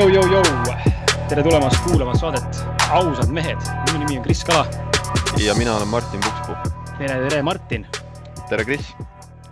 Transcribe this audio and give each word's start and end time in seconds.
Jou-jou-jou-jou, 0.00 0.92
tere 1.28 1.42
tulemast 1.44 1.82
kuulama 1.84 2.14
saadet 2.16 2.60
Ausad 2.96 3.28
mehed. 3.36 3.66
minu 3.90 3.98
nimi 4.00 4.16
on 4.16 4.22
Kris 4.24 4.40
Kala. 4.48 4.62
ja 5.44 5.52
mina 5.54 5.74
olen 5.76 5.88
Martin 5.88 6.20
Pukspuu. 6.24 6.54
tere, 6.98 7.28
tere, 7.28 7.42
Martin. 7.42 7.86
tere, 8.48 8.64
Kris. 8.64 8.94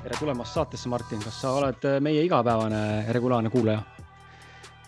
tere 0.03 0.17
tulemast 0.19 0.55
saatesse, 0.55 0.89
Martin. 0.89 1.21
kas 1.21 1.41
sa 1.41 1.51
oled 1.53 1.85
äh, 1.85 2.01
meie 2.01 2.23
igapäevane 2.25 3.13
regulaarne 3.13 3.51
kuulaja? 3.53 3.83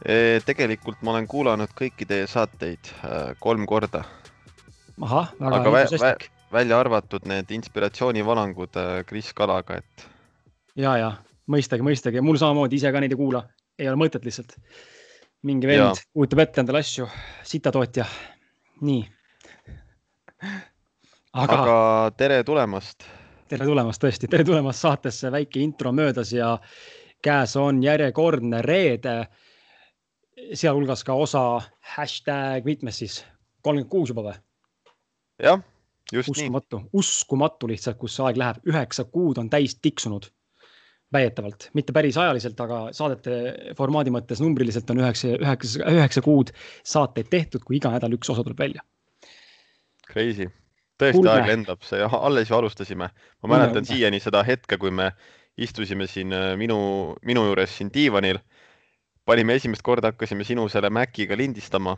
E, 0.05 0.41
tegelikult 0.47 1.03
ma 1.03 1.13
olen 1.13 1.29
kuulanud 1.29 1.75
kõiki 1.77 2.09
teie 2.09 2.27
saateid 2.27 2.89
äh, 3.05 3.35
kolm 3.39 3.67
korda. 3.69 4.01
ahah, 5.01 5.35
väga 5.41 5.59
aga 5.59 5.73
vä 5.75 5.83
vä 5.91 6.15
välja 6.53 6.79
arvatud 6.81 7.29
need 7.29 7.51
inspiratsioonivalangud 7.51 8.81
äh, 8.81 9.05
Kris 9.05 9.35
Kalaga, 9.35 9.77
et. 9.77 10.09
ja, 10.77 10.97
ja 10.97 11.13
mõistagi, 11.53 11.85
mõistagi, 11.85 12.25
mul 12.25 12.41
samamoodi 12.41 12.81
ise 12.81 12.93
ka 12.93 13.05
neid 13.05 13.13
ei 13.13 13.21
kuula, 13.21 13.45
ei 13.79 13.93
ole 13.93 14.01
mõtet 14.01 14.25
lihtsalt. 14.25 14.57
Mingi 15.47 15.69
vend 15.69 16.01
kujutab 16.13 16.43
ette 16.45 16.61
endale 16.63 16.83
asju, 16.85 17.07
sitatootja, 17.49 18.05
nii. 18.85 19.01
aga, 21.33 21.57
aga 21.57 21.77
tere 22.21 22.43
tulemast. 22.45 23.07
tere 23.49 23.69
tulemast 23.69 24.03
tõesti, 24.03 24.29
tere 24.31 24.45
tulemast 24.45 24.85
saatesse, 24.85 25.33
väike 25.33 25.63
intro 25.65 25.93
möödas 25.97 26.35
ja 26.37 26.53
käes 27.25 27.57
on 27.61 27.83
järjekordne 27.85 28.63
reede. 28.67 29.17
sealhulgas 30.55 31.05
ka 31.05 31.15
osa 31.15 31.61
hashtag 31.97 32.65
mitmes 32.65 32.99
siis, 32.99 33.25
kolmkümmend 33.63 33.91
kuus 33.91 34.13
juba 34.13 34.23
või? 34.29 34.37
jah, 35.43 35.61
just 36.13 36.29
uskumatu, 36.29 36.85
nii. 36.85 36.91
uskumatu 36.93 37.69
lihtsalt, 37.69 37.99
kus 37.99 38.17
see 38.17 38.29
aeg 38.29 38.37
läheb, 38.37 38.61
üheksa 38.69 39.05
kuud 39.05 39.39
on 39.41 39.51
täis 39.51 39.79
tiksunud 39.81 40.29
väidetavalt, 41.13 41.69
mitte 41.75 41.95
päris 41.95 42.17
ajaliselt, 42.21 42.61
aga 42.63 42.81
saadete 42.95 43.75
formaadi 43.79 44.13
mõttes 44.15 44.41
numbriliselt 44.43 44.91
on 44.93 45.03
üheksa, 45.03 45.35
üheksa, 45.43 45.83
üheksa 45.91 46.23
kuud 46.25 46.53
saateid 46.87 47.31
tehtud, 47.33 47.65
kui 47.67 47.81
iga 47.81 47.93
nädal 47.95 48.15
üks 48.15 48.31
osa 48.31 48.45
tuleb 48.47 48.61
välja. 48.63 48.85
Crazy, 50.11 50.47
tõesti 51.01 51.19
Kulme. 51.19 51.35
aeg 51.35 51.51
lendab, 51.51 51.83
see 51.87 52.07
alles 52.07 52.51
ju 52.51 52.59
alustasime. 52.59 53.11
ma 53.43 53.53
mäletan 53.55 53.87
siiani 53.87 54.21
seda 54.23 54.43
hetke, 54.47 54.79
kui 54.79 54.91
me 54.91 55.11
istusime 55.59 56.07
siin 56.07 56.33
äh, 56.33 56.55
minu, 56.57 57.17
minu 57.27 57.45
juures 57.51 57.77
siin 57.77 57.91
diivanil. 57.95 58.39
panime 59.27 59.55
esimest 59.55 59.83
korda, 59.83 60.11
hakkasime 60.11 60.45
sinu 60.45 60.69
selle 60.69 60.91
Maciga 60.91 61.37
lindistama. 61.37 61.97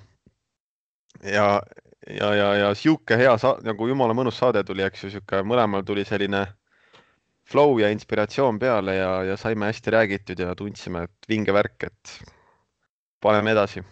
ja, 1.22 1.60
ja, 2.08 2.34
ja, 2.34 2.54
ja 2.54 2.74
sihuke 2.74 3.16
hea 3.16 3.36
nagu 3.62 3.88
jumala 3.88 4.16
mõnus 4.16 4.40
saade 4.40 4.64
tuli, 4.64 4.82
eks 4.82 5.04
ju, 5.04 5.10
sihuke 5.10 5.44
mõlemal 5.44 5.84
tuli 5.84 6.04
selline 6.04 6.46
flow 7.52 7.78
ja 7.80 7.90
inspiratsioon 7.92 8.58
peale 8.58 8.96
ja, 8.96 9.10
ja 9.32 9.36
saime 9.40 9.68
hästi 9.68 9.92
räägitud 9.94 10.40
ja 10.40 10.54
tundsime, 10.56 11.06
et 11.08 11.28
vinge 11.28 11.52
värk, 11.54 11.88
et 11.88 12.14
paneme 13.22 13.52
edasi. 13.52 13.84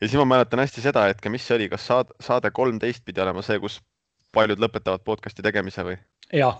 ja 0.00 0.08
siis 0.08 0.16
ma 0.16 0.24
mäletan 0.24 0.62
hästi 0.62 0.80
seda 0.80 1.04
hetke, 1.10 1.28
mis 1.32 1.44
see 1.46 1.58
oli, 1.58 1.68
kas 1.68 1.84
saade, 1.86 2.16
saade 2.24 2.50
kolmteist 2.56 3.04
pidi 3.04 3.20
olema 3.20 3.42
see, 3.44 3.58
kus 3.60 3.80
paljud 4.32 4.62
lõpetavad 4.62 5.04
podcast'i 5.04 5.44
tegemise 5.44 5.84
või? 5.84 5.98
ja, 6.32 6.52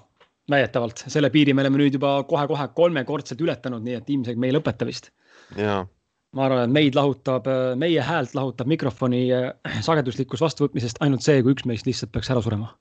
väidetavalt 0.51 1.07
selle 1.07 1.31
piiri 1.33 1.55
me 1.55 1.65
oleme 1.65 1.81
nüüd 1.81 1.97
juba 1.97 2.19
kohe-kohe 2.29 2.69
kolmekordselt 2.77 3.41
ületanud, 3.41 3.87
nii 3.87 3.97
et 4.03 4.13
ilmselt 4.13 4.41
me 4.41 4.51
ei 4.51 4.57
lõpeta 4.59 4.89
vist. 4.89 5.13
jaa 5.57 5.87
ma 6.37 6.47
arvan, 6.47 6.65
et 6.69 6.75
meid 6.75 6.95
lahutab, 6.99 7.49
meie 7.81 8.03
häält 8.07 8.35
lahutab 8.39 8.71
mikrofoni 8.71 9.25
äh, 9.35 9.51
sageduslikust 9.89 10.45
vastuvõtmisest 10.45 11.03
ainult 11.05 11.27
see, 11.27 11.43
kui 11.43 11.57
üks 11.57 11.67
meist 11.69 11.89
lihtsalt 11.89 12.13
peaks 12.15 12.31
ära 12.33 12.43
surema 12.45 12.73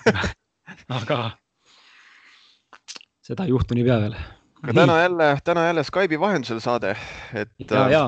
aga 1.00 1.20
seda 3.30 3.46
ei 3.46 3.54
juhtu 3.54 3.76
niipea 3.78 3.98
veel. 4.04 4.16
aga 4.62 4.74
täna 4.82 4.98
jälle, 5.02 5.28
täna 5.44 5.66
jälle 5.68 5.84
Skype'i 5.86 6.20
vahendusel 6.20 6.60
saade, 6.62 6.96
et. 7.34 7.52
ja, 7.70 7.84
ja. 7.90 8.04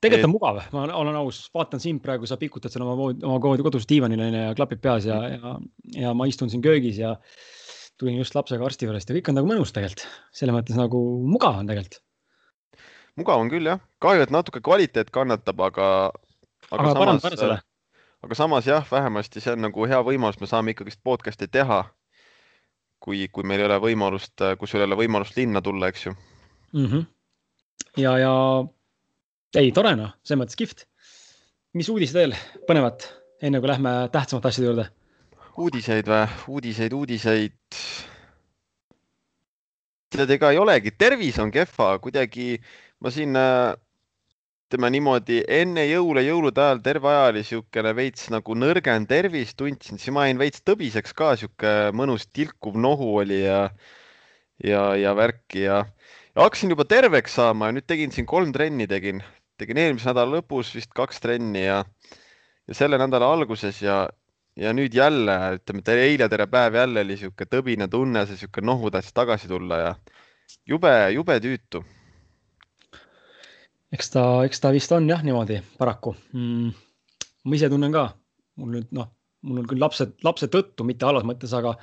tegelikult 0.00 0.20
et... 0.20 0.28
on 0.28 0.34
mugav, 0.34 0.62
ma 0.74 0.86
olen 1.00 1.18
aus, 1.22 1.44
vaatan 1.54 1.82
sind 1.82 2.02
praegu, 2.04 2.28
sa 2.28 2.38
pikutad 2.40 2.74
seal 2.74 2.86
oma, 2.86 3.10
oma 3.26 3.58
kodus 3.66 3.88
diivanil 3.88 4.26
onju 4.28 4.46
ja 4.48 4.56
klapid 4.58 4.82
peas 4.82 5.06
ja, 5.08 5.20
ja, 5.34 5.58
ja 6.06 6.14
ma 6.14 6.28
istun 6.30 6.52
siin 6.52 6.64
köögis 6.64 6.98
ja 7.02 7.16
tulin 8.00 8.18
just 8.20 8.36
lapsega 8.36 8.66
arsti 8.66 8.88
juurest 8.88 9.10
ja 9.10 9.16
kõik 9.16 9.30
on 9.30 9.38
nagu 9.38 9.48
mõnus 9.48 9.72
tegelikult, 9.74 10.04
selles 10.34 10.54
mõttes 10.56 10.78
nagu 10.78 11.00
mugav 11.24 11.60
on 11.60 11.70
tegelikult. 11.70 12.00
mugav 13.16 13.42
on 13.42 13.50
küll 13.52 13.70
jah, 13.70 13.80
kahju, 14.04 14.26
et 14.26 14.34
natuke 14.34 14.60
kvaliteet 14.64 15.12
kannatab, 15.14 15.62
aga, 15.70 15.88
aga, 16.70 16.90
aga 16.92 17.18
samas, 17.18 17.62
aga 18.26 18.38
samas 18.38 18.68
jah, 18.68 18.86
vähemasti 18.90 19.42
see 19.44 19.54
on 19.56 19.64
nagu 19.68 19.88
hea 19.88 20.00
võimalus, 20.04 20.40
me 20.40 20.50
saame 20.50 20.74
ikkagist 20.74 21.00
podcast'i 21.04 21.48
teha. 21.48 21.84
kui, 23.00 23.28
kui 23.28 23.44
meil 23.44 23.60
ei 23.60 23.66
ole 23.68 23.76
võimalust, 23.78 24.40
kui 24.58 24.68
sul 24.68 24.80
ei 24.80 24.86
ole 24.88 24.96
võimalust 24.98 25.36
linna 25.36 25.60
tulla, 25.62 25.88
eks 25.88 26.06
ju 26.06 26.12
mm. 26.72 26.86
-hmm. 26.86 27.06
ja, 27.96 28.18
ja 28.18 28.32
ei, 29.54 29.72
tore 29.72 29.94
noh, 29.96 30.16
selles 30.24 30.42
mõttes 30.42 30.56
kihvt. 30.56 30.86
mis 31.72 31.88
uudised 31.88 32.14
veel 32.14 32.34
põnevat, 32.68 33.08
enne 33.42 33.60
kui 33.60 33.68
lähme 33.68 34.08
tähtsamate 34.12 34.48
asjade 34.48 34.66
juurde 34.66 34.88
uudiseid 35.56 36.08
või? 36.10 36.26
uudiseid, 36.52 36.92
uudiseid. 36.92 37.56
tead, 40.12 40.30
ega 40.36 40.52
ei 40.52 40.60
olegi, 40.60 40.92
tervis 40.96 41.38
on 41.42 41.50
kehva, 41.52 41.96
kuidagi 42.02 42.56
ma 43.00 43.12
siin 43.12 43.36
ütleme 43.36 44.90
niimoodi 44.90 45.42
enne 45.52 45.84
jõule, 45.86 46.24
jõulude 46.26 46.62
ajal 46.62 46.80
terve 46.84 47.08
aja 47.10 47.26
oli 47.30 47.42
niisugune 47.44 47.92
veits 47.94 48.28
nagu 48.34 48.56
nõrgem 48.58 49.06
tervis, 49.06 49.54
tundsin, 49.54 50.00
siis 50.00 50.12
ma 50.14 50.26
jäin 50.26 50.40
veits 50.40 50.64
tõbiseks 50.66 51.14
ka, 51.16 51.34
sihuke 51.38 51.74
mõnus 51.96 52.26
tilkuv 52.34 52.76
nohu 52.76 53.12
oli 53.22 53.44
ja, 53.44 53.60
ja, 54.64 54.82
ja 54.98 55.14
värki 55.16 55.64
ja, 55.68 55.84
ja 56.34 56.42
hakkasin 56.42 56.74
juba 56.74 56.84
terveks 56.88 57.38
saama 57.38 57.70
ja 57.70 57.78
nüüd 57.78 57.86
tegin 57.86 58.12
siin 58.12 58.26
kolm 58.26 58.52
trenni 58.56 58.88
tegin, 58.90 59.22
tegin 59.60 59.80
eelmise 59.84 60.10
nädala 60.10 60.40
lõpus 60.40 60.74
vist 60.74 60.92
kaks 60.96 61.22
trenni 61.22 61.62
ja, 61.64 61.84
ja 62.66 62.80
selle 62.80 62.98
nädala 62.98 63.30
alguses 63.36 63.78
ja, 63.84 64.06
ja 64.56 64.72
nüüd 64.76 64.94
jälle, 64.96 65.36
ütleme 65.58 65.96
eile 66.00 66.28
tere 66.32 66.46
päev 66.50 66.78
jälle 66.80 67.04
oli 67.04 67.16
sihuke 67.20 67.46
tõbine 67.50 67.88
tunne, 67.92 68.24
see 68.26 68.40
sihuke 68.40 68.64
nohu 68.64 68.90
tahtis 68.90 69.14
tagasi 69.16 69.50
tulla 69.50 69.78
ja 69.82 69.92
jube, 70.68 70.92
jube 71.12 71.36
tüütu. 71.44 71.84
eks 73.92 74.10
ta, 74.10 74.24
eks 74.44 74.60
ta 74.60 74.72
vist 74.72 74.92
on 74.92 75.08
jah 75.08 75.22
niimoodi 75.24 75.60
paraku 75.78 76.16
mm,. 76.32 76.72
ma 77.44 77.58
ise 77.58 77.70
tunnen 77.72 77.92
ka, 77.92 78.08
mul 78.56 78.72
nüüd 78.78 78.90
noh, 78.96 79.12
mul 79.46 79.62
on 79.62 79.68
küll 79.68 79.80
lapsed, 79.80 80.16
lapse 80.24 80.48
tõttu, 80.52 80.84
mitte 80.88 81.06
halvas 81.06 81.26
mõttes, 81.28 81.52
aga 81.56 81.76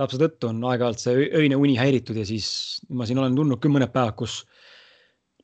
lapse 0.00 0.18
tõttu 0.18 0.50
on 0.50 0.64
aeg-ajalt 0.72 1.04
see 1.04 1.28
öine 1.38 1.60
uni 1.60 1.76
häiritud 1.78 2.16
ja 2.18 2.24
siis 2.26 2.80
ma 2.88 3.06
siin 3.06 3.20
olen 3.20 3.36
tundnud 3.36 3.60
küll 3.62 3.74
mõned 3.74 3.92
päevad, 3.92 4.16
kus 4.18 4.40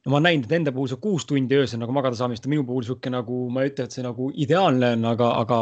no 0.00 0.14
ma 0.14 0.16
olen 0.18 0.30
näinud, 0.30 0.48
et 0.48 0.56
enda 0.56 0.72
puhul 0.72 0.88
see 0.88 1.02
kuus 1.02 1.28
tundi 1.28 1.60
öösel 1.60 1.82
nagu 1.82 1.92
magada 1.92 2.16
saamist 2.16 2.48
on 2.48 2.54
minu 2.56 2.64
puhul 2.66 2.88
sihuke 2.88 3.12
nagu, 3.12 3.42
ma 3.52 3.66
ei 3.66 3.74
ütle, 3.74 3.84
et 3.84 3.94
see 3.94 4.04
nagu 4.06 4.32
ideaalne 4.32 4.94
on, 4.97 5.06
aga, 5.12 5.28
aga 5.44 5.60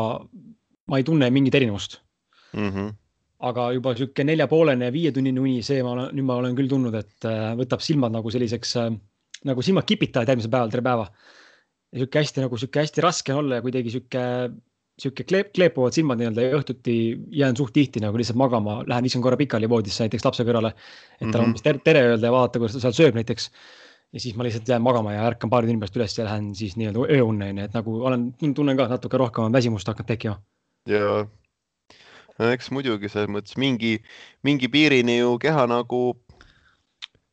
ma 0.88 1.00
ei 1.00 1.04
tunne 1.06 1.31
mingit 1.31 1.54
erinevust 1.54 1.99
mm. 2.53 2.69
-hmm. 2.69 2.94
aga 3.50 3.72
juba 3.76 3.94
sihuke 3.97 4.25
neljapoolene 4.25 4.88
ja 4.88 4.93
viietunnine 4.93 5.41
uni, 5.41 5.62
see 5.62 5.82
ma 5.82 5.94
olen, 5.97 6.15
nüüd 6.16 6.28
ma 6.28 6.38
olen 6.43 6.56
küll 6.59 6.71
tundnud, 6.71 6.94
et 6.94 7.28
äh, 7.28 7.53
võtab 7.59 7.84
silmad 7.84 8.15
nagu 8.15 8.31
selliseks 8.34 8.76
äh, 8.82 8.93
nagu 9.49 9.65
silmad 9.65 9.87
kipitavad 9.88 10.31
järgmisel 10.31 10.53
päeval 10.53 10.72
terve 10.72 10.88
päeva. 10.88 11.10
ja 11.93 12.00
sihuke 12.03 12.21
hästi 12.21 12.44
nagu 12.44 12.59
sihuke 12.60 12.82
hästi 12.82 13.04
raske 13.04 13.32
on 13.32 13.44
olla 13.44 13.60
ja 13.60 13.65
kuidagi 13.65 13.91
sihuke, 13.94 14.22
sihuke 15.00 15.25
kleep, 15.25 15.53
kleepuvad 15.56 15.94
silmad 15.97 16.21
nii-öelda 16.21 16.44
ja 16.44 16.59
õhtuti 16.59 16.97
jään 17.43 17.56
suht 17.56 17.72
tihti 17.72 18.03
nagu 18.05 18.19
lihtsalt 18.19 18.41
magama, 18.41 18.82
lähen 18.87 19.06
viskan 19.06 19.25
korra 19.25 19.38
pikali 19.41 19.69
voodisse 19.70 20.05
näiteks 20.05 20.26
lapse 20.26 20.44
kõrvale. 20.44 20.75
et 21.20 21.31
talle 21.31 21.47
umbes 21.47 21.65
mm 21.65 21.70
-hmm. 21.70 21.84
tere 21.84 22.03
öelda 22.10 22.26
ja 22.26 22.32
vaadata, 22.32 22.58
kuidas 22.58 22.76
ta 22.76 22.81
seal 22.81 22.99
sööb 22.99 23.14
näiteks 23.14 23.50
ja 24.12 24.20
siis 24.20 24.37
ma 24.37 24.44
lihtsalt 24.44 24.69
jään 24.69 24.82
magama 24.82 25.12
ja 25.12 25.25
ärkan 25.26 25.50
paari 25.50 25.67
tunni 25.67 25.81
pärast 25.81 25.96
üles 25.96 26.19
ja 26.19 26.25
lähen 26.25 26.55
siis 26.55 26.76
nii-öelda 26.76 27.08
ööunne 27.17 27.50
onju, 27.52 27.64
et 27.64 27.75
nagu 27.75 28.05
olen, 28.05 28.32
tunnen 28.55 28.76
ka 28.76 28.88
natuke 28.88 29.17
rohkem 29.17 29.52
väsimust 29.52 29.88
hakanud 29.88 30.08
tekkima 30.08 30.41
ja 30.87 31.27
eks 32.53 32.71
muidugi 32.71 33.11
selles 33.11 33.31
mõttes 33.33 33.57
mingi, 33.59 33.97
mingi 34.47 34.71
piirini 34.71 35.19
ju 35.19 35.37
keha 35.43 35.67
nagu 35.71 36.03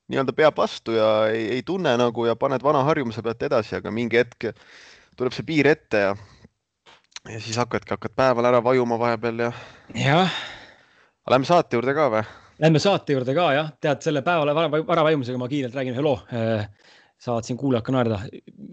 nii-öelda 0.09 0.33
peab 0.37 0.57
vastu 0.57 0.95
ja 0.97 1.09
ei, 1.33 1.47
ei 1.57 1.63
tunne 1.65 1.95
nagu 1.97 2.25
ja 2.25 2.35
paned 2.37 2.63
vana 2.63 2.83
harjumuse 2.85 3.23
pealt 3.25 3.43
edasi, 3.47 3.75
aga 3.77 3.93
mingi 3.93 4.19
hetk 4.21 4.51
tuleb 5.17 5.35
see 5.35 5.45
piir 5.47 5.69
ette 5.69 6.01
ja, 6.07 6.15
ja 7.29 7.39
siis 7.41 7.57
hakkadki, 7.61 7.93
hakkad 7.95 8.15
päeval 8.17 8.49
ära 8.51 8.63
vajuma 8.63 8.99
vahepeal 9.01 9.47
ja. 9.47 9.51
jah. 9.97 10.41
Lähme 11.29 11.47
saate 11.49 11.77
juurde 11.77 11.95
ka 11.97 12.09
või? 12.13 12.25
Lähme 12.61 12.79
saate 12.79 13.15
juurde 13.15 13.33
ka 13.37 13.47
jah, 13.55 13.71
tead 13.81 14.03
selle 14.05 14.21
päevale 14.25 14.53
vara 14.55 15.07
vajumisega 15.09 15.41
ma 15.41 15.49
kiirelt 15.51 15.75
räägin 15.75 15.97
ühe 15.97 16.05
loo 16.05 16.19
eh, 16.29 16.67
saavad 17.25 17.47
siin 17.47 17.57
kuulajad 17.59 17.85
ka 17.85 17.95
naerda. 17.95 18.19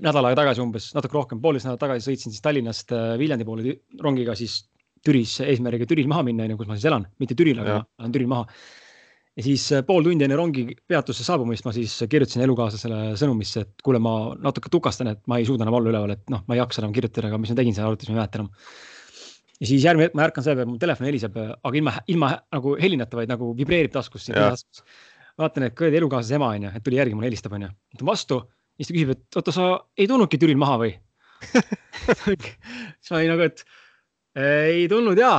nädal 0.03 0.29
aega 0.29 0.43
tagasi 0.43 0.63
umbes, 0.65 0.91
natuke 0.97 1.17
rohkem, 1.17 1.41
poolteist 1.43 1.69
nädalat 1.69 1.83
tagasi 1.87 2.11
sõitsin 2.11 2.35
siis 2.35 2.45
Tallinnast 2.45 2.93
eh, 2.93 3.17
Viljandi 3.21 3.49
poole 3.49 3.77
rongiga 4.03 4.37
siis 4.39 4.61
Türis 5.03 5.41
eesmärgiga 5.43 5.89
Türil 5.91 6.09
maha 6.11 6.23
minna, 6.27 6.47
onju, 6.47 6.61
kus 6.61 6.71
ma 6.71 6.79
siis 6.79 6.87
elan, 6.91 7.09
mitte 7.23 7.37
Türil, 7.39 7.59
aga 7.63 7.81
ma 7.83 8.05
olen 8.05 8.15
Türil 8.15 8.31
maha. 8.31 8.47
ja 9.39 9.45
siis 9.47 9.65
äh, 9.73 9.83
pool 9.89 10.05
tundi 10.07 10.27
enne 10.27 10.37
rongi 10.39 10.67
peatusse 10.89 11.25
saabumist 11.27 11.65
ma 11.67 11.73
siis 11.75 11.95
kirjutasin 12.11 12.45
elukaaslasele 12.45 13.15
sõnumisse, 13.19 13.65
et 13.65 13.85
kuule, 13.85 13.99
ma 14.03 14.15
natuke 14.45 14.71
tukastan, 14.73 15.15
et 15.15 15.23
ma 15.31 15.41
ei 15.41 15.49
suuda 15.49 15.65
enam 15.67 15.79
olla 15.81 15.95
üleval, 15.95 16.17
et 16.19 16.33
noh, 16.33 16.45
ma 16.47 16.57
ei 16.57 16.61
jaksa 16.61 16.85
enam 16.85 16.93
kirjutada, 16.95 17.31
aga 17.31 17.41
mis 17.41 17.55
ma 17.55 17.59
tegin 17.59 17.79
seal 17.79 17.89
arvutis, 17.89 18.11
ma 18.11 18.19
ei 18.19 18.21
mäleta 18.21 18.43
enam. 18.43 18.51
ja 19.59 19.71
siis 19.71 19.87
järgmine 19.89 20.11
hetk 20.11 20.19
ma 20.19 20.27
ärkan 20.29 20.47
selle 20.47 20.61
peale, 20.61 20.71
mu 20.71 20.79
telefon 20.83 21.09
heliseb, 21.09 21.41
aga 21.41 21.81
ilma, 21.81 21.97
ilma 22.15 22.35
nagu 22.53 22.77
helinata, 22.83 23.19
vaid 23.23 23.33
nagu 23.33 23.55
vibreerib 23.59 23.97
taskus. 23.97 24.29
Vaatan, 25.39 25.69
et 25.69 25.77
kuradi 25.79 26.01
elukaaslase 26.01 26.37
ema 26.39 26.51
on 26.57 26.67
ju, 26.69 26.73
et 26.77 26.85
tuli 26.85 26.99
järgi, 26.99 27.17
mulle 27.17 27.31
helistab 27.31 27.55
on 27.57 27.67
ju, 27.67 27.71
võtan 27.95 28.11
vastu, 28.11 28.41
siis 28.77 28.91
ta 28.91 28.97
küsib, 28.97 29.15
et 29.15 29.41
oota, 29.41 29.55
sa 29.55 29.69
ei 29.99 30.09
tulnudki 30.11 30.41
Türil 30.41 30.61
maha 30.61 30.79
või 30.83 30.93
siis 31.43 33.11
ma 33.11 33.19
olin 33.19 33.33
nagu, 33.35 33.49
et 33.49 33.65
ei 34.39 34.87
tulnud 34.89 35.19
ja 35.19 35.33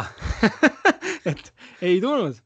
et 1.31 1.53
ei 1.81 1.99
tulnud. 2.01 2.37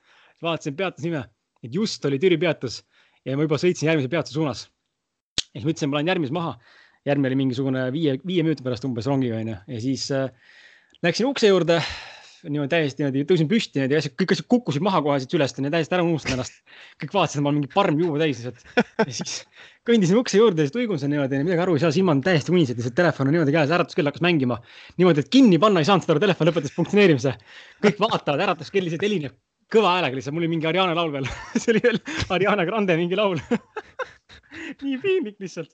vaatasin 0.41 0.75
peatusnime, 0.77 1.23
et 1.63 1.73
just 1.73 2.05
oli 2.05 2.19
Türi 2.21 2.37
peatus 2.37 2.83
ja 3.25 3.37
ma 3.37 3.47
juba 3.47 3.57
sõitsin 3.59 3.89
järgmise 3.89 4.11
peatuse 4.11 4.37
suunas. 4.37 4.67
ja 5.53 5.59
siis 5.59 5.65
mõtlesin, 5.65 5.89
ma 5.89 5.99
lähen 5.99 6.13
järgmise 6.13 6.35
maha. 6.35 6.57
järgmine 7.05 7.31
oli 7.31 7.39
mingisugune 7.39 7.87
viie, 7.91 8.17
viie 8.27 8.43
minuti 8.43 8.63
pärast 8.63 8.85
umbes 8.85 9.07
rongiga 9.07 9.39
onju 9.41 9.57
ja 9.67 9.81
siis 9.81 10.09
äh, 10.11 10.29
läksin 11.03 11.27
ukse 11.29 11.47
juurde 11.47 11.81
niimoodi 12.45 12.69
täiesti 12.71 13.01
niimoodi 13.03 13.23
tõusin 13.29 13.49
püsti 13.49 13.79
niimoodi, 13.79 13.97
asjad, 13.97 14.13
kõik 14.19 14.33
asjad 14.35 14.47
kukkusid 14.53 14.85
maha 14.85 15.01
kohe 15.05 15.17
siit 15.23 15.33
ülest, 15.37 15.57
täiesti 15.63 15.97
ära 15.97 16.05
unustasin 16.05 16.35
ennast. 16.35 16.59
kõik 17.01 17.15
vaatasid, 17.15 17.41
ma 17.41 17.51
olen 17.51 17.59
mingi 17.61 17.71
parm 17.73 17.99
juua 18.01 18.21
täis 18.21 18.43
lihtsalt. 18.43 18.61
ja 19.01 19.07
siis 19.09 19.39
kõndisin 19.87 20.19
ukse 20.21 20.41
juurde, 20.41 20.65
siis 20.65 20.75
tuigusin 20.75 21.13
niimoodi, 21.13 21.41
midagi 21.47 21.65
aru 21.65 21.77
ei 21.77 21.83
saa, 21.85 21.93
silmad 21.95 22.19
on 22.19 22.23
täiesti 22.27 22.53
unised, 22.53 22.77
lihtsalt 22.77 22.97
telefon 22.97 23.31
on 23.31 23.37
niimoodi 23.37 23.55
käes, 23.55 23.73
äratuskell 23.79 24.11
hakkas 24.11 24.25
mängima. 24.25 24.59
niimoodi, 25.01 25.25
et 25.25 25.33
kinni 25.33 25.59
panna 25.61 25.83
ei 25.83 25.89
saanud 25.89 26.05
seda, 26.05 26.19
telefon 26.27 26.51
lõpetas 26.51 26.77
funktsioneerimise. 26.77 27.35
kõik 27.85 28.01
vaatavad, 28.05 28.47
äratuskell 28.49 28.85
lihtsalt 28.85 29.07
helineb 29.07 29.37
kõva 29.73 29.97
häälega 29.97 30.17
lihtsalt, 30.17 30.35
mul 30.35 30.45
oli 30.45 30.51
mingi 30.55 30.67
Ariana 30.69 30.95
laul 30.95 31.11
veel 31.15 31.27
see 31.61 31.73
oli 31.73 31.83
veel 31.83 32.01
Ariana 32.33 32.65
Grande 32.67 32.95
mingi 32.99 33.19
laul 33.19 33.39
nii 34.83 34.99
piinlik 35.03 35.39
lihtsalt. 35.43 35.73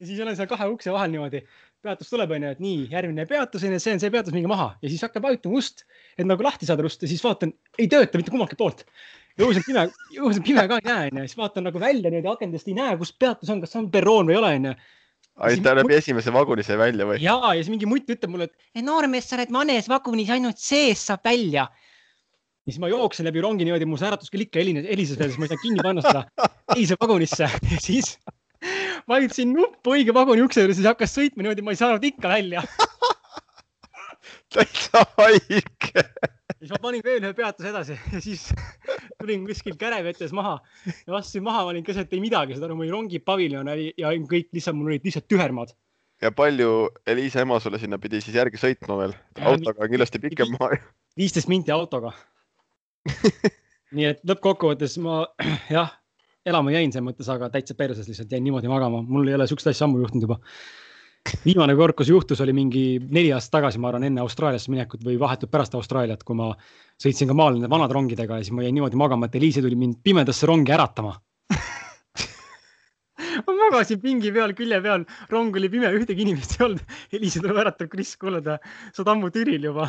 ja 0.00 0.08
siis 0.08 0.20
olen 0.20 0.36
seal 0.36 0.50
kahe 0.50 0.68
ukse 0.72 0.92
vahel 0.92 1.12
niimoodi 1.14 1.42
peatus 1.82 2.12
tuleb, 2.12 2.30
onju, 2.36 2.52
et 2.54 2.62
nii, 2.62 2.84
järgmine 2.92 3.26
peatus, 3.28 3.64
onju, 3.66 3.80
see 3.82 3.96
on 3.96 4.00
see 4.02 4.12
peatus, 4.14 4.34
minge 4.34 4.50
maha 4.50 4.70
ja 4.82 4.90
siis 4.90 5.02
hakkab 5.02 5.26
vajutama 5.26 5.58
ust, 5.58 5.84
et 6.16 6.26
nagu 6.28 6.44
lahti 6.46 6.68
saada 6.68 6.84
rust 6.86 7.02
ja 7.02 7.10
siis 7.10 7.22
vaatan, 7.24 7.52
ei 7.80 7.88
tööta 7.90 8.20
mitte 8.20 8.32
kummaltki 8.34 8.58
poolt. 8.60 8.84
õues 9.40 9.58
on 9.58 9.66
pime, 9.66 9.86
õues 10.20 10.38
on 10.38 10.46
pime 10.46 10.64
ka 10.70 10.78
ei 10.78 10.88
näe, 10.88 11.12
onju, 11.12 11.28
siis 11.28 11.38
vaatan 11.40 11.66
nagu 11.68 11.82
välja 11.82 12.12
niimoodi 12.12 12.30
akendest 12.32 12.68
ei 12.70 12.76
näe, 12.78 12.96
kus 13.00 13.14
peatus 13.18 13.50
on, 13.52 13.62
kas 13.64 13.74
on 13.80 13.88
perroon 13.94 14.30
või 14.30 14.36
ei 14.36 14.40
ole, 14.40 14.52
onju. 14.60 14.74
ainult 15.48 15.70
läbi 15.80 15.96
esimese 15.98 16.34
vaguni 16.34 16.66
sai 16.66 16.78
välja 16.80 17.08
või? 17.08 17.22
ja, 17.22 17.38
ja 17.50 17.56
siis 17.58 17.72
mingi 17.72 17.88
mutt 17.90 18.10
ütleb 18.14 18.30
mulle, 18.30 18.50
et 18.74 18.84
noormees, 18.86 19.26
sa 19.26 19.40
oled 19.40 19.54
vanes 19.54 19.88
vagunis, 19.90 20.30
ainult 20.30 20.62
sees 20.62 21.02
saab 21.10 21.26
välja. 21.26 21.66
ja 21.66 22.70
siis 22.70 22.78
ma 22.82 22.92
jooksen 22.92 23.26
läbi 23.26 23.42
rongi 23.42 23.66
niimoodi, 23.66 23.90
mu 23.90 23.98
säratus 23.98 24.30
küll 24.30 24.46
ikka 24.46 24.62
helises, 24.62 24.86
helises 24.86 25.18
veel, 25.18 25.34
siis 25.34 25.42
ma 25.42 25.50
ei 25.50 25.54
saa 25.56 25.64
kinni 25.64 25.88
panna 25.88 26.06
seda 26.06 26.24
teise 26.76 27.00
vagunisse 27.00 27.50
siis 27.80 28.14
vajutasin 29.08 29.52
nuppu 29.56 29.96
õige 29.96 30.14
vaguni 30.14 30.44
ukse 30.44 30.62
juures, 30.62 30.78
siis 30.78 30.88
hakkas 30.88 31.14
sõitma 31.16 31.44
niimoodi, 31.44 31.64
ma 31.64 31.74
ei 31.74 31.80
saanud 31.80 32.04
ikka 32.06 32.32
välja 32.32 32.64
täitsa 34.54 35.04
haige. 35.18 36.04
siis 36.58 36.72
ma 36.72 36.80
panin 36.82 37.04
veel 37.04 37.22
ühe 37.24 37.32
peatuse 37.36 37.70
edasi 37.70 37.96
ja 38.12 38.20
siis 38.22 38.48
tulin 39.20 39.46
kuskil 39.48 39.78
kärevetes 39.80 40.34
maha 40.36 40.58
ja 40.86 41.16
astusin 41.18 41.46
maha, 41.46 41.64
ma 41.64 41.74
olin 41.74 41.86
keset 41.86 42.12
ei 42.12 42.20
midagi, 42.22 42.56
saad 42.56 42.68
aru, 42.68 42.76
mul 42.78 42.86
oli 42.86 42.96
rongipaviljon 42.96 43.72
ja 43.72 44.12
kõik 44.30 44.52
lihtsalt, 44.52 44.78
mul 44.78 44.92
olid 44.92 45.08
lihtsalt 45.08 45.28
tühermad. 45.30 45.74
ja 46.22 46.32
palju 46.34 46.90
Eliisa 47.06 47.46
ema 47.46 47.60
sulle 47.60 47.80
sinna 47.82 47.98
pidi 48.02 48.20
siis 48.24 48.36
järgi 48.36 48.60
sõitma 48.60 49.00
veel? 49.00 49.16
autoga 49.40 49.86
on 49.86 49.94
kindlasti 49.94 50.22
pikem 50.22 50.54
maa. 50.58 50.76
viisteist 51.18 51.50
minti 51.52 51.74
autoga 51.74 52.14
nii 53.96 54.08
et 54.12 54.22
lõppkokkuvõttes 54.28 54.98
ma 55.02 55.24
jah, 55.72 55.92
elama 56.46 56.72
jäin 56.74 56.92
selles 56.92 57.06
mõttes, 57.10 57.28
aga 57.32 57.48
täitsa 57.52 57.76
perses 57.78 58.08
lihtsalt 58.08 58.32
jäin 58.32 58.44
niimoodi 58.46 58.70
magama, 58.70 59.02
mul 59.02 59.28
ei 59.28 59.36
ole 59.38 59.46
siukest 59.50 59.72
asja 59.72 59.86
ammu 59.86 60.02
juhtunud 60.02 60.26
juba. 60.26 60.38
viimane 61.44 61.76
kord, 61.78 61.94
kus 61.94 62.08
juhtus, 62.10 62.40
oli 62.42 62.52
mingi 62.56 62.84
neli 62.98 63.30
aastat 63.32 63.60
tagasi, 63.60 63.78
ma 63.78 63.92
arvan, 63.92 64.08
enne 64.08 64.20
Austraaliasse 64.24 64.72
minekut 64.74 65.04
või 65.06 65.20
vahetult 65.22 65.52
pärast 65.52 65.74
Austraaliat, 65.78 66.24
kui 66.26 66.34
ma 66.38 66.50
sõitsin 67.02 67.30
ka 67.30 67.36
maal 67.38 67.54
nende 67.54 67.70
vanade 67.70 67.94
rongidega 67.94 68.40
ja 68.40 68.46
siis 68.46 68.54
ma 68.56 68.64
jäin 68.66 68.74
niimoodi 68.74 68.98
magama, 68.98 69.28
et 69.28 69.36
Eliise 69.38 69.62
tuli 69.62 69.78
mind 69.78 70.00
pimedasse 70.02 70.48
rongi 70.50 70.74
äratama 70.74 71.14
ma 73.46 73.54
magasin 73.60 74.00
pingi 74.02 74.32
peal, 74.34 74.56
külje 74.58 74.80
peal, 74.82 75.06
rong 75.30 75.60
oli 75.60 75.70
pime, 75.70 75.92
ühtegi 75.94 76.26
inimest 76.26 76.58
ei 76.58 76.66
olnud. 76.66 76.82
Eliise 77.14 77.44
tuleb 77.44 77.62
äratab, 77.62 77.92
Kris, 77.92 78.16
kuule, 78.18 78.42
sa 78.42 78.58
oled 79.04 79.14
ammu 79.14 79.30
Türil 79.30 79.70
juba 79.70 79.86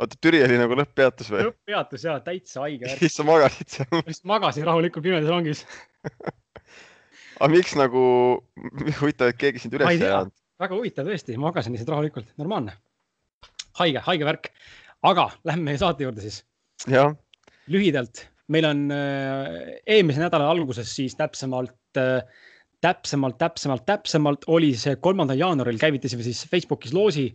oota, 0.00 0.18
Türi 0.20 0.42
oli 0.46 0.58
nagu 0.60 0.76
lõpppeatus 0.78 1.30
või? 1.32 1.46
lõpppeatus 1.50 2.04
ja 2.06 2.18
täitsa 2.24 2.64
haige. 2.64 2.90
siis 3.00 3.16
sa 3.16 3.26
magasid 3.26 3.76
seal? 3.76 4.02
lihtsalt 4.02 4.28
magasin 4.30 4.66
rahulikult 4.68 5.06
pimedas 5.06 5.30
rongis 5.30 5.64
aga 7.40 7.50
miks 7.52 7.74
nagu, 7.78 8.02
huvitav, 9.00 9.32
et 9.32 9.40
keegi 9.40 9.62
sind 9.62 9.76
üles 9.76 9.92
ei 9.94 10.04
ajanud? 10.04 10.34
väga 10.60 10.76
huvitav 10.76 11.08
tõesti, 11.08 11.38
magasin 11.40 11.76
lihtsalt 11.76 11.94
rahulikult, 11.94 12.28
normaalne. 12.40 12.76
haige, 13.80 14.02
haige 14.04 14.28
värk. 14.28 14.50
aga 15.08 15.30
lähme 15.48 15.70
meie 15.70 15.80
saate 15.80 16.04
juurde 16.04 16.24
siis. 16.24 16.42
lühidalt, 17.70 18.26
meil 18.52 18.68
on 18.68 18.86
äh, 18.94 19.80
eelmise 19.86 20.22
nädala 20.22 20.50
alguses 20.52 20.92
siis 20.96 21.16
täpsemalt 21.16 22.00
äh, 22.00 22.20
täpsemalt, 22.80 23.36
täpsemalt, 23.40 23.84
täpsemalt 23.88 24.46
oli 24.48 24.72
see 24.78 24.96
kolmandal 25.04 25.40
jaanuaril 25.40 25.80
käivitasime 25.80 26.24
siis 26.24 26.46
Facebookis 26.48 26.94
loosi 26.96 27.26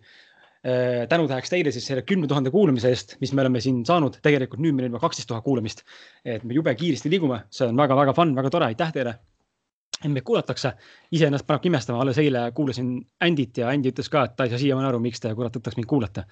tänutäheks 1.09 1.49
teile 1.49 1.71
siis 1.71 1.85
selle 1.87 2.01
kümne 2.01 2.27
tuhande 2.27 2.49
kuulamise 2.51 2.89
eest, 2.89 3.15
mis 3.21 3.33
me 3.33 3.43
oleme 3.43 3.61
siin 3.61 3.83
saanud. 3.85 4.17
tegelikult 4.25 4.61
nüüd 4.63 4.73
meil 4.73 4.87
on 4.87 4.95
juba 4.95 5.01
kaksteist 5.03 5.29
tuhat 5.29 5.43
kuulamist. 5.45 5.83
et 6.25 6.43
me 6.43 6.53
jube 6.57 6.73
kiiresti 6.75 7.09
liigume, 7.09 7.43
see 7.53 7.67
on 7.69 7.77
väga-väga 7.77 8.15
fun, 8.17 8.33
väga 8.35 8.49
tore, 8.49 8.65
aitäh 8.73 8.93
teile. 8.93 9.13
et 10.01 10.09
meid 10.09 10.25
kuulatakse, 10.25 10.71
iseennast 11.11 11.45
panebki 11.45 11.69
imestama, 11.69 11.99
alles 12.01 12.17
eile 12.17 12.47
kuulasin 12.57 12.95
Andit 13.21 13.57
ja 13.61 13.69
Andi 13.69 13.91
ütles 13.93 14.09
ka, 14.09 14.23
et 14.25 14.33
ta 14.35 14.47
ei 14.47 14.55
saa 14.55 14.61
siiamaani 14.63 14.89
aru, 14.89 15.03
miks 15.03 15.21
te 15.21 15.35
kurat 15.35 15.53
võtaks 15.59 15.77
mind 15.77 15.89
kuulata. 15.91 16.25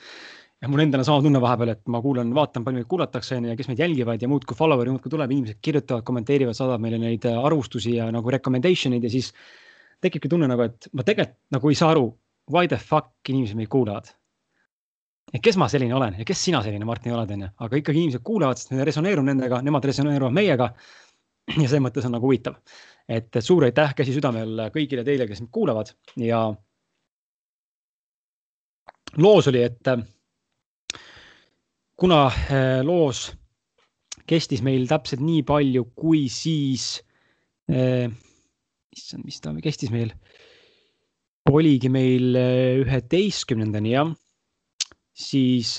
ja 0.61 0.71
mul 0.71 0.81
endal 0.81 1.03
on 1.03 1.09
sama 1.11 1.21
tunne 1.21 1.41
vahepeal, 1.43 1.75
et 1.75 1.85
ma 1.93 2.01
kuulan, 2.01 2.33
vaatan, 2.33 2.65
palju 2.65 2.81
meid 2.81 2.89
kuulatakse 2.89 3.37
ja 3.37 3.55
kes 3.59 3.69
meid 3.69 3.85
jälgivad 3.85 4.21
ja 4.21 4.31
muudkui 4.31 4.57
follower'i 4.57 4.95
muudkui 4.95 5.13
tuleb, 5.13 5.31
inimesed 5.31 5.61
kirjutavad, 5.61 6.01
kommenteerivad, 6.09 6.57
saadavad 6.57 6.81
meile 6.81 6.97
neid 6.97 7.29
arvustusi 7.29 7.99
ja 7.99 8.09
nagu 8.11 8.33
recommendation 8.33 8.97
eid 8.97 9.05
ja 9.05 9.13
siis 9.13 9.29
tekibki 10.01 10.31
tunne 10.31 10.49
nagu, 10.49 10.65
et 10.65 10.89
ma 10.93 11.05
tegelikult 11.05 11.37
nagu 11.53 11.69
ei 11.69 11.77
saa 11.77 11.93
aru, 11.93 12.09
why 12.49 12.67
the 12.67 12.81
fuck 12.81 13.29
inimesed 13.29 13.61
meid 13.61 13.69
kuulavad 13.69 14.09
et 15.33 15.41
kes 15.41 15.57
ma 15.57 15.67
selline 15.71 15.95
olen? 15.97 16.17
Ja 16.21 16.27
kes 16.27 16.41
sina 16.45 16.61
selline, 16.65 16.85
Martin, 16.85 17.15
oled, 17.15 17.31
onju, 17.35 17.49
aga 17.65 17.79
ikkagi 17.79 18.03
inimesed 18.03 18.23
kuulavad, 18.25 18.59
sest 18.59 18.73
me 18.73 18.85
resoneerume 18.85 19.33
nendega, 19.33 19.61
nemad 19.65 19.85
resoneeruvad 19.89 20.35
meiega. 20.35 20.69
ja 21.57 21.67
selles 21.67 21.83
mõttes 21.83 22.05
on 22.07 22.13
nagu 22.15 22.29
huvitav, 22.29 22.59
et 23.11 23.41
suur 23.43 23.65
aitäh, 23.67 23.95
käsi 23.97 24.13
südamel 24.15 24.67
kõigile 24.75 25.03
teile, 25.03 25.27
kes 25.27 25.41
mind 25.43 25.51
kuulavad. 25.51 25.91
Ja. 26.21 26.45
loos 29.17 29.47
oli, 29.51 29.63
et 29.63 29.89
kuna 31.99 32.25
eh, 32.49 32.79
loos 32.85 33.27
kestis 34.29 34.63
meil 34.65 34.87
täpselt 34.87 35.21
nii 35.21 35.43
palju, 35.43 35.89
kui 35.95 36.27
siis 36.31 37.01
eh,, 37.69 38.07
issand, 38.93 39.25
mis 39.25 39.41
ta 39.41 39.53
kestis 39.61 39.91
meil, 39.91 40.13
oligi 41.51 41.89
meil 41.91 42.37
eh, 42.39 42.81
üheteistkümnendani 42.85 43.97
jah 43.97 44.13
siis 45.13 45.77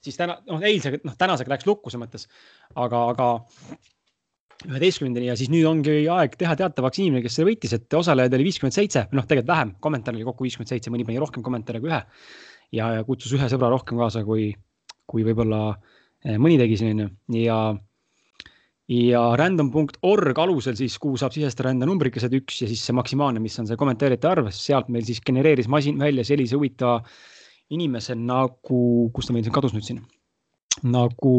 siis 0.00 0.16
täna, 0.16 0.38
noh 0.48 0.62
eilsega, 0.64 1.00
noh 1.04 1.16
tänasega 1.18 1.52
läks 1.54 1.68
lukku 1.68 1.92
selles 1.92 2.06
mõttes, 2.06 2.26
aga, 2.78 3.02
aga 3.12 3.28
üheteistkümnendani 4.68 5.30
ja 5.30 5.36
siis 5.40 5.50
nüüd 5.52 5.66
ongi 5.68 6.02
aeg 6.12 6.36
teha 6.40 6.56
teatavaks 6.60 7.00
inimene, 7.00 7.24
kes 7.24 7.38
võitis, 7.46 7.74
et 7.76 7.96
osalejaid 7.96 8.34
oli 8.36 8.48
viiskümmend 8.48 8.76
seitse, 8.76 9.06
noh 9.16 9.28
tegelikult 9.28 9.52
vähem, 9.52 9.74
kommentaare 9.84 10.20
oli 10.20 10.26
kokku 10.28 10.46
viiskümmend 10.46 10.72
seitse, 10.72 10.92
mõni 10.92 11.06
pani 11.08 11.20
rohkem 11.22 11.44
kommentaare 11.44 11.80
kui 11.80 11.92
ühe. 11.92 12.00
ja, 12.76 12.90
ja 12.98 13.04
kutsus 13.08 13.32
ühe 13.36 13.48
sõbra 13.52 13.70
rohkem 13.72 14.00
kaasa, 14.00 14.24
kui, 14.24 14.50
kui 15.08 15.24
võib-olla 15.26 15.62
mõni 16.40 16.58
tegi 16.60 16.76
siin 16.80 17.00
onju 17.06 17.40
ja 17.40 17.60
ja 18.90 19.22
random.org 19.38 20.38
alusel 20.42 20.76
siis, 20.78 20.96
kuhu 20.98 21.18
saab 21.20 21.34
sisestada 21.34 21.70
enda 21.70 21.86
numbrikesed 21.86 22.32
üks 22.40 22.62
ja 22.64 22.68
siis 22.70 22.82
see 22.82 22.96
maksimaalne, 22.96 23.42
mis 23.42 23.58
on 23.62 23.68
see 23.68 23.78
kommenteerijate 23.78 24.30
arv, 24.30 24.48
sealt 24.54 24.88
meil 24.90 25.04
siis 25.06 25.22
genereeris 25.26 25.68
masin 25.70 26.00
välja 26.00 26.24
sellise 26.26 26.58
huvitava 26.58 26.98
inimese 27.70 28.16
nagu, 28.18 28.80
kus 29.14 29.28
ta 29.28 29.36
meil 29.36 29.46
siin 29.46 29.54
kadus 29.54 29.76
nüüd 29.76 29.86
siin, 29.86 30.00
nagu 30.90 31.34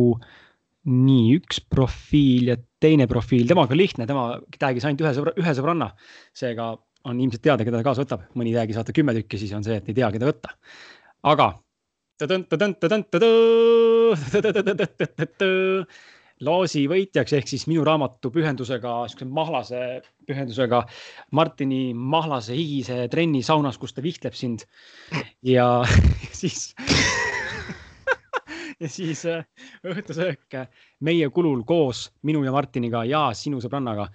nii 0.88 1.26
üks 1.38 1.60
profiil 1.70 2.54
ja 2.54 2.56
teine 2.82 3.06
profiil, 3.10 3.44
temaga 3.50 3.76
lihtne, 3.78 4.08
tema 4.10 4.30
tag'is 4.56 4.88
ainult 4.88 5.04
ühe 5.04 5.12
sõbra, 5.18 5.36
ühe 5.38 5.54
sõbranna. 5.58 5.92
seega 6.34 6.72
on 7.10 7.20
ilmselt 7.20 7.44
teada, 7.44 7.66
keda 7.68 7.82
ta 7.82 7.86
kaasa 7.86 8.06
võtab, 8.06 8.24
mõni 8.40 8.56
tag'i 8.56 8.74
saata 8.78 8.96
kümme 8.96 9.14
tükki, 9.18 9.42
siis 9.42 9.52
on 9.58 9.66
see, 9.66 9.78
et 9.82 9.92
ei 9.92 9.98
tea, 10.00 10.10
keda 10.16 10.32
võtta. 10.32 10.56
aga 11.34 11.52
Loosi 16.42 16.88
võitjaks 16.90 17.36
ehk 17.38 17.52
siis 17.52 17.68
minu 17.70 17.84
raamatu 17.86 18.32
pühendusega, 18.34 18.96
siukse 19.12 19.28
mahlase 19.30 19.82
pühendusega 20.28 20.82
Martini 21.38 21.92
mahlase 21.94 22.58
higise 22.58 23.06
trenni 23.14 23.44
saunas, 23.46 23.78
kus 23.78 23.94
ta 23.94 24.02
vihtleb 24.02 24.38
sind. 24.38 24.66
ja 25.46 25.84
siis 26.42 26.72
ja 28.82 28.90
siis 28.90 29.26
äh, 29.30 29.46
õhtusöök 29.86 30.64
meie 31.06 31.30
kulul 31.30 31.62
koos 31.68 32.08
minu 32.26 32.42
ja 32.46 32.54
Martiniga 32.56 33.04
ja 33.06 33.28
sinu 33.38 33.62
sõbrannaga 33.62 34.08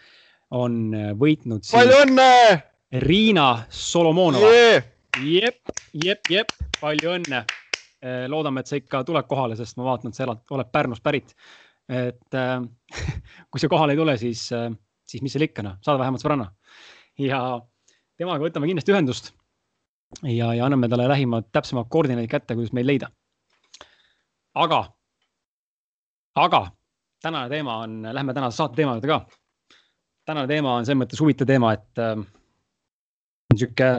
on 0.57 0.95
äh, 0.95 1.13
võitnud. 1.19 1.67
palju 1.71 2.01
õnne! 2.07 2.33
Riina 3.03 3.67
Solomonova 3.69 4.51
yeah!. 4.51 4.85
jep, 5.23 5.59
jep, 5.93 6.21
jep, 6.31 6.53
palju 6.81 7.17
õnne. 7.17 7.45
loodame, 8.31 8.61
et 8.61 8.71
sa 8.71 8.79
ikka 8.79 9.01
tuled 9.05 9.27
kohale, 9.27 9.57
sest 9.59 9.79
ma 9.81 9.89
vaatan, 9.89 10.13
et 10.13 10.19
sa 10.19 10.27
elad, 10.27 10.43
oled 10.55 10.69
Pärnust 10.71 11.03
pärit. 11.03 11.33
Et 11.89 12.35
äh, 12.35 12.61
kui 13.51 13.63
sa 13.63 13.71
kohale 13.71 13.95
ei 13.95 14.01
tule, 14.01 14.17
siis 14.21 14.49
äh,, 14.57 14.71
siis 15.07 15.23
mis 15.23 15.37
seal 15.37 15.47
ikka 15.47 15.65
noh, 15.67 15.79
saada 15.85 16.03
vähemalt 16.03 16.23
sõbranna. 16.23 16.51
ja 17.23 17.41
temaga 18.19 18.43
võtame 18.43 18.69
kindlasti 18.71 18.95
ühendust 18.95 19.33
ja, 20.23 20.53
ja 20.55 20.67
anname 20.67 20.89
talle 20.89 21.09
lähimad 21.09 21.51
täpsemad 21.53 21.91
koordinaadid 21.91 22.31
kätte, 22.31 22.57
kuidas 22.59 22.75
meid 22.77 22.89
leida. 22.89 23.11
aga, 24.55 24.81
aga 26.35 26.63
tänane 27.23 27.51
teema 27.51 27.77
on, 27.85 28.01
lähme 28.13 28.35
tänase 28.35 28.57
saate 28.57 28.77
teema 28.77 28.97
juurde 28.97 29.11
ka. 29.11 29.21
tänane 30.27 30.49
teema 30.51 30.75
on 30.77 30.87
selles 30.87 31.03
mõttes 31.05 31.23
huvitav 31.23 31.49
teema, 31.49 31.73
et 31.77 32.03
äh, 32.03 32.17
sihuke, 33.55 33.91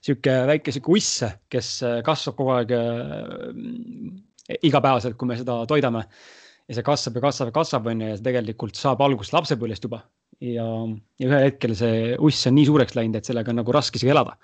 sihuke 0.00 0.36
väike 0.50 0.74
sihuke 0.74 0.94
uss, 0.98 1.24
kes 1.50 1.74
äh, 1.82 1.98
kasvab 2.06 2.38
kogu 2.38 2.54
aeg 2.56 2.74
äh, 2.76 4.58
igapäevaselt, 4.62 5.16
kui 5.18 5.28
me 5.28 5.38
seda 5.40 5.62
toidame. 5.68 6.04
Ja 6.68 6.76
see 6.76 6.86
kasvab 6.86 7.18
ja 7.18 7.24
kasvab 7.26 7.50
ja 7.50 7.56
kasvab, 7.60 7.88
on 7.92 8.04
ju, 8.04 8.10
ja 8.12 8.18
see 8.18 8.28
tegelikult 8.28 8.78
saab 8.80 9.02
algust 9.04 9.34
lapsepõlvest 9.36 9.88
juba 9.88 10.04
ja, 10.42 10.66
ja 11.20 11.28
ühel 11.28 11.44
hetkel 11.46 11.74
see 11.78 12.14
uss 12.22 12.48
on 12.48 12.56
nii 12.56 12.66
suureks 12.68 12.96
läinud, 12.96 13.18
et 13.18 13.28
sellega 13.28 13.52
on 13.52 13.60
nagu 13.60 13.74
raske 13.74 13.98
isegi 14.00 14.12
elada. 14.14 14.36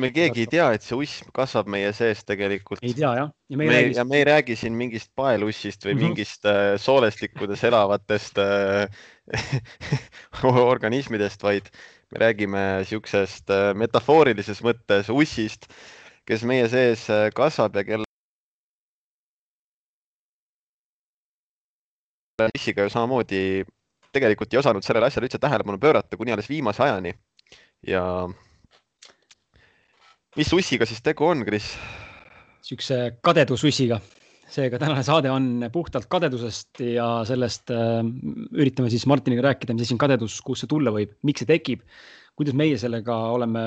me 0.00 0.10
keegi 0.14 0.44
ei 0.44 0.50
tea, 0.50 0.68
et 0.76 0.84
see 0.86 0.96
uss 0.98 1.24
kasvab 1.36 1.68
meie 1.70 1.90
sees 1.96 2.22
tegelikult. 2.28 2.82
ei 2.82 2.94
tea 2.96 3.12
jah. 3.18 3.32
ja 3.50 3.60
me 3.60 3.66
ei, 3.66 3.70
me, 3.70 3.80
räägi... 3.80 3.98
ja 3.98 4.04
me 4.08 4.20
ei 4.20 4.28
räägi 4.28 4.58
siin 4.60 4.78
mingist 4.78 5.10
paelussist 5.16 5.84
või 5.84 5.94
mm 5.94 5.98
-hmm. 5.98 6.14
mingist 6.14 6.48
äh, 6.48 6.62
soolestikkudes 6.80 7.64
elavatest 7.64 8.38
äh, 8.38 8.88
organismidest, 10.70 11.42
vaid 11.42 11.70
me 12.12 12.24
räägime 12.26 12.64
siuksest 12.88 13.50
äh, 13.50 13.74
metafoorilises 13.74 14.62
mõttes 14.62 15.10
ussist, 15.10 15.68
kes 16.26 16.44
meie 16.44 16.68
sees 16.68 17.08
äh, 17.10 17.30
kasvab 17.34 17.76
ja 17.76 17.84
kelle 17.84 18.04
ussiga 22.42 22.82
ju 22.82 22.90
samamoodi 22.90 23.64
tegelikult 24.14 24.54
ei 24.54 24.60
osanud 24.60 24.84
sellele 24.86 25.08
asjale 25.08 25.28
üldse 25.28 25.40
tähelepanu 25.42 25.78
pöörata 25.82 26.18
kuni 26.18 26.34
alles 26.34 26.48
viimase 26.50 26.82
ajani. 26.82 27.14
ja 27.86 28.02
mis 30.36 30.52
ussiga 30.52 30.86
siis 30.86 31.02
tegu 31.02 31.26
on, 31.26 31.44
Kris? 31.44 31.74
Siukse 32.64 33.18
kadedusussiga. 33.22 34.00
seega 34.54 34.78
tänane 34.78 35.02
saade 35.02 35.30
on 35.32 35.64
puhtalt 35.72 36.06
kadedusest 36.06 36.80
ja 36.84 37.24
sellest 37.26 37.70
äh, 37.74 38.04
üritame 38.52 38.90
siis 38.92 39.06
Martiniga 39.06 39.42
rääkida, 39.42 39.74
mis 39.74 39.86
asi 39.88 39.94
on 39.94 39.98
kadedus, 39.98 40.36
kust 40.44 40.62
see 40.62 40.70
tulla 40.70 40.92
võib, 40.94 41.14
miks 41.26 41.42
see 41.42 41.48
tekib, 41.48 41.80
kuidas 42.34 42.56
meie 42.58 42.78
sellega 42.80 43.14
oleme 43.34 43.62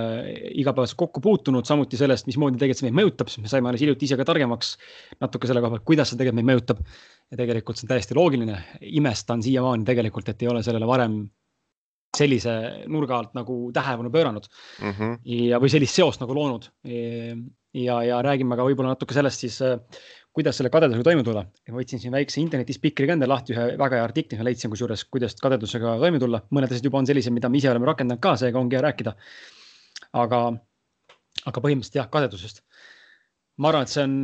igapäevaselt 0.60 1.00
kokku 1.00 1.22
puutunud, 1.24 1.66
samuti 1.68 2.00
sellest, 2.00 2.28
mismoodi 2.28 2.60
tegelikult 2.60 2.82
see 2.82 2.90
meid 2.90 2.98
mõjutab, 3.00 3.32
sest 3.32 3.44
me 3.46 3.52
saime 3.52 3.72
alles 3.72 3.84
hiljuti 3.84 4.10
ise 4.10 4.18
ka 4.20 4.26
targemaks 4.28 4.74
natuke 5.24 5.48
selle 5.48 5.64
koha 5.64 5.78
pealt, 5.78 5.88
kuidas 5.88 6.12
see 6.12 6.20
tegelikult 6.20 6.42
meid 6.42 6.50
mõjutab 6.52 6.82
ja 6.84 7.40
tegelikult 7.40 7.80
see 7.80 7.88
on 7.88 7.94
täiesti 7.94 8.18
loogiline, 8.18 8.58
imestan 9.00 9.44
siiamaani 9.46 9.88
tegelikult, 9.88 10.34
et 10.34 10.44
ei 10.44 10.52
ole 10.52 10.64
sellele 10.68 10.90
varem 10.90 11.22
sellise 12.18 12.54
nurga 12.90 13.22
alt 13.22 13.34
nagu 13.38 13.58
tähelepanu 13.76 14.12
pööranud 14.12 14.48
mm 14.48 14.92
-hmm. 14.92 15.16
ja, 15.52 15.60
või 15.62 15.72
sellist 15.72 15.96
seost 15.96 16.22
nagu 16.24 16.36
loonud. 16.36 16.70
ja, 17.78 17.98
ja 18.04 18.22
räägime 18.26 18.56
ka 18.56 18.66
võib-olla 18.66 18.96
natuke 18.96 19.14
sellest 19.14 19.44
siis, 19.44 19.60
kuidas 20.38 20.60
selle 20.60 20.70
kadedusega 20.74 21.06
toime 21.08 21.24
tulla. 21.26 21.44
võtsin 21.74 22.02
siin 22.02 22.14
väikse 22.14 22.40
internetispikri 22.44 23.08
ka 23.10 23.16
endale 23.18 23.34
lahti, 23.34 23.56
ühe 23.56 23.68
väga 23.82 23.98
hea 23.98 24.06
artikli 24.06 24.46
leidsin 24.46 24.70
kusjuures, 24.74 25.08
kuidas 25.10 25.36
kadedusega 25.42 25.96
toime 26.04 26.22
tulla. 26.22 26.44
mõned 26.54 26.70
asjad 26.70 26.86
juba 26.86 27.02
on 27.02 27.10
sellised, 27.10 27.34
mida 27.34 27.50
me 27.50 27.58
ise 27.58 27.72
oleme 27.72 27.90
rakendanud 27.90 28.22
ka, 28.22 28.36
seega 28.38 28.62
ongi 28.62 28.78
hea 28.78 28.84
rääkida. 28.86 29.16
aga, 30.24 30.42
aga 31.50 31.64
põhimõtteliselt 31.66 32.02
jah, 32.02 32.10
kadedusest. 32.14 32.62
ma 33.58 33.72
arvan, 33.72 33.88
et 33.88 33.94
see 33.96 34.06
on 34.06 34.18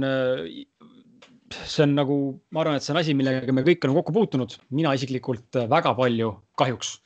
see 1.54 1.84
on 1.86 1.96
nagu, 1.98 2.18
ma 2.54 2.62
arvan, 2.64 2.78
et 2.78 2.86
see 2.86 2.94
on 2.94 3.00
asi, 3.02 3.16
millega 3.18 3.54
me 3.56 3.66
kõik 3.66 3.86
oleme 3.86 4.02
kokku 4.02 4.16
puutunud, 4.16 4.58
mina 4.74 4.94
isiklikult 4.98 5.64
väga 5.70 5.96
palju 5.98 6.36
kahjuks. 6.60 7.00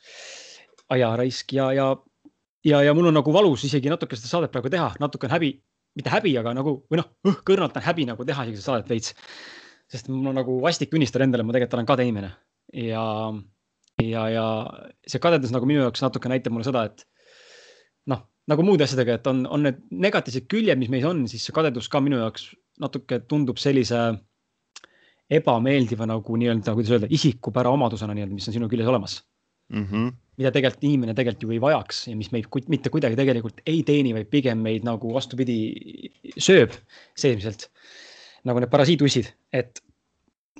ajaraisk 0.88 1.52
ja, 1.52 1.72
ja, 1.76 1.86
ja, 2.64 2.78
ja 2.80 2.94
mul 2.96 3.10
on 3.10 3.18
nagu 3.18 3.32
valus 3.32 3.64
isegi 3.68 3.90
natuke 3.92 4.16
seda 4.16 4.30
saadet 4.30 4.52
praegu 4.54 4.70
teha, 4.72 4.94
natuke 5.00 5.28
on 5.28 5.34
häbi, 5.36 5.50
mitte 5.98 6.12
häbi, 6.12 6.34
aga 6.40 6.54
nagu 6.56 6.78
või 6.90 7.00
noh, 7.02 7.10
kõrnalt 7.48 7.76
on 7.78 7.86
häbi 7.88 8.06
nagu 8.08 8.26
teha 8.26 8.46
seda 8.48 8.64
saadet 8.64 8.92
veits. 8.92 9.14
sest 9.88 10.10
on 10.12 10.30
nagu 10.36 10.58
vastik 10.60 10.90
tunnistada 10.92 11.24
endale, 11.24 11.42
ma 11.42 11.54
tegelikult 11.54 11.78
olen 11.78 11.88
kade 11.88 12.04
inimene 12.04 12.32
ja, 12.76 13.04
ja, 14.04 14.24
ja 14.28 14.46
see 15.08 15.22
kadedus 15.22 15.52
nagu 15.54 15.68
minu 15.68 15.80
jaoks 15.86 16.02
natuke 16.04 16.28
näitab 16.28 16.52
mulle 16.52 16.68
seda, 16.68 16.84
et 16.90 17.06
noh, 18.12 18.26
nagu 18.50 18.66
muude 18.66 18.84
asjadega, 18.84 19.18
et 19.18 19.30
on, 19.30 19.46
on 19.48 19.64
need 19.64 19.80
negatiivsed 20.06 20.48
küljed, 20.50 20.78
mis 20.80 20.92
meis 20.92 21.06
on, 21.08 21.24
siis 21.30 21.46
see 21.48 21.56
kadedus 21.56 21.88
ka 21.92 22.02
minu 22.04 22.20
jaoks 22.20 22.50
natuke 22.82 23.22
tundub 23.30 23.58
sellise 23.58 24.02
ebameeldiva 25.28 26.06
nagu 26.08 26.36
nii-öelda, 26.40 26.76
kuidas 26.76 26.94
öelda, 26.94 27.08
isikupära 27.12 27.72
omadusena 27.72 28.14
nii-öelda, 28.16 28.36
mis 28.36 28.48
on 28.48 28.56
sinu 28.56 28.68
küljes 28.70 28.88
olemas 28.88 29.18
mm. 29.72 29.84
-hmm. 29.84 30.12
mida 30.38 30.52
tegelikult 30.54 30.84
inimene 30.84 31.14
tegelikult 31.14 31.42
ju 31.42 31.54
ei 31.56 31.60
vajaks 31.62 32.06
ja 32.08 32.16
mis 32.16 32.30
meid 32.32 32.46
mitte 32.68 32.90
kuidagi 32.94 33.18
tegelikult 33.18 33.60
ei 33.66 33.82
teeni, 33.82 34.14
vaid 34.14 34.30
pigem 34.30 34.62
meid 34.62 34.86
nagu 34.86 35.12
vastupidi 35.14 35.58
sööb 36.38 36.76
seesmiselt. 37.16 37.68
nagu 38.44 38.60
need 38.62 38.70
parasiitussid, 38.70 39.26
et 39.52 39.80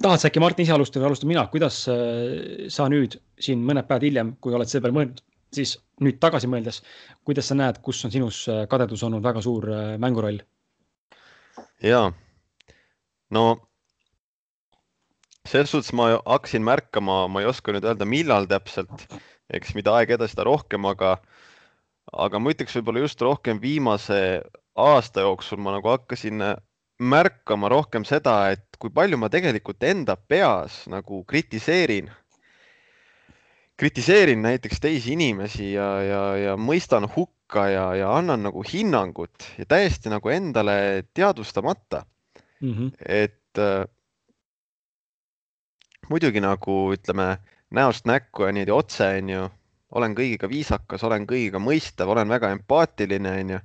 tahad 0.03 0.21
sa 0.21 0.29
äkki 0.29 0.41
Martin 0.43 0.67
ise 0.67 0.75
alustada 0.75 1.05
või 1.05 1.12
alustan 1.12 1.31
mina, 1.31 1.47
kuidas 1.53 1.85
äh, 1.88 2.67
sa 2.69 2.88
nüüd 2.91 3.17
siin 3.41 3.62
mõned 3.65 3.87
päevad 3.88 4.07
hiljem, 4.07 4.35
kui 4.43 4.55
oled 4.55 4.69
selle 4.69 4.83
peale 4.85 4.97
mõelnud, 4.97 5.23
siis 5.55 5.77
nüüd 6.05 6.19
tagasi 6.23 6.50
mõeldes, 6.50 6.83
kuidas 7.25 7.49
sa 7.49 7.57
näed, 7.59 7.79
kus 7.83 8.03
on 8.05 8.15
sinus 8.15 8.43
äh, 8.50 8.65
kadedus 8.71 9.05
olnud 9.07 9.25
väga 9.25 9.43
suur 9.45 9.69
äh, 9.73 9.95
mänguroll? 10.03 10.43
ja 11.83 12.09
no 13.31 13.45
selles 15.49 15.73
suhtes 15.73 15.95
ma 15.97 16.11
hakkasin 16.19 16.64
märkama, 16.64 17.26
ma 17.33 17.43
ei 17.43 17.49
oska 17.49 17.73
nüüd 17.75 17.87
öelda, 17.88 18.09
millal 18.09 18.49
täpselt, 18.50 19.07
eks 19.52 19.75
mida 19.78 19.95
aeg 19.97 20.12
edasi, 20.17 20.35
seda 20.35 20.47
rohkem, 20.49 20.85
aga, 20.88 21.17
aga 22.12 22.40
ma 22.40 22.52
ütleks 22.55 22.76
võib-olla 22.78 23.05
just 23.07 23.23
rohkem 23.25 23.61
viimase 23.62 24.21
aasta 24.78 25.25
jooksul 25.26 25.61
ma 25.62 25.75
nagu 25.76 25.90
hakkasin 25.90 26.45
märkama 26.99 27.71
rohkem 27.71 28.05
seda, 28.07 28.50
et 28.55 28.78
kui 28.78 28.93
palju 28.95 29.19
ma 29.19 29.31
tegelikult 29.33 29.83
enda 29.87 30.17
peas 30.17 30.85
nagu 30.90 31.23
kritiseerin, 31.31 32.11
kritiseerin 33.78 34.43
näiteks 34.43 34.81
teisi 34.83 35.14
inimesi 35.14 35.73
ja, 35.73 35.88
ja, 36.02 36.23
ja 36.37 36.55
mõistan 36.59 37.07
hukka 37.14 37.69
ja, 37.71 37.87
ja 37.99 38.11
annan 38.19 38.43
nagu 38.49 38.64
hinnangut 38.67 39.47
ja 39.59 39.69
täiesti 39.71 40.11
nagu 40.11 40.33
endale 40.35 41.07
teadvustamata 41.14 42.02
mm. 42.61 42.73
-hmm. 42.73 42.90
et 43.07 43.62
muidugi 46.09 46.40
nagu 46.40 46.75
ütleme 46.95 47.37
näost 47.75 48.07
näkku 48.09 48.47
ja 48.47 48.52
niimoodi 48.52 48.75
otse, 48.75 49.09
onju, 49.21 49.49
olen 49.99 50.14
kõigiga 50.17 50.49
viisakas, 50.49 51.05
olen 51.05 51.26
kõigiga 51.28 51.61
mõistev, 51.62 52.09
olen 52.12 52.28
väga 52.33 52.52
empaatiline, 52.57 53.35
onju. 53.43 53.61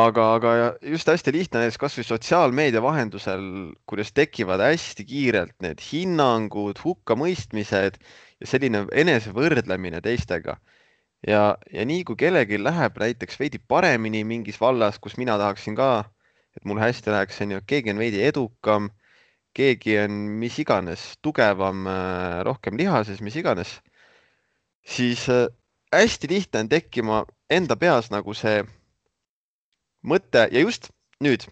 aga, 0.00 0.26
aga 0.38 0.52
just 0.92 1.08
hästi 1.08 1.32
lihtne 1.32 1.60
näiteks 1.60 1.80
kasvõi 1.80 2.04
sotsiaalmeedia 2.08 2.82
vahendusel, 2.82 3.42
kuidas 3.86 4.12
tekivad 4.16 4.62
hästi 4.64 5.04
kiirelt 5.08 5.56
need 5.64 5.80
hinnangud, 5.90 6.80
hukkamõistmised 6.84 8.00
ja 8.40 8.48
selline 8.48 8.86
enesevõrdlemine 8.92 10.00
teistega. 10.04 10.58
ja, 11.26 11.56
ja 11.72 11.84
nii 11.84 12.04
kui 12.04 12.16
kellelgi 12.20 12.60
läheb 12.60 12.98
näiteks 13.00 13.40
veidi 13.40 13.60
paremini 13.68 14.24
mingis 14.24 14.60
vallas, 14.60 14.98
kus 14.98 15.16
mina 15.16 15.38
tahaksin 15.40 15.76
ka, 15.76 16.04
et 16.56 16.64
mul 16.64 16.80
hästi 16.80 17.10
läheks, 17.10 17.40
onju, 17.40 17.60
keegi 17.66 17.92
on 17.96 17.98
veidi 17.98 18.20
edukam 18.24 18.90
keegi 19.54 19.98
on 20.02 20.14
mis 20.40 20.56
iganes 20.58 21.14
tugevam, 21.22 21.86
äh, 21.86 22.40
rohkem 22.46 22.78
lihases, 22.78 23.20
mis 23.24 23.36
iganes, 23.38 23.78
siis 24.82 25.28
äh, 25.32 25.46
hästi 25.94 26.30
lihtne 26.30 26.64
on 26.64 26.70
tekkima 26.72 27.20
enda 27.50 27.76
peas 27.78 28.10
nagu 28.10 28.34
see 28.34 28.64
mõte 30.04 30.48
ja 30.50 30.64
just 30.64 30.90
nüüd, 31.22 31.46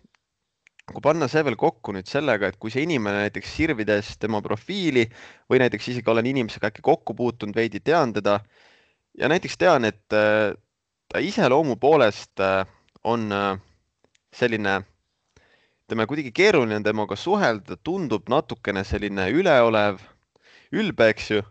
kui 0.91 1.05
panna 1.05 1.29
see 1.31 1.45
veel 1.47 1.57
kokku 1.57 1.95
nüüd 1.95 2.11
sellega, 2.11 2.51
et 2.51 2.59
kui 2.59 2.75
see 2.75 2.83
inimene 2.85 3.29
näiteks 3.29 3.55
sirvides 3.57 4.17
tema 4.21 4.43
profiili 4.45 5.07
või 5.51 5.63
näiteks 5.63 5.93
isegi 5.95 6.11
olen 6.11 6.27
inimesega 6.33 6.73
äkki 6.73 6.83
kokku 6.85 7.15
puutunud, 7.15 7.55
veidi 7.57 7.81
tean 7.81 8.13
teda 8.13 8.41
ja 9.19 9.31
näiteks 9.31 9.57
tean, 9.63 9.87
et 9.87 10.19
äh, 10.19 10.51
ta 11.13 11.23
iseloomu 11.23 11.77
poolest 11.77 12.41
on 13.05 13.27
selline 14.33 14.79
ütleme, 15.93 16.07
kuidagi 16.09 16.31
keeruline 16.33 16.79
on 16.79 16.85
temaga 16.87 17.17
suhelda, 17.21 17.77
tundub 17.85 18.31
natukene 18.33 18.81
selline 18.89 19.27
üleolev, 19.29 19.99
ülbe, 20.73 21.09
eks 21.13 21.27
ju. 21.35 21.43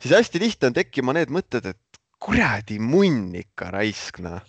siis 0.00 0.14
hästi 0.16 0.40
lihtne 0.40 0.70
on 0.70 0.76
tekkima 0.78 1.12
need 1.12 1.28
mõtted, 1.28 1.66
et 1.68 1.98
kuradi 2.16 2.78
munn 2.80 3.34
ikka 3.36 3.68
raisk, 3.74 4.22
noh. 4.24 4.40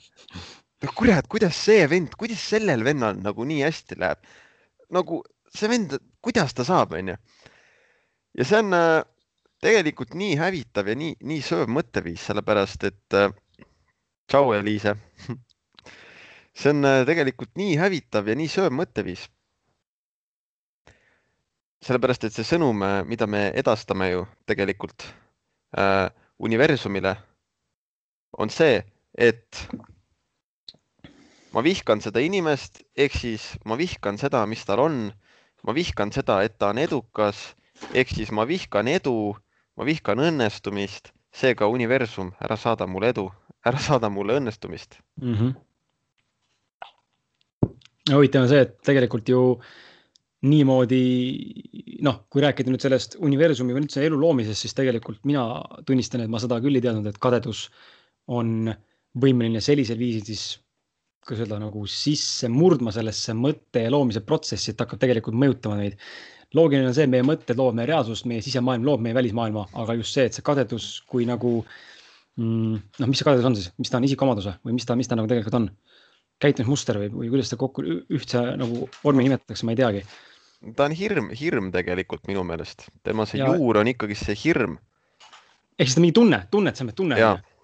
no 0.83 0.93
kurat, 0.95 1.27
kuidas 1.27 1.59
see 1.67 1.83
vend, 1.91 2.15
kuidas 2.15 2.39
sellel 2.39 2.85
vennal 2.87 3.19
nagu 3.19 3.43
nii 3.43 3.65
hästi 3.65 3.99
läheb? 3.99 4.23
nagu 4.95 5.19
see 5.51 5.67
vend, 5.67 5.97
kuidas 6.23 6.55
ta 6.55 6.63
saab, 6.63 6.95
onju. 6.95 7.17
ja 8.39 8.47
see 8.47 8.61
on 8.63 8.77
äh, 8.77 9.01
tegelikult 9.59 10.15
nii 10.15 10.39
hävitav 10.39 10.87
ja 10.87 10.95
nii, 10.95 11.17
nii 11.27 11.43
sööv 11.43 11.67
mõtteviis, 11.75 12.23
sellepärast 12.23 12.87
et 12.87 13.19
äh, 13.19 13.35
tšau, 14.31 14.55
Eliise. 14.55 14.95
see 16.57 16.73
on 16.73 16.85
äh, 16.85 17.03
tegelikult 17.05 17.53
nii 17.59 17.75
hävitav 17.77 18.27
ja 18.27 18.35
nii 18.37 18.49
sööv 18.51 18.73
mõtteviis. 18.73 19.27
sellepärast, 21.87 22.23
et 22.25 22.33
see 22.33 22.43
sõnum, 22.47 22.81
äh, 22.83 23.03
mida 23.05 23.27
me 23.29 23.51
edastame 23.55 24.09
ju 24.09 24.23
tegelikult 24.49 25.05
äh, 25.77 26.09
universumile, 26.41 27.13
on 28.37 28.49
see, 28.49 28.81
et 29.13 29.61
ma 31.53 31.61
vihkan 31.63 32.01
seda 32.01 32.21
inimest, 32.25 32.81
ehk 32.97 33.13
siis 33.13 33.45
ma 33.65 33.77
vihkan 33.77 34.17
seda, 34.17 34.45
mis 34.49 34.65
tal 34.65 34.81
on. 34.83 34.97
ma 35.65 35.73
vihkan 35.73 36.11
seda, 36.13 36.41
et 36.45 36.57
ta 36.57 36.69
on 36.71 36.77
edukas, 36.79 37.53
ehk 37.93 38.09
siis 38.13 38.31
ma 38.31 38.45
vihkan 38.47 38.87
edu, 38.87 39.35
ma 39.75 39.85
vihkan 39.85 40.21
õnnestumist, 40.21 41.11
seega 41.33 41.67
universum, 41.67 42.31
ära 42.41 42.55
saada 42.57 42.87
mulle 42.87 43.09
edu, 43.13 43.25
ära 43.65 43.81
saada 43.81 44.09
mulle 44.09 44.37
õnnestumist 44.39 44.99
mm. 45.21 45.33
-hmm. 45.33 45.66
Huvitav 48.15 48.45
on 48.45 48.51
see, 48.51 48.63
et 48.65 48.77
tegelikult 48.87 49.29
ju 49.31 49.41
niimoodi 50.47 51.01
noh, 52.05 52.21
kui 52.29 52.43
rääkida 52.43 52.71
nüüd 52.71 52.83
sellest 52.83 53.17
universumi 53.25 53.73
või 53.73 53.83
üldse 53.85 54.03
elu 54.05 54.19
loomisest, 54.21 54.63
siis 54.63 54.77
tegelikult 54.77 55.23
mina 55.25 55.47
tunnistan, 55.87 56.21
et 56.23 56.31
ma 56.31 56.41
seda 56.41 56.59
küll 56.63 56.77
ei 56.77 56.85
teadnud, 56.85 57.09
et 57.09 57.17
kadedus 57.21 57.67
on 58.29 58.69
võimeline 59.17 59.63
sellisel 59.63 59.97
viisil 59.97 60.27
siis 60.27 60.45
kuidas 61.27 61.43
öelda 61.43 61.59
nagu 61.59 61.83
sisse 61.91 62.47
murdma 62.51 62.93
sellesse 62.95 63.35
mõtte 63.35 63.83
ja 63.83 63.91
loomise 63.91 64.23
protsessi, 64.23 64.71
et 64.71 64.81
hakkab 64.83 65.01
tegelikult 65.01 65.35
mõjutama 65.35 65.81
meid. 65.81 65.97
loogiline 66.55 66.87
on 66.87 66.95
see, 66.95 67.03
et 67.03 67.11
meie 67.11 67.25
mõtted 67.27 67.57
loovad 67.59 67.75
meie 67.75 67.89
reaalsust, 67.89 68.25
meie 68.29 68.41
sisemaailm 68.41 68.85
loob 68.87 69.01
meie 69.03 69.15
välismaailma, 69.17 69.65
aga 69.81 69.97
just 69.99 70.15
see, 70.15 70.29
et 70.29 70.37
see 70.37 70.45
kadedus 70.47 70.85
kui 71.11 71.25
nagu 71.27 71.57
mm, 72.39 72.77
noh, 73.01 73.09
mis 73.09 73.19
see 73.19 73.27
kadedus 73.27 73.49
on 73.49 73.57
siis, 73.57 73.73
mis 73.81 73.91
ta 73.91 73.99
on, 73.99 74.07
isikuomadus 74.07 74.47
või 74.63 74.77
mis 74.77 74.87
ta, 74.87 74.95
mis 74.95 75.11
ta 75.11 75.17
nagu 75.19 75.27
tegelikult 75.27 75.59
on? 75.59 75.67
Käitumismuster 76.43 76.99
või, 77.01 77.11
või 77.13 77.29
kuidas 77.33 77.51
seda 77.51 77.59
kokku 77.61 77.83
ühtse 78.13 78.41
nagu 78.59 78.87
vormi 79.03 79.25
nimetatakse, 79.25 79.65
ma 79.65 79.73
ei 79.73 79.79
teagi. 79.81 80.03
ta 80.77 80.87
on 80.87 80.95
hirm, 80.97 81.29
hirm 81.37 81.71
tegelikult 81.73 82.27
minu 82.29 82.43
meelest, 82.47 82.87
tema 83.03 83.25
see 83.29 83.41
ja... 83.41 83.49
juur 83.53 83.81
on 83.81 83.91
ikkagi 83.93 84.17
see 84.17 84.37
hirm. 84.45 84.77
ehk 85.77 85.87
siis 85.87 85.97
ta 85.97 86.03
mingi 86.03 86.17
tunne, 86.19 86.41
tunne, 86.51 86.73
et 86.73 86.79
see 86.79 86.87
on 86.87 86.93
tunne. 86.95 87.21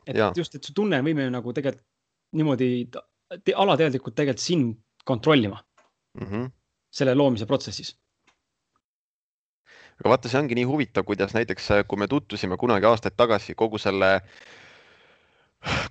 et 0.07 0.17
ja. 0.17 0.31
just, 0.37 0.55
et 0.55 0.63
see 0.63 0.75
tunne 0.75 0.99
on 0.99 1.09
võimeline 1.09 1.33
nagu 1.37 1.53
tegelikult 1.53 1.89
niimoodi 2.33 2.89
alateadlikult 3.55 4.15
tegelikult 4.15 4.41
sind 4.41 4.77
kontrollima 5.05 5.59
mm 6.17 6.25
-hmm. 6.25 6.49
selle 6.89 7.13
loomise 7.15 7.45
protsessis 7.45 7.93
aga 9.99 10.09
vaata, 10.09 10.29
see 10.29 10.39
ongi 10.39 10.57
nii 10.57 10.65
huvitav, 10.67 11.05
kuidas 11.05 11.33
näiteks, 11.33 11.69
kui 11.87 12.01
me 12.01 12.07
tutvusime 12.07 12.57
kunagi 12.57 12.85
aastaid 12.89 13.15
tagasi 13.17 13.55
kogu 13.55 13.77
selle 13.77 14.21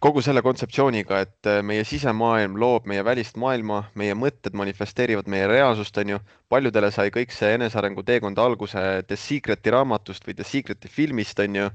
kogu 0.05 0.21
selle 0.25 0.43
kontseptsiooniga, 0.45 1.23
et 1.25 1.49
äh, 1.49 1.61
meie 1.65 1.85
sisemaailm 1.89 2.59
loob 2.61 2.87
meie 2.91 3.05
välist 3.05 3.39
maailma, 3.41 3.83
meie 3.99 4.15
mõtted 4.19 4.57
manifesteerivad 4.59 5.31
meie 5.33 5.49
reaalsust, 5.49 5.97
on 6.03 6.15
ju. 6.15 6.21
paljudele 6.53 6.91
sai 6.93 7.09
kõik 7.15 7.33
see 7.33 7.55
enesearengu 7.57 8.05
teekond 8.05 8.39
alguse 8.39 8.83
The 9.09 9.17
Secreti 9.17 9.73
raamatust 9.73 10.27
või 10.29 10.37
The 10.37 10.45
Secreti 10.45 10.93
filmist, 10.93 11.41
on 11.41 11.57
ju. 11.57 11.71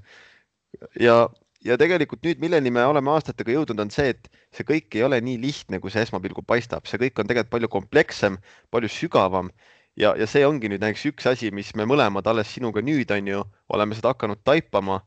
ja, 1.01 1.17
ja 1.65 1.77
tegelikult 1.81 2.21
nüüd, 2.27 2.43
milleni 2.43 2.73
me 2.73 2.85
oleme 2.85 3.11
aastatega 3.15 3.55
jõudnud, 3.55 3.81
on 3.81 3.93
see, 3.93 4.13
et 4.13 4.29
see 4.53 4.67
kõik 4.67 4.99
ei 4.99 5.03
ole 5.07 5.21
nii 5.21 5.41
lihtne, 5.41 5.81
kui 5.81 5.93
see 5.93 6.05
esmapilgul 6.05 6.45
paistab, 6.45 6.85
see 6.85 7.01
kõik 7.01 7.17
on 7.23 7.31
tegelikult 7.31 7.55
palju 7.55 7.73
komplekssem, 7.79 8.37
palju 8.69 8.93
sügavam 8.93 9.49
ja, 9.97 10.13
ja 10.13 10.29
see 10.29 10.45
ongi 10.45 10.69
nüüd 10.69 10.85
näiteks 10.85 11.09
üks 11.09 11.33
asi, 11.33 11.49
mis 11.49 11.73
me 11.75 11.89
mõlemad 11.89 12.29
alles 12.29 12.53
sinuga 12.53 12.83
nüüd 12.85 13.09
on 13.15 13.33
ju, 13.33 13.43
oleme 13.73 13.97
seda 13.97 14.13
hakanud 14.13 14.45
taipama 14.45 15.01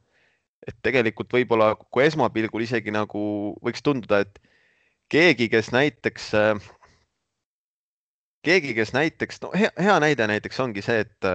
et 0.66 0.76
tegelikult 0.84 1.32
võib-olla, 1.32 1.72
kui 1.76 2.04
esmapilgul 2.04 2.66
isegi 2.66 2.92
nagu 2.94 3.22
võiks 3.64 3.84
tunduda, 3.84 4.22
et 4.26 4.40
keegi, 5.10 5.48
kes 5.52 5.72
näiteks, 5.74 6.28
keegi, 8.46 8.74
kes 8.76 8.94
näiteks, 8.96 9.42
no 9.44 9.52
hea, 9.56 9.72
hea 9.80 9.96
näide 10.02 10.28
näiteks 10.30 10.60
ongi 10.62 10.84
see, 10.84 11.04
et 11.06 11.30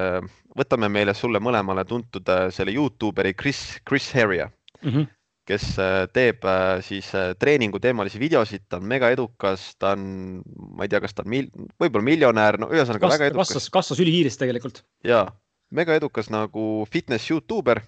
võtame 0.57 0.89
meile 0.91 1.15
sulle 1.17 1.41
mõlemale 1.43 1.85
tuntud 1.89 2.29
selle 2.55 2.75
Youtuberi 2.75 3.33
Chris, 3.37 3.79
Chris 3.87 4.11
Heria 4.15 4.47
mm, 4.47 4.89
-hmm. 4.89 5.07
kes 5.49 5.65
teeb 6.13 6.45
siis 6.85 7.09
treeninguteemalisi 7.39 8.21
videosid, 8.21 8.67
ta 8.69 8.77
on 8.77 8.85
mega 8.93 9.09
edukas, 9.13 9.73
ta 9.79 9.95
on, 9.97 10.43
ma 10.77 10.85
ei 10.85 10.93
tea, 10.93 11.01
kas 11.01 11.17
ta 11.17 11.25
on 11.25 11.33
mil, 11.33 11.49
võib-olla 11.81 12.11
miljonär, 12.11 12.59
no 12.61 12.69
ühesõnaga 12.69 13.11
väga 13.17 13.33
edukas. 13.33 13.49
kasvas, 13.49 13.69
kasvas 13.73 14.05
ülikiiresti 14.05 14.45
tegelikult. 14.45 14.85
ja 15.03 15.25
mega 15.71 15.97
edukas 15.97 16.29
nagu 16.29 16.85
fitness 16.93 17.31
Youtuber 17.31 17.81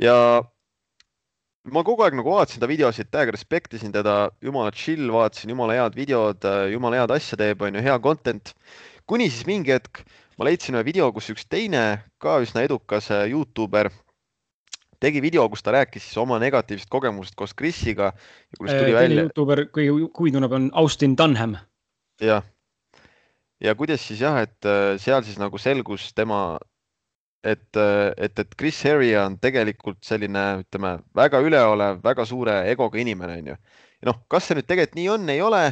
ja 0.00 0.16
ma 1.70 1.84
kogu 1.84 2.06
aeg 2.06 2.16
nagu 2.16 2.32
vaatasin 2.32 2.62
ta 2.62 2.68
videosid, 2.70 3.10
täiega 3.12 3.34
respektisin 3.36 3.92
teda, 3.92 4.30
jumala 4.44 4.72
chill, 4.72 5.10
vaatasin 5.12 5.52
jumala 5.52 5.76
head 5.76 5.98
videod, 5.98 6.46
jumala 6.72 7.02
head 7.02 7.12
asja 7.14 7.38
teeb, 7.40 7.62
on 7.62 7.76
ju, 7.76 7.84
hea 7.84 7.98
content. 8.00 8.54
kuni 9.10 9.26
siis 9.28 9.46
mingi 9.46 9.74
hetk 9.74 10.04
ma 10.40 10.46
leidsin 10.48 10.78
ühe 10.78 10.86
video, 10.86 11.10
kus 11.12 11.28
üks 11.34 11.44
teine 11.52 12.00
ka 12.22 12.38
üsna 12.40 12.64
edukas 12.64 13.10
äh, 13.12 13.26
Youtuber 13.28 13.90
tegi 15.00 15.20
video, 15.20 15.44
kus 15.52 15.64
ta 15.64 15.74
rääkis 15.76 16.06
siis 16.06 16.16
oma 16.20 16.38
negatiivsest 16.40 16.88
kogemusest 16.92 17.36
koos 17.36 17.52
Krisiga. 17.56 18.12
Äh, 18.56 18.70
teine 18.70 18.94
välja... 18.96 19.26
Youtuber, 19.28 19.66
kõige 19.72 20.32
tunneb, 20.32 20.56
on 20.56 20.70
Austin 20.80 21.16
Dunham. 21.16 21.58
jah, 22.24 22.44
ja 23.60 23.76
kuidas 23.76 24.04
siis 24.08 24.24
jah, 24.24 24.40
et 24.44 24.68
äh, 24.68 24.96
seal 25.00 25.24
siis 25.28 25.36
nagu 25.40 25.60
selgus 25.60 26.08
tema 26.16 26.56
et, 27.44 27.76
et, 27.76 28.38
et 28.38 28.56
Chris 28.58 28.80
Heria 28.84 29.24
on 29.26 29.36
tegelikult 29.40 30.00
selline, 30.04 30.46
ütleme 30.64 30.96
väga 31.16 31.40
üleolev, 31.44 32.00
väga 32.04 32.26
suure 32.28 32.60
egoga 32.70 33.00
inimene, 33.00 33.38
onju. 33.40 33.60
ja 34.00 34.10
noh, 34.10 34.18
kas 34.32 34.48
see 34.48 34.58
nüüd 34.58 34.68
tegelikult 34.68 34.98
nii 34.98 35.08
on, 35.14 35.28
ei 35.32 35.40
ole, 35.44 35.62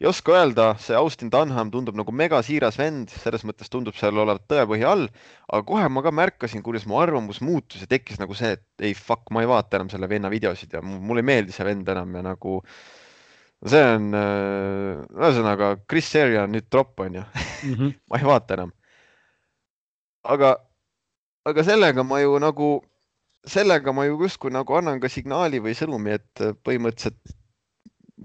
ei 0.00 0.08
oska 0.10 0.34
öelda, 0.34 0.70
see 0.82 0.96
Austin 0.98 1.30
Dunham 1.32 1.70
tundub 1.70 1.98
nagu 1.98 2.14
megasiiras 2.16 2.78
vend, 2.80 3.12
selles 3.22 3.44
mõttes 3.46 3.70
tundub 3.70 3.98
seal 3.98 4.18
olevat 4.18 4.46
tõepõhja 4.50 4.94
all, 4.94 5.06
aga 5.50 5.66
kohe 5.68 5.90
ma 5.92 6.02
ka 6.06 6.14
märkasin, 6.14 6.64
kuidas 6.66 6.86
mu 6.90 6.98
arvamus 7.02 7.42
muutus 7.44 7.84
ja 7.84 7.90
tekkis 7.90 8.18
nagu 8.22 8.34
see, 8.38 8.54
et 8.56 8.86
ei 8.90 8.96
fuck, 8.96 9.28
ma 9.34 9.44
ei 9.44 9.50
vaata 9.50 9.78
enam 9.78 9.92
selle 9.92 10.08
venna 10.10 10.32
videosid 10.32 10.74
ja 10.74 10.82
mulle 10.82 11.22
ei 11.22 11.30
meeldi 11.34 11.54
see 11.54 11.68
vend 11.68 11.88
enam 11.92 12.16
ja 12.18 12.24
nagu 12.32 12.56
see 13.68 13.84
on, 13.84 14.08
ühesõnaga 14.16 15.74
Chris 15.84 16.08
Heria 16.16 16.46
on 16.48 16.56
nüüd 16.56 16.70
tropp, 16.72 16.98
onju. 17.04 17.22
-hmm. 17.22 17.94
ma 18.10 18.18
ei 18.18 18.26
vaata 18.26 18.56
enam. 18.56 18.72
aga 20.24 20.56
aga 21.50 21.64
sellega 21.66 22.04
ma 22.06 22.20
ju 22.22 22.38
nagu, 22.42 22.70
sellega 23.46 23.92
ma 23.96 24.06
ju 24.08 24.18
justkui 24.22 24.52
nagu 24.54 24.76
annan 24.78 25.00
ka 25.02 25.10
signaali 25.12 25.60
või 25.62 25.76
sõnumi, 25.78 26.16
et 26.18 26.44
põhimõtteliselt 26.64 27.36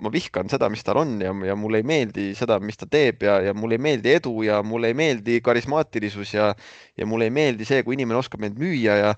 ma 0.01 0.11
vihkan 0.11 0.49
seda, 0.51 0.67
mis 0.71 0.83
tal 0.83 0.99
on 0.99 1.15
ja, 1.23 1.31
ja 1.47 1.55
mulle 1.55 1.79
ei 1.81 1.87
meeldi 1.87 2.27
seda, 2.35 2.57
mis 2.59 2.77
ta 2.79 2.87
teeb 2.89 3.23
ja, 3.23 3.37
ja 3.43 3.53
mulle 3.55 3.77
ei 3.77 3.83
meeldi 3.85 4.11
edu 4.17 4.33
ja 4.43 4.61
mulle 4.63 4.91
ei 4.91 4.97
meeldi 4.97 5.39
karismaatilisus 5.43 6.33
ja, 6.35 6.49
ja 6.97 7.07
mulle 7.07 7.29
ei 7.29 7.35
meeldi 7.35 7.67
see, 7.67 7.83
kui 7.83 7.95
inimene 7.95 8.19
oskab 8.19 8.43
mind 8.43 8.59
müüa 8.59 8.97
ja 8.99 9.13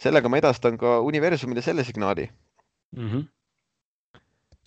sellega 0.00 0.30
ma 0.30 0.40
edastan 0.40 0.76
ka 0.80 0.98
universumile 1.06 1.64
selle 1.64 1.84
signaali 1.84 2.28
mm. 2.96 3.08
-hmm. 3.08 3.24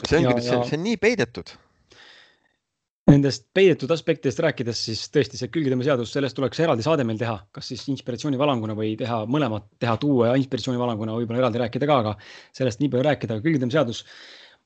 see 0.07 0.17
ongi 0.17 0.33
nüüd, 0.33 0.47
see, 0.47 0.63
see 0.69 0.79
on 0.79 0.87
nii 0.87 0.97
peidetud 0.97 1.53
Nendest 3.09 3.47
peidetud 3.55 3.89
aspektidest 3.91 4.39
rääkides, 4.45 4.81
siis 4.85 4.99
tõesti 5.09 5.39
see 5.39 5.49
külgetõmbeseadus, 5.49 6.11
sellest 6.13 6.35
tuleks 6.37 6.59
eraldi 6.61 6.83
saade 6.85 7.05
meil 7.07 7.17
teha, 7.17 7.33
kas 7.55 7.71
siis 7.71 7.81
inspiratsioonivalanguna 7.89 8.75
või 8.77 8.91
teha 8.99 9.23
mõlemat, 9.31 9.65
teha 9.81 9.95
tuua 10.01 10.29
ja 10.29 10.35
inspiratsioonivalanguna 10.37 11.15
võib-olla 11.17 11.41
eraldi 11.41 11.63
rääkida 11.63 11.89
ka, 11.89 11.97
aga 12.03 12.13
sellest 12.59 12.83
nii 12.83 12.91
palju 12.93 13.07
rääkida, 13.09 13.39
aga 13.39 13.45
külgetõmbeseadus. 13.47 14.03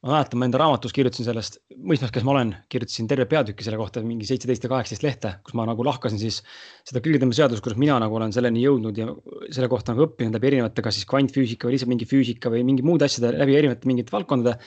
ma 0.03 0.11
mäletan, 0.11 0.37
ma 0.37 0.45
enda 0.45 0.59
raamatus 0.59 0.93
kirjutasin 0.93 1.25
sellest, 1.25 1.55
mõistmas, 1.79 2.11
kes 2.13 2.25
ma 2.27 2.33
olen, 2.35 2.51
kirjutasin 2.69 3.07
terve 3.09 3.25
peatüki 3.31 3.63
selle 3.65 3.79
kohta, 3.79 4.03
mingi 4.05 4.27
seitseteist 4.27 4.67
ja 4.67 4.69
kaheksateist 4.69 5.07
lehte, 5.07 5.31
kus 5.47 5.55
ma 5.57 5.65
nagu 5.65 5.87
lahkasin 5.87 6.19
siis 6.21 6.41
seda 6.85 7.01
külgetõmbeseadust, 7.07 7.63
kuidas 7.63 7.79
mina 7.81 7.95
nagu 8.03 8.19
olen 8.19 8.35
selleni 8.35 8.61
jõudnud 8.61 8.99
ja 8.99 9.07
selle 9.49 9.71
kohta 9.71 9.95
nagu 9.95 10.05
õppinud 10.09 10.35
läbi 10.35 10.51
erinevate, 10.51 10.83
kas 10.85 10.99
siis 10.99 11.09
kvantfüüsika 11.09 11.65
või 11.65 11.79
lihtsalt 11.79 11.93
mingi 11.95 12.11
füüsika 12.11 12.53
või 12.53 12.67
mingi 12.67 12.85
muude 12.85 13.07
asjade 13.07 13.33
läbi 13.39 13.57
erinevate 13.57 13.89
mingite 13.89 14.13
valdkondade 14.13 14.59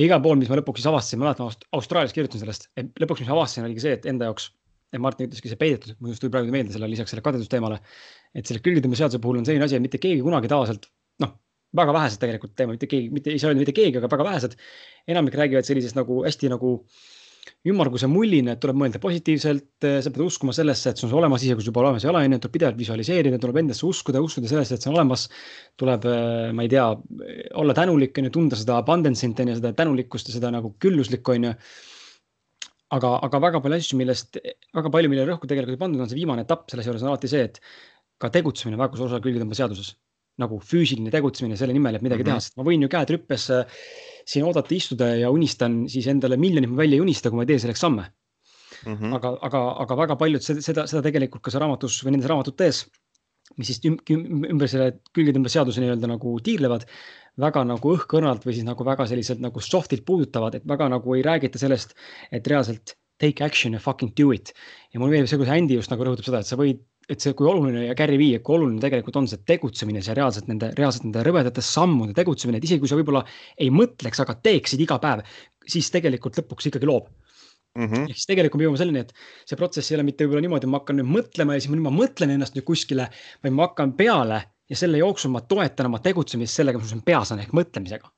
ja 0.00 0.06
igal 0.08 0.22
pool, 0.24 0.38
mis 0.40 0.48
ma 0.48 0.56
lõpuks 0.60 0.80
siis 0.80 0.88
avastasin, 0.88 1.20
ma 1.20 1.28
mäletan 1.28 1.46
Aust, 1.46 1.66
Austraalias 1.76 2.14
kirjutasin 2.16 2.42
sellest, 2.44 2.70
et 2.80 3.02
lõpuks, 3.02 3.20
mis 3.20 3.28
ma 3.28 3.36
avastasin, 3.36 3.66
oligi 3.68 3.84
see, 3.84 3.92
et 3.98 4.08
enda 4.08 4.30
jaoks, 4.30 4.48
et 4.94 5.02
Martin 5.02 5.28
ütleski 5.28 5.52
see 5.52 5.60
peidetud, 5.60 5.98
mul 6.00 6.14
just 6.14 6.24
tuli 6.24 6.32
praegu 6.32 6.54
meelde 6.54 6.72
selle 6.74 6.88
lisaks 6.90 7.12
selle 7.12 7.24
kadedusteemale. 7.26 7.78
et 8.34 8.46
selle 8.46 8.62
külgetõmbeseaduse 8.64 9.20
puhul 9.22 9.40
on 9.40 9.46
selline 9.46 9.66
asi, 9.66 9.76
et 9.76 9.84
mitte 9.84 9.98
keegi 9.98 10.22
kunagi 10.22 10.48
tavaliselt, 10.50 10.86
noh, 11.22 11.34
väga 11.76 11.94
vähesed 11.96 12.22
tegelikult 12.22 12.54
teeme, 12.58 12.76
mitte 12.76 12.88
keegi, 12.90 13.10
mitte 13.14 13.32
ei 13.34 13.40
saa 13.42 13.50
öelda 13.50 13.64
mitte 13.64 13.74
keegi, 13.76 13.98
aga 14.00 14.10
väga 14.10 14.26
vähesed. 14.28 14.56
enamik 15.10 15.36
räägivad 15.38 15.66
sellisest 15.66 15.98
nagu 15.98 16.22
hästi 16.24 16.52
nagu 16.54 16.72
ümmarguse 17.68 18.08
mullina, 18.08 18.54
et 18.54 18.60
tuleb 18.62 18.78
mõelda 18.80 19.00
positiivselt, 19.02 19.84
sa 19.84 20.08
pead 20.12 20.22
uskuma 20.24 20.54
sellesse, 20.56 20.92
et 20.92 21.00
see 21.00 21.04
on 21.04 21.12
olemas, 21.18 21.42
isegi 21.44 21.58
kui 21.58 21.66
sul 21.66 21.74
juba 21.74 21.82
olemas 21.82 22.06
ei 22.06 22.10
ole, 22.12 22.22
on 22.24 22.34
ju, 22.34 22.38
tuleb 22.40 22.54
pidevalt 22.54 22.78
visualiseerida, 22.80 23.40
tuleb 23.42 23.58
endasse 23.60 23.84
uskuda, 23.88 24.22
uskuda 24.24 24.48
sellesse, 24.48 24.78
et 24.78 24.84
see 24.84 24.88
on 24.88 24.96
olemas. 24.96 25.26
tuleb, 25.80 26.06
ma 26.56 26.64
ei 26.64 26.70
tea, 26.72 26.86
olla 27.60 27.76
tänulik, 27.76 28.16
on 28.16 28.30
ju, 28.30 28.32
tunda 28.38 28.56
seda 28.56 28.78
abundance'it, 28.80 29.42
on 29.44 29.52
ju, 29.52 29.56
seda 29.60 29.74
tänulikkust 29.76 30.30
ja 30.30 30.38
seda 30.38 30.52
nagu 30.54 30.72
külluslikku, 30.80 31.36
on 31.36 31.50
ju. 31.50 31.54
aga, 32.96 33.10
aga 33.28 33.40
väga 33.44 33.60
palju 33.64 33.76
asju, 33.82 33.98
millest, 34.00 34.40
väga 34.74 34.92
palju, 34.96 35.10
millele 35.12 35.28
rõhku 35.28 35.50
tegelikult 35.50 35.76
ei 35.76 35.82
pandud, 35.82 36.00
on 36.00 36.08
see 36.10 36.18
viimane 36.18 36.46
etapp, 36.46 36.64
selles 36.72 36.88
juures 36.88 37.04
on 37.04 37.12
alati 37.12 37.28
see, 37.30 37.44
et 37.44 37.60
ka 38.20 38.32
tegutsemine 38.32 38.78
on 38.78 38.86
väga 38.86 38.96
suur 38.96 39.12
osa 39.12 39.20
külgetõmbeseaduses. 39.24 39.98
nagu 40.40 40.56
füüsiline 40.64 41.10
tegutsemine 41.12 41.56
selle 41.60 41.74
nimel, 41.76 41.98
et 41.98 42.02
midagi 42.02 42.22
mm 42.22 42.30
-hmm. 42.30 42.40
teha, 42.40 42.40
sest 42.40 42.56
ma 42.56 42.64
võin 42.64 42.80
ju 42.80 42.88
käed 42.88 43.10
rüppes 43.12 43.50
siin 44.26 44.46
oodata, 44.48 44.74
istuda 44.74 45.12
ja 45.18 45.30
unistan 45.30 45.84
siis 45.90 46.08
endale 46.10 46.36
miljonit 46.40 46.72
välja 46.76 46.98
ei 46.98 47.04
unista, 47.04 47.30
kui 47.30 47.40
ma 47.40 47.46
ei 47.46 47.52
tee 47.52 47.62
selleks 47.62 47.80
samme 47.80 48.08
mm. 48.86 48.96
-hmm. 48.96 49.14
aga, 49.18 49.36
aga, 49.48 49.62
aga 49.84 49.96
väga 50.04 50.16
paljud 50.16 50.44
seda, 50.44 50.86
seda, 50.86 51.02
tegelikult 51.02 51.42
ka 51.44 51.52
seal 51.52 51.64
raamatus 51.64 52.00
või 52.04 52.16
nendes 52.16 52.30
raamatutes, 52.30 52.84
mis 53.58 53.72
siis 53.72 53.80
ümber 53.84 54.70
selle 54.70 54.92
külgede 55.16 55.40
ümber 55.40 55.52
seaduse 55.52 55.82
nii-öelda 55.82 56.10
nagu 56.10 56.36
tiirlevad 56.44 56.86
väga 57.40 57.64
nagu 57.66 57.94
õhkõrnalt 57.96 58.46
või 58.46 58.56
siis 58.56 58.66
nagu 58.66 58.84
väga 58.86 59.06
selliselt 59.10 59.42
nagu 59.42 59.62
soft'ilt 59.64 60.04
puudutavad, 60.06 60.58
et 60.58 60.66
väga 60.68 60.88
nagu 60.92 61.14
ei 61.16 61.22
räägita 61.26 61.60
sellest, 61.62 61.94
et 62.32 62.46
reaalselt 62.46 62.96
take 63.20 63.44
action 63.44 63.76
ja 63.76 63.80
fucking 63.82 64.12
do 64.16 64.32
it. 64.32 64.52
ja 64.92 65.00
mulle 65.00 65.12
meeldib 65.14 65.30
see, 65.30 65.40
kuidas 65.40 65.56
Andy 65.56 65.76
just 65.76 65.92
nagu 65.92 66.06
rõhutab 66.06 66.26
seda, 66.26 66.40
et 66.40 66.48
sa 66.48 66.56
võid, 66.56 66.80
et 67.10 67.22
see, 67.22 67.34
kui 67.34 67.48
oluline 67.50 67.86
ja 67.88 67.94
Gary 67.98 68.18
Vee, 68.20 68.38
kui 68.44 68.54
oluline 68.54 68.82
tegelikult 68.82 69.16
on 69.18 69.26
see 69.30 69.40
tegutsemine, 69.46 70.02
see 70.06 70.14
reaalselt 70.14 70.50
nende, 70.50 70.70
reaalselt 70.78 71.08
nende 71.08 71.24
rõvedate 71.26 71.64
sammude 71.64 72.14
tegutsemine, 72.16 72.60
et 72.60 72.68
isegi 72.68 72.84
kui 72.84 72.90
sa 72.90 72.98
võib-olla 73.00 73.24
ei 73.58 73.72
mõtleks, 73.74 74.22
aga 74.22 74.36
teeksid 74.44 74.84
iga 74.86 75.00
päev, 75.02 75.24
siis 75.66 75.90
tegelikult 75.90 76.38
lõpuks 76.38 76.70
ikkagi 76.70 76.88
loob 76.90 77.10
Mm 77.78 77.86
-hmm. 77.86 78.10
ehk 78.10 78.18
siis 78.18 78.26
tegelikult 78.26 78.58
me 78.58 78.64
jõuame 78.64 78.78
selleni, 78.80 79.02
et 79.04 79.12
see 79.46 79.56
protsess 79.56 79.90
ei 79.90 79.94
ole 79.96 80.02
mitte 80.02 80.24
võib-olla 80.24 80.42
niimoodi, 80.42 80.66
ma 80.66 80.80
hakkan 80.80 80.96
nüüd 80.98 81.06
mõtlema 81.06 81.54
ja 81.54 81.62
siis 81.62 81.70
ma 81.70 81.92
mõtlen 81.94 82.32
ennast 82.34 82.56
nüüd 82.56 82.66
kuskile, 82.66 83.06
vaid 83.44 83.54
ma 83.54 83.68
hakkan 83.68 83.92
peale 83.94 84.40
ja 84.70 84.76
selle 84.76 84.98
jooksul 84.98 85.30
ma 85.30 85.40
toetan 85.52 85.86
oma 85.86 86.00
tegutsemist 86.02 86.58
sellega, 86.58 86.80
mis 86.82 86.90
mul 86.94 87.06
peas 87.06 87.30
on 87.30 87.38
ehk 87.38 87.54
mõtlemisega. 87.54 88.10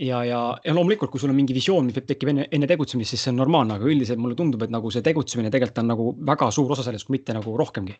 Ja, 0.00 0.22
ja, 0.24 0.40
ja 0.64 0.74
loomulikult, 0.74 1.10
kui 1.12 1.20
sul 1.20 1.32
on 1.32 1.38
mingi 1.38 1.54
visioon, 1.56 1.88
mis 1.88 1.98
tekib 2.08 2.32
enne, 2.32 2.46
enne 2.52 2.68
tegutsemist, 2.70 3.14
siis 3.14 3.26
see 3.26 3.32
on 3.34 3.40
normaalne, 3.42 3.76
aga 3.76 3.88
üldiselt 3.88 4.20
mulle 4.22 4.38
tundub, 4.38 4.64
et 4.64 4.72
nagu 4.72 4.92
see 4.92 5.04
tegutsemine 5.06 5.52
tegelikult 5.52 5.82
on 5.82 5.90
nagu 5.92 6.06
väga 6.32 6.50
suur 6.54 6.72
osa 6.76 6.86
sellest, 6.86 7.08
kui 7.08 7.18
mitte 7.18 7.36
nagu 7.36 7.56
rohkemgi. 7.60 7.96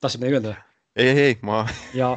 tahtsid 0.00 0.22
midagi 0.22 0.38
öelda? 0.38 0.54
ei, 0.96 1.08
ei, 1.08 1.18
ei, 1.26 1.38
ma. 1.46 1.64
ja, 1.94 2.14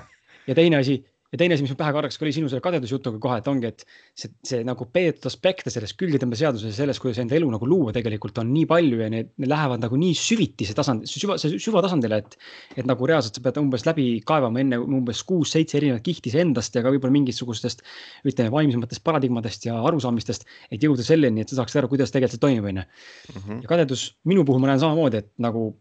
ja 0.48 0.56
teine 0.56 0.82
asi 0.82 1.00
ja 1.34 1.40
teine 1.42 1.56
asi, 1.56 1.66
mis 1.66 1.72
mul 1.74 1.80
pähe 1.80 1.94
korraks 1.96 2.20
oli 2.22 2.32
sinu 2.36 2.50
selle 2.52 2.62
kadedusjutuga 2.62 3.18
kohe, 3.22 3.40
et 3.42 3.48
ongi, 3.50 3.72
et 3.72 3.84
see, 4.20 4.30
see 4.46 4.60
nagu 4.68 4.86
peetud 4.94 5.26
aspekte 5.30 5.74
selles 5.74 5.96
külgetõmbeseaduses 5.98 6.70
ja 6.70 6.78
selles, 6.84 7.00
kuidas 7.02 7.22
enda 7.24 7.36
elu 7.40 7.50
nagu 7.50 7.70
luua 7.70 7.94
tegelikult 7.96 8.38
on 8.44 8.52
nii 8.54 8.68
palju 8.70 9.02
ja 9.02 9.10
need, 9.10 9.32
need 9.42 9.50
lähevad 9.50 9.82
nagu 9.82 9.98
nii 9.98 10.14
süviti 10.18 10.68
see 10.70 10.78
tasand, 10.78 11.08
süva, 11.10 11.40
süvatasandile, 11.42 12.22
et. 12.22 12.38
et 12.78 12.90
nagu 12.90 13.08
reaalselt 13.10 13.40
sa 13.40 13.44
pead 13.46 13.58
umbes 13.62 13.88
läbi 13.88 14.08
kaevama 14.30 14.62
enne 14.62 14.78
umbes 14.84 15.24
kuus-seitse 15.28 15.80
erinevat 15.80 16.06
kihti 16.06 16.30
iseendast 16.30 16.78
ja 16.78 16.86
ka 16.86 16.94
võib-olla 16.94 17.18
mingisugustest. 17.18 17.82
ütleme 18.30 18.54
vaimsematest 18.54 19.04
paradigmadest 19.04 19.66
ja 19.66 19.80
arusaamistest, 19.90 20.46
et 20.72 20.86
jõuda 20.86 21.06
selleni, 21.06 21.42
et 21.42 21.50
sa 21.50 21.62
saaksid 21.62 21.82
aru, 21.82 21.90
kuidas 21.96 22.14
tegelikult 22.14 22.38
see 22.38 22.46
toimib, 22.46 22.70
on 22.70 22.84
ju. 22.84 22.86
Mhm. 23.34 23.64
ja 23.66 23.74
kadedus 23.74 24.06
minu 24.30 24.46
puhul 24.46 24.62
ma 24.62 24.70
näen 24.70 24.82
samamoodi, 24.86 25.24
et 25.26 25.32
nagu 25.42 25.72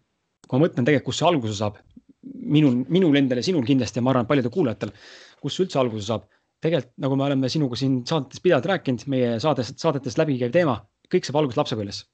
kui 0.48 0.58
ma 0.58 0.66
mõtlen 0.66 0.86
tegelikult, 0.86 1.12
kust 1.12 1.22
see 1.22 1.28
alguse 1.28 1.56
saab, 1.58 1.78
minul, 2.22 2.82
minul 2.92 3.16
endal 3.18 3.40
ja 3.40 3.46
sinul 3.46 3.64
kindlasti 3.66 4.00
ja 4.00 4.04
ma 4.04 4.12
arvan, 4.12 4.28
paljudel 4.28 4.52
kuulajatel, 4.54 4.92
kus 5.42 5.59
see 5.59 5.66
üldse 5.66 5.83
alguse 5.83 6.07
saab. 6.07 6.28
tegelikult 6.62 6.94
nagu 7.02 7.18
me 7.18 7.26
oleme 7.26 7.48
sinuga 7.50 7.76
siin 7.78 8.00
saadetes 8.07 8.42
pidevalt 8.42 8.68
rääkinud, 8.70 9.05
meie 9.11 9.37
saades, 9.42 9.74
saadetest 9.83 10.18
läbi 10.20 10.38
käiv 10.38 10.52
teema, 10.55 10.76
kõik 11.11 11.26
saab 11.26 11.40
alguse 11.42 11.59
lapsepõlves 11.59 12.05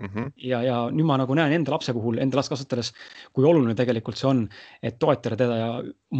mm. 0.00 0.08
-hmm. 0.08 0.32
ja, 0.50 0.62
ja 0.62 0.76
nüüd 0.90 1.06
ma 1.08 1.16
nagu 1.20 1.34
näen 1.38 1.52
enda 1.58 1.72
lapse 1.74 1.94
puhul, 1.96 2.18
enda 2.22 2.38
last 2.38 2.52
kasvatades, 2.52 2.92
kui 3.32 3.46
oluline 3.48 3.74
tegelikult 3.78 4.20
see 4.20 4.28
on, 4.30 4.44
et 4.82 4.98
toetada 4.98 5.38
teda 5.40 5.56
ja 5.60 5.70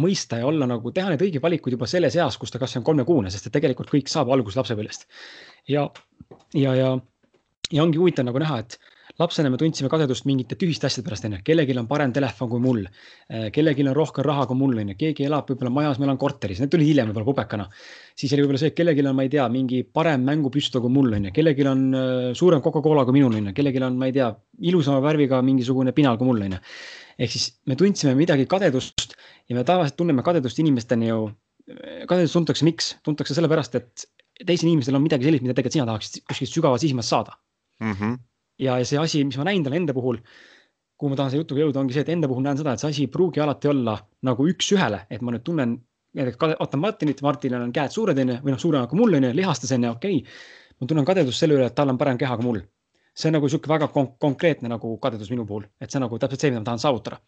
mõista 0.05 0.39
ja 0.41 0.47
olla 0.49 0.67
nagu, 0.69 0.91
teha 0.91 1.11
neid 1.11 1.21
õigeid 1.21 1.43
valikuid 1.43 1.77
juba 1.77 1.89
selles 1.89 2.15
eas, 2.15 2.37
kus 2.41 2.53
ta 2.53 2.61
kasvõi 2.61 2.81
on 2.81 2.89
kolmekuune, 2.91 3.33
sest 3.33 3.49
et 3.49 3.57
tegelikult 3.57 3.91
kõik 3.93 4.11
saab 4.11 4.31
alguse 4.33 4.59
lapsepõlvest. 4.59 5.07
ja, 5.67 5.89
ja, 6.53 6.75
ja, 6.75 6.91
ja 7.71 7.83
ongi 7.83 8.01
huvitav 8.01 8.25
nagu 8.25 8.41
näha, 8.41 8.59
et 8.65 8.79
lapsena 9.19 9.49
me 9.51 9.57
tundsime 9.59 9.89
kadedust 9.91 10.25
mingite 10.27 10.57
tühiste 10.59 10.89
asjade 10.89 11.05
pärast, 11.07 11.25
onju. 11.27 11.39
kellelgi 11.47 11.75
on 11.79 11.87
parem 11.87 12.13
telefon 12.15 12.49
kui 12.51 12.61
mul. 12.63 12.81
Äh, 13.31 13.47
kellelgi 13.55 13.85
on 13.85 13.93
rohkem 13.95 14.25
raha 14.27 14.45
kui 14.49 14.57
mul, 14.59 14.75
onju. 14.81 14.95
keegi 14.99 15.27
elab 15.29 15.47
võib-olla 15.51 15.71
majas, 15.77 15.99
ma 16.01 16.09
elan 16.09 16.19
korteris, 16.21 16.59
need 16.63 16.73
tuli 16.73 16.87
hiljem 16.89 17.11
võib-olla 17.11 17.29
pubekana. 17.29 17.69
siis 18.15 18.33
oli 18.35 18.43
võib-olla 18.43 18.61
see, 18.63 18.73
et 18.73 18.77
kellelgi 18.79 19.05
on, 19.05 19.15
ma 19.15 19.27
ei 19.27 19.31
tea, 19.31 19.47
mingi 19.51 19.83
parem 19.83 20.25
mängupüstol 20.27 20.83
kui 20.83 20.91
mul, 20.97 21.13
onju. 21.19 21.31
kellelgi 21.35 21.67
on 21.71 21.85
äh, 21.93 22.27
suurem 22.35 22.63
Coca-Cola 22.65 23.05
kui 23.07 23.17
minul, 23.19 23.39
onju. 23.39 23.55
kellelgi 23.55 23.83
on, 23.87 23.97
ma 24.01 24.11
ei 24.11 24.17
tea, 24.19 24.29
ilusama 24.71 24.99
värviga 25.05 25.41
mingisugune 25.45 25.95
pinal 25.95 26.19
kui 26.19 26.27
mul, 26.31 26.43
onju. 26.49 26.61
ehk 27.15 27.31
siis 27.31 27.49
me 27.71 27.79
tundsime 27.79 28.15
midagi 28.19 28.49
kadedust 28.51 29.15
ja 29.47 29.55
me 29.55 29.63
tavaliselt 29.63 29.97
tunneme 30.01 30.23
kadedust 30.23 30.59
inimesteni 30.59 31.13
ju. 31.13 31.31
kadedust 32.09 32.35
tuntakse, 32.35 32.67
miks? 32.67 32.95
tuntakse 33.03 33.33
sellepärast, 33.37 33.79
et 33.79 34.07
teisel 34.43 34.67
inimesel 34.67 34.97
on 34.97 35.05
midagi 35.05 35.23
sellist, 35.23 35.45
mida 35.45 35.55
tegelikult 35.55 35.79
sina 35.79 35.87
tahaksid 35.87 36.25
kuskilt 36.27 36.51
sügavas 36.51 36.83
sihmas 36.83 37.07
saada 37.09 37.37
mm. 37.79 37.93
-hmm 37.93 38.23
ja, 38.59 38.77
ja 38.79 38.85
see 38.87 38.99
asi, 38.99 39.23
mis 39.27 39.37
ma 39.39 39.47
näin 39.47 39.63
talle 39.65 39.79
enda 39.81 39.95
puhul, 39.95 40.19
kuhu 40.95 41.11
ma 41.11 41.19
tahan 41.19 41.33
selle 41.33 41.43
jutuga 41.43 41.65
jõuda, 41.65 41.81
ongi 41.81 41.95
see, 41.95 42.05
et 42.05 42.13
enda 42.13 42.29
puhul 42.31 42.45
näen 42.45 42.59
seda, 42.59 42.75
et 42.75 42.83
see 42.83 42.91
asi 42.93 43.05
ei 43.07 43.11
pruugi 43.11 43.43
alati 43.43 43.71
olla 43.71 43.97
nagu 44.27 44.47
üks-ühele, 44.51 45.05
et 45.11 45.25
ma 45.25 45.35
nüüd 45.35 45.43
tunnen 45.47 45.75
näiteks 46.15 46.39
vaatan 46.39 46.79
Martinit, 46.79 47.21
Martinil 47.25 47.59
on 47.59 47.73
käed 47.75 47.91
suured 47.91 48.19
onju, 48.23 48.37
või 48.43 48.55
noh, 48.55 48.61
suuremad 48.61 48.91
kui 48.91 48.99
mul 48.99 49.17
onju, 49.19 49.33
lihastes 49.35 49.73
onju, 49.75 49.91
okei 49.97 50.21
okay.. 50.21 50.37
ma 50.79 50.87
tunnen 50.87 51.07
kadedust 51.07 51.43
selle 51.43 51.57
üle, 51.57 51.67
et 51.67 51.75
tal 51.75 51.91
on 51.91 51.99
parem 51.99 52.19
keha 52.19 52.37
kui 52.39 52.47
mul. 52.47 52.61
see 53.15 53.29
on 53.29 53.37
nagu 53.37 53.47
sihuke 53.47 53.69
väga 53.71 53.87
kon 53.93 54.09
konkreetne 54.19 54.67
nagu 54.67 54.89
kadedus 55.03 55.29
minu 55.31 55.45
puhul, 55.47 55.63
et 55.79 55.91
see 55.91 55.99
on 55.99 56.03
nagu 56.03 56.19
täpselt 56.19 56.41
see, 56.41 56.51
mida 56.51 56.59
ma 56.63 56.69
tahan 56.69 56.81
saavutada. 56.83 57.19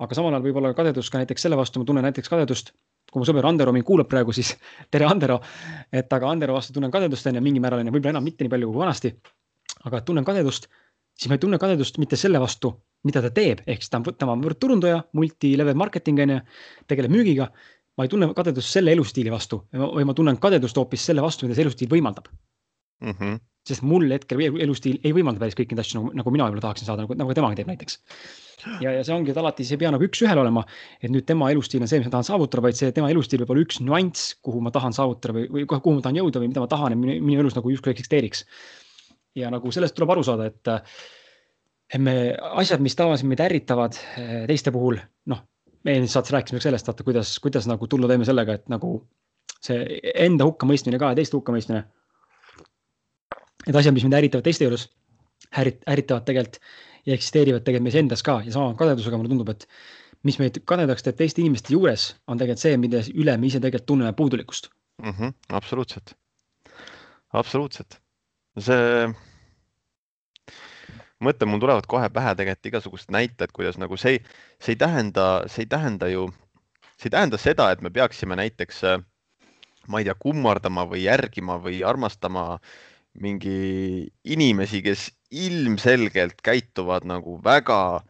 aga 0.00 0.16
samal 0.16 0.36
ajal 0.36 0.44
võib 0.44 0.60
olla 0.60 0.74
kadedus 0.76 1.10
ka 1.12 1.20
näiteks 1.20 1.48
selle 1.48 1.56
vastu, 1.56 1.80
ma 1.80 1.88
tunnen 1.88 2.04
näiteks 2.04 2.32
kadedust, 2.32 2.72
kui 3.12 3.20
mu 3.20 3.28
sõber 3.28 3.48
Andero 3.48 3.72
mind 3.72 3.84
kuulab 3.84 4.08
praegu, 4.08 4.32
siis 4.32 4.54
tere, 4.92 5.08
Andero. 5.08 5.40
et 5.92 6.12
aga 6.12 6.30
Andero 6.30 6.56
vastu 6.56 6.76
tunnen 6.76 6.92
kadedust 6.92 7.32
onju 7.32 7.44
mingil 7.44 7.64
määral 7.64 7.84
onju, 7.84 7.92
võib-olla 7.96 8.16
enam 8.16 8.24
mitte 8.24 8.44
nii 8.44 8.52
palju 8.56 8.72
kui 8.72 8.84
vanasti 8.84 9.14
aga 9.88 10.00
tunnen 10.06 10.26
kadedust, 10.26 10.68
siis 11.14 11.30
ma 11.30 11.38
ei 11.38 11.42
tunne 11.42 11.60
kadedust 11.62 12.00
mitte 12.02 12.18
selle 12.20 12.40
vastu, 12.42 12.72
mida 13.04 13.22
ta 13.24 13.30
teeb, 13.34 13.62
ehk 13.68 13.84
siis 13.84 13.92
ta 13.92 14.00
on, 14.00 14.08
tema 14.16 14.34
on 14.36 14.44
võrdturundaja, 14.44 15.02
multi-level 15.18 15.76
marketing 15.78 16.24
on 16.24 16.36
ju, 16.36 16.40
tegeleb 16.90 17.12
müügiga. 17.14 17.50
ma 17.94 18.04
ei 18.04 18.10
tunne 18.10 18.26
kadedust 18.34 18.74
selle 18.74 18.90
elustiili 18.90 19.30
vastu 19.30 19.60
või 19.70 20.02
ma 20.02 20.14
tunnen 20.18 20.40
kadedust 20.42 20.76
hoopis 20.76 21.04
selle 21.06 21.22
vastu, 21.22 21.46
mida 21.46 21.54
see 21.54 21.62
elustiil 21.62 21.90
võimaldab 21.92 22.26
mm. 23.04 23.10
-hmm. 23.10 23.36
sest 23.68 23.82
mul 23.82 24.08
hetkel 24.10 24.40
elustiil 24.40 24.98
ei 25.04 25.12
võimalda 25.14 25.38
päris 25.38 25.54
kõiki 25.54 25.76
neid 25.76 25.84
asju 25.84 26.00
nagu, 26.00 26.10
nagu 26.20 26.32
mina 26.34 26.48
võib-olla 26.48 26.64
tahaksin 26.64 26.88
saada, 26.88 27.04
nagu, 27.04 27.14
nagu 27.14 27.36
temagi 27.38 27.60
teeb 27.60 27.70
näiteks. 27.70 27.98
ja, 28.80 28.90
ja 28.96 29.04
see 29.04 29.14
ongi, 29.14 29.30
et 29.30 29.38
alati 29.38 29.64
see 29.64 29.76
ei 29.78 29.84
pea 29.84 29.92
nagu 29.94 30.06
üks-ühele 30.08 30.42
olema, 30.42 30.64
et 31.00 31.12
nüüd 31.12 31.26
tema 31.28 31.50
elustiil 31.54 31.84
on 31.84 31.90
see, 31.90 32.00
mis 32.02 32.08
ma 32.08 32.16
tahan 32.16 32.28
saavutada, 32.30 32.64
vaid 32.66 32.80
see 32.80 32.92
tema 32.96 33.10
elustiil 33.14 33.44
võib 33.44 33.54
olla 33.54 33.66
üks 33.66 33.80
nüanss, 33.84 34.34
kuhu 34.42 34.62
ma 34.64 34.74
tahan 34.74 34.96
saavutada 34.96 35.36
või, 35.38 35.46
või 35.54 35.66
kuhu 35.70 35.98
ma 35.98 36.06
tahan 36.06 36.18
jõuda 36.22 36.42
või 36.42 36.50
mida 36.50 36.64
ma 36.64 36.70
tahan, 36.70 36.96
et 36.96 37.00
minu, 37.00 37.18
minu 37.30 37.44
elus 37.44 37.58
nagu 37.58 37.70
justkui 37.70 37.94
eksisteeriks 37.94 38.44
ja 39.38 39.50
nagu 39.52 39.72
sellest 39.74 39.96
tuleb 39.96 40.14
aru 40.14 40.24
saada, 40.26 40.46
et, 40.50 41.98
me 42.00 42.14
asjad, 42.60 42.82
mis 42.82 42.96
tavaliselt 42.98 43.30
meid 43.30 43.42
ärritavad 43.44 43.98
eh, 44.18 44.44
teiste 44.50 44.72
puhul, 44.74 44.98
noh, 45.30 45.42
me 45.84 45.94
eelmises 45.94 46.16
saates 46.16 46.34
rääkisime 46.34 46.62
sellest, 46.62 46.88
vaata, 46.88 47.06
kuidas, 47.06 47.36
kuidas 47.44 47.68
nagu 47.70 47.88
tulla 47.90 48.08
toime 48.10 48.26
sellega, 48.26 48.56
et 48.58 48.70
nagu 48.72 48.96
see 49.64 50.00
enda 50.26 50.46
hukkamõistmine 50.48 51.00
ka 51.00 51.12
ja 51.12 51.18
teiste 51.18 51.36
hukkamõistmine. 51.38 51.84
Need 53.64 53.78
asjad, 53.80 53.94
mis 53.96 54.04
meid 54.06 54.18
ärritavad 54.18 54.44
teiste 54.46 54.66
juures, 54.66 54.88
ärrit-, 55.60 55.84
ärritavad 55.90 56.26
tegelikult 56.28 56.60
ja 57.04 57.16
eksisteerivad 57.16 57.64
tegelikult 57.64 57.84
meis 57.84 57.98
endas 58.00 58.24
ka 58.24 58.38
ja 58.44 58.52
sama 58.52 58.72
kadedusega 58.78 59.18
mulle 59.20 59.32
tundub, 59.32 59.50
et 59.52 59.66
mis 60.24 60.38
meid 60.40 60.56
kadedaks 60.68 61.04
teeb 61.04 61.18
teiste 61.18 61.42
inimeste 61.44 61.74
juures, 61.76 62.10
on 62.28 62.40
tegelikult 62.40 62.64
see, 62.64 62.78
mille 62.80 63.02
üle 63.12 63.36
me 63.40 63.50
ise 63.50 63.60
tegelikult 63.60 63.90
tunneme 63.92 64.16
puudulikkust 64.16 64.70
mm. 65.02 65.10
-hmm, 65.10 65.34
absoluutselt, 65.60 66.14
absoluutselt 67.32 68.00
see, 68.60 69.08
mõtlen, 71.24 71.50
mul 71.50 71.62
tulevad 71.62 71.88
kohe 71.90 72.08
pähe 72.12 72.34
tegelikult 72.38 72.70
igasugused 72.70 73.12
näited, 73.14 73.52
kuidas 73.56 73.78
nagu 73.80 73.98
see, 74.00 74.20
see 74.62 74.74
ei 74.74 74.80
tähenda, 74.80 75.26
see 75.50 75.64
ei 75.64 75.70
tähenda 75.70 76.10
ju, 76.12 76.28
see 76.98 77.10
ei 77.10 77.16
tähenda 77.16 77.40
seda, 77.40 77.70
et 77.72 77.82
me 77.84 77.92
peaksime 77.94 78.38
näiteks, 78.38 78.82
ma 79.88 80.00
ei 80.00 80.08
tea, 80.08 80.16
kummardama 80.18 80.86
või 80.90 81.04
järgima 81.06 81.58
või 81.62 81.82
armastama 81.86 82.58
mingi 83.20 84.10
inimesi, 84.24 84.82
kes 84.82 85.08
ilmselgelt 85.34 86.40
käituvad 86.42 87.06
nagu 87.06 87.38
väga 87.44 88.02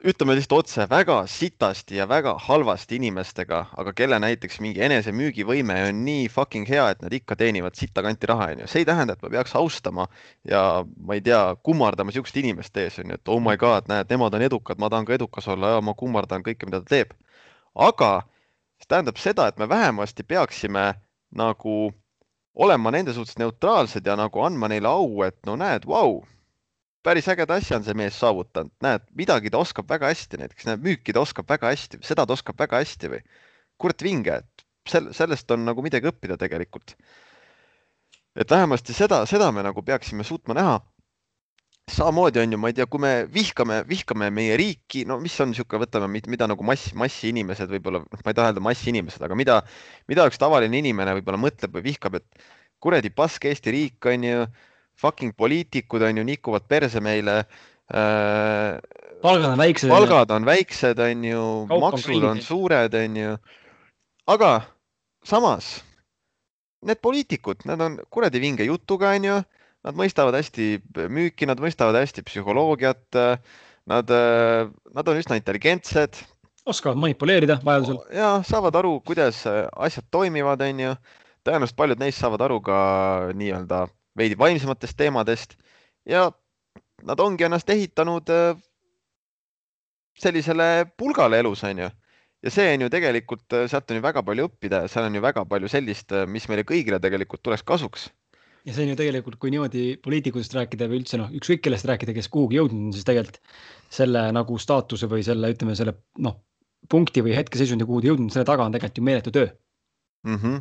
ütleme 0.00 0.34
lihtsalt 0.36 0.64
otse, 0.64 0.86
väga 0.88 1.16
sitasti 1.28 1.96
ja 1.98 2.06
väga 2.08 2.32
halvasti 2.40 2.96
inimestega, 2.96 3.58
aga 3.76 3.92
kelle 3.96 4.16
näiteks 4.22 4.60
mingi 4.64 4.80
enesemüügivõime 4.86 5.76
on 5.90 6.00
nii 6.06 6.28
fucking 6.32 6.68
hea, 6.68 6.86
et 6.94 7.02
nad 7.04 7.12
ikka 7.12 7.36
teenivad 7.36 7.76
sitta 7.76 8.02
kanti 8.04 8.30
raha, 8.30 8.50
onju. 8.54 8.68
see 8.70 8.80
ei 8.84 8.88
tähenda, 8.88 9.16
et 9.16 9.22
ma 9.22 9.32
peaks 9.36 9.54
austama 9.60 10.06
ja 10.48 10.62
ma 10.96 11.18
ei 11.18 11.24
tea, 11.26 11.42
kummardama 11.62 12.14
siukeste 12.16 12.40
inimeste 12.40 12.86
ees, 12.86 12.98
onju, 13.04 13.20
et 13.20 13.32
oh 13.34 13.42
my 13.44 13.56
god, 13.60 13.90
näed, 13.92 14.08
nemad 14.10 14.34
on 14.38 14.46
edukad, 14.48 14.80
ma 14.80 14.88
tahan 14.88 15.08
ka 15.08 15.16
edukas 15.18 15.48
olla 15.52 15.76
ja 15.76 15.84
ma 15.84 15.94
kummardan 15.94 16.46
kõike, 16.48 16.68
mida 16.70 16.80
ta 16.80 16.94
teeb. 16.96 17.12
aga 17.74 18.12
see 18.80 18.88
tähendab 18.88 19.20
seda, 19.20 19.48
et 19.48 19.60
me 19.60 19.68
vähemasti 19.68 20.24
peaksime 20.24 20.94
nagu 21.36 21.92
olema 22.54 22.90
nende 22.90 23.12
suhtes 23.12 23.36
neutraalsed 23.38 24.06
ja 24.06 24.16
nagu 24.16 24.42
andma 24.42 24.68
neile 24.72 24.88
au, 24.88 25.22
et 25.28 25.36
no 25.46 25.60
näed, 25.60 25.84
vau 25.86 26.22
päris 27.06 27.28
ägeda 27.32 27.56
asja 27.60 27.78
on 27.80 27.84
see 27.86 27.96
mees 27.96 28.18
saavutanud, 28.20 28.72
näed, 28.84 29.06
midagi 29.16 29.52
ta 29.52 29.60
oskab 29.62 29.88
väga 29.88 30.10
hästi, 30.12 30.40
näiteks 30.42 30.68
näed, 30.68 30.82
müüki 30.84 31.14
ta 31.16 31.22
oskab 31.24 31.48
väga 31.48 31.72
hästi, 31.72 32.00
seda 32.04 32.26
ta 32.28 32.36
oskab 32.36 32.60
väga 32.60 32.82
hästi 32.82 33.12
või. 33.14 33.22
kurat 33.80 34.02
vinge, 34.04 34.34
et 34.42 34.64
sel-, 34.88 35.10
sellest 35.16 35.50
on 35.54 35.64
nagu 35.64 35.82
midagi 35.84 36.10
õppida 36.10 36.36
tegelikult. 36.40 36.94
et 38.36 38.50
vähemasti 38.50 38.94
seda, 38.94 39.24
seda 39.26 39.50
me 39.52 39.64
nagu 39.66 39.82
peaksime 39.82 40.24
suutma 40.24 40.54
näha. 40.54 40.80
samamoodi 41.90 42.38
on 42.38 42.52
ju, 42.52 42.58
ma 42.60 42.68
ei 42.70 42.76
tea, 42.76 42.86
kui 42.86 43.00
me 43.02 43.12
vihkame, 43.34 43.80
vihkame 43.88 44.28
meie 44.30 44.56
riiki, 44.60 45.04
no 45.08 45.18
mis 45.18 45.34
on 45.40 45.50
niisugune, 45.50 45.82
võtame, 45.82 46.20
mida 46.30 46.46
nagu 46.46 46.62
mass, 46.62 46.92
massi 46.94 47.32
inimesed 47.32 47.72
võib-olla, 47.72 48.04
noh, 48.04 48.20
ma 48.24 48.30
ei 48.30 48.36
taha 48.38 48.52
öelda 48.52 48.62
massi 48.62 48.92
inimesed, 48.92 49.24
aga 49.26 49.34
mida, 49.34 49.56
mida 50.08 50.28
üks 50.30 50.38
tavaline 50.38 50.78
inimene 50.78 51.16
võib-olla 51.18 51.40
mõtleb 51.48 51.74
või 51.74 51.88
vihkab, 51.88 52.20
et 52.20 52.44
kuradi 52.78 53.10
pask 53.10 53.48
Eesti 53.50 53.74
riik 53.74 54.06
on 54.06 54.28
ju, 54.28 54.44
fucking 55.00 55.34
poliitikud 55.36 56.02
on 56.06 56.20
ju, 56.20 56.26
nikuvad 56.28 56.66
perse 56.68 57.00
meile 57.00 57.42
äh,. 57.92 58.80
palgad 59.22 59.52
on 59.52 59.58
väiksed. 59.58 59.90
palgad 59.90 60.34
on 60.36 60.48
väiksed, 60.48 61.00
on 61.04 61.24
ju, 61.24 61.44
maksud 61.70 62.24
on, 62.24 62.42
suured, 62.44 62.94
on 62.94 63.16
ju. 63.16 63.36
aga 64.26 64.50
samas 65.24 65.78
need 66.86 67.00
poliitikud, 67.04 67.66
nad 67.68 67.80
on 67.84 67.98
kuradi 68.10 68.40
vinge 68.40 68.64
jutuga, 68.64 69.14
on 69.16 69.24
ju 69.28 69.40
nad 69.86 69.96
mõistavad 69.96 70.36
hästi 70.36 70.80
müüki, 71.12 71.48
nad 71.48 71.60
mõistavad 71.60 71.96
hästi 72.00 72.24
psühholoogiat. 72.26 73.20
Nad, 73.90 74.10
nad 74.94 75.08
on 75.08 75.18
üsna 75.18 75.38
intelligentsed. 75.40 76.20
oskavad 76.68 76.98
manipuleerida 77.00 77.56
vajadusel. 77.64 77.96
ja 78.14 78.42
saavad 78.46 78.76
aru, 78.76 79.00
kuidas 79.00 79.40
asjad 79.72 80.04
toimivad, 80.10 80.60
on 80.60 80.80
ju. 80.80 80.92
tõenäoliselt 81.48 81.76
paljud 81.76 81.98
neist 81.98 82.20
saavad 82.20 82.44
aru 82.44 82.60
ka 82.60 82.76
nii-öelda 83.34 83.86
veidi 84.20 84.38
vaimsematest 84.38 84.98
teemadest 84.98 85.56
ja 86.08 86.28
nad 87.06 87.20
ongi 87.20 87.46
ennast 87.46 87.70
ehitanud 87.72 88.30
äh, 88.34 88.54
sellisele 90.20 90.86
pulgale 90.98 91.40
elus, 91.40 91.64
on 91.64 91.84
ju. 91.86 91.90
ja 92.44 92.52
see 92.52 92.74
on 92.74 92.86
ju 92.86 92.92
tegelikult, 92.92 93.46
äh, 93.56 93.66
sealt 93.70 93.90
on 93.90 94.00
ju 94.00 94.04
väga 94.04 94.22
palju 94.26 94.48
õppida 94.50 94.84
ja 94.84 94.92
seal 94.92 95.08
on 95.08 95.18
ju 95.18 95.24
väga 95.24 95.44
palju 95.48 95.70
sellist, 95.72 96.12
äh, 96.12 96.26
mis 96.28 96.48
meile 96.48 96.66
kõigile 96.68 97.00
tegelikult 97.02 97.42
tuleks 97.46 97.64
kasuks 97.66 98.08
ja 98.66 98.74
see 98.74 98.84
on 98.84 98.92
ju 98.92 98.98
tegelikult, 99.00 99.38
kui 99.40 99.52
niimoodi 99.54 99.84
poliitikutest 100.04 100.54
rääkida 100.56 100.88
või 100.90 101.00
üldse 101.00 101.20
noh, 101.20 101.30
ükskõik 101.36 101.62
kellest 101.64 101.88
rääkida, 101.88 102.14
kes 102.16 102.28
kuhugi 102.32 102.60
jõudnud 102.60 102.90
on, 102.90 102.94
siis 102.96 103.06
tegelikult 103.08 103.40
selle 103.90 104.26
nagu 104.36 104.58
staatuse 104.60 105.08
või 105.10 105.24
selle, 105.26 105.52
ütleme 105.54 105.76
selle 105.78 105.96
noh, 106.22 106.36
punkti 106.90 107.24
või 107.24 107.36
hetkeseisundi, 107.38 107.86
kuhu 107.88 108.02
ta 108.02 108.10
jõudnud, 108.10 108.32
selle 108.34 108.48
taga 108.48 108.66
on 108.66 108.76
tegelikult 108.76 109.00
ju 109.00 109.06
meeletu 109.08 109.32
töö 109.34 109.48
mm. 110.28 110.36
-hmm. 110.42 110.60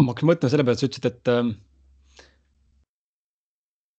Ma 0.00 0.14
hakkasin 0.14 0.30
mõtlema 0.30 0.52
selle 0.52 0.64
peale, 0.64 0.78
et 0.78 0.82
sa 0.82 0.88
ütlesid, 0.88 1.06
et 1.10 1.30
ehm, 1.30 1.50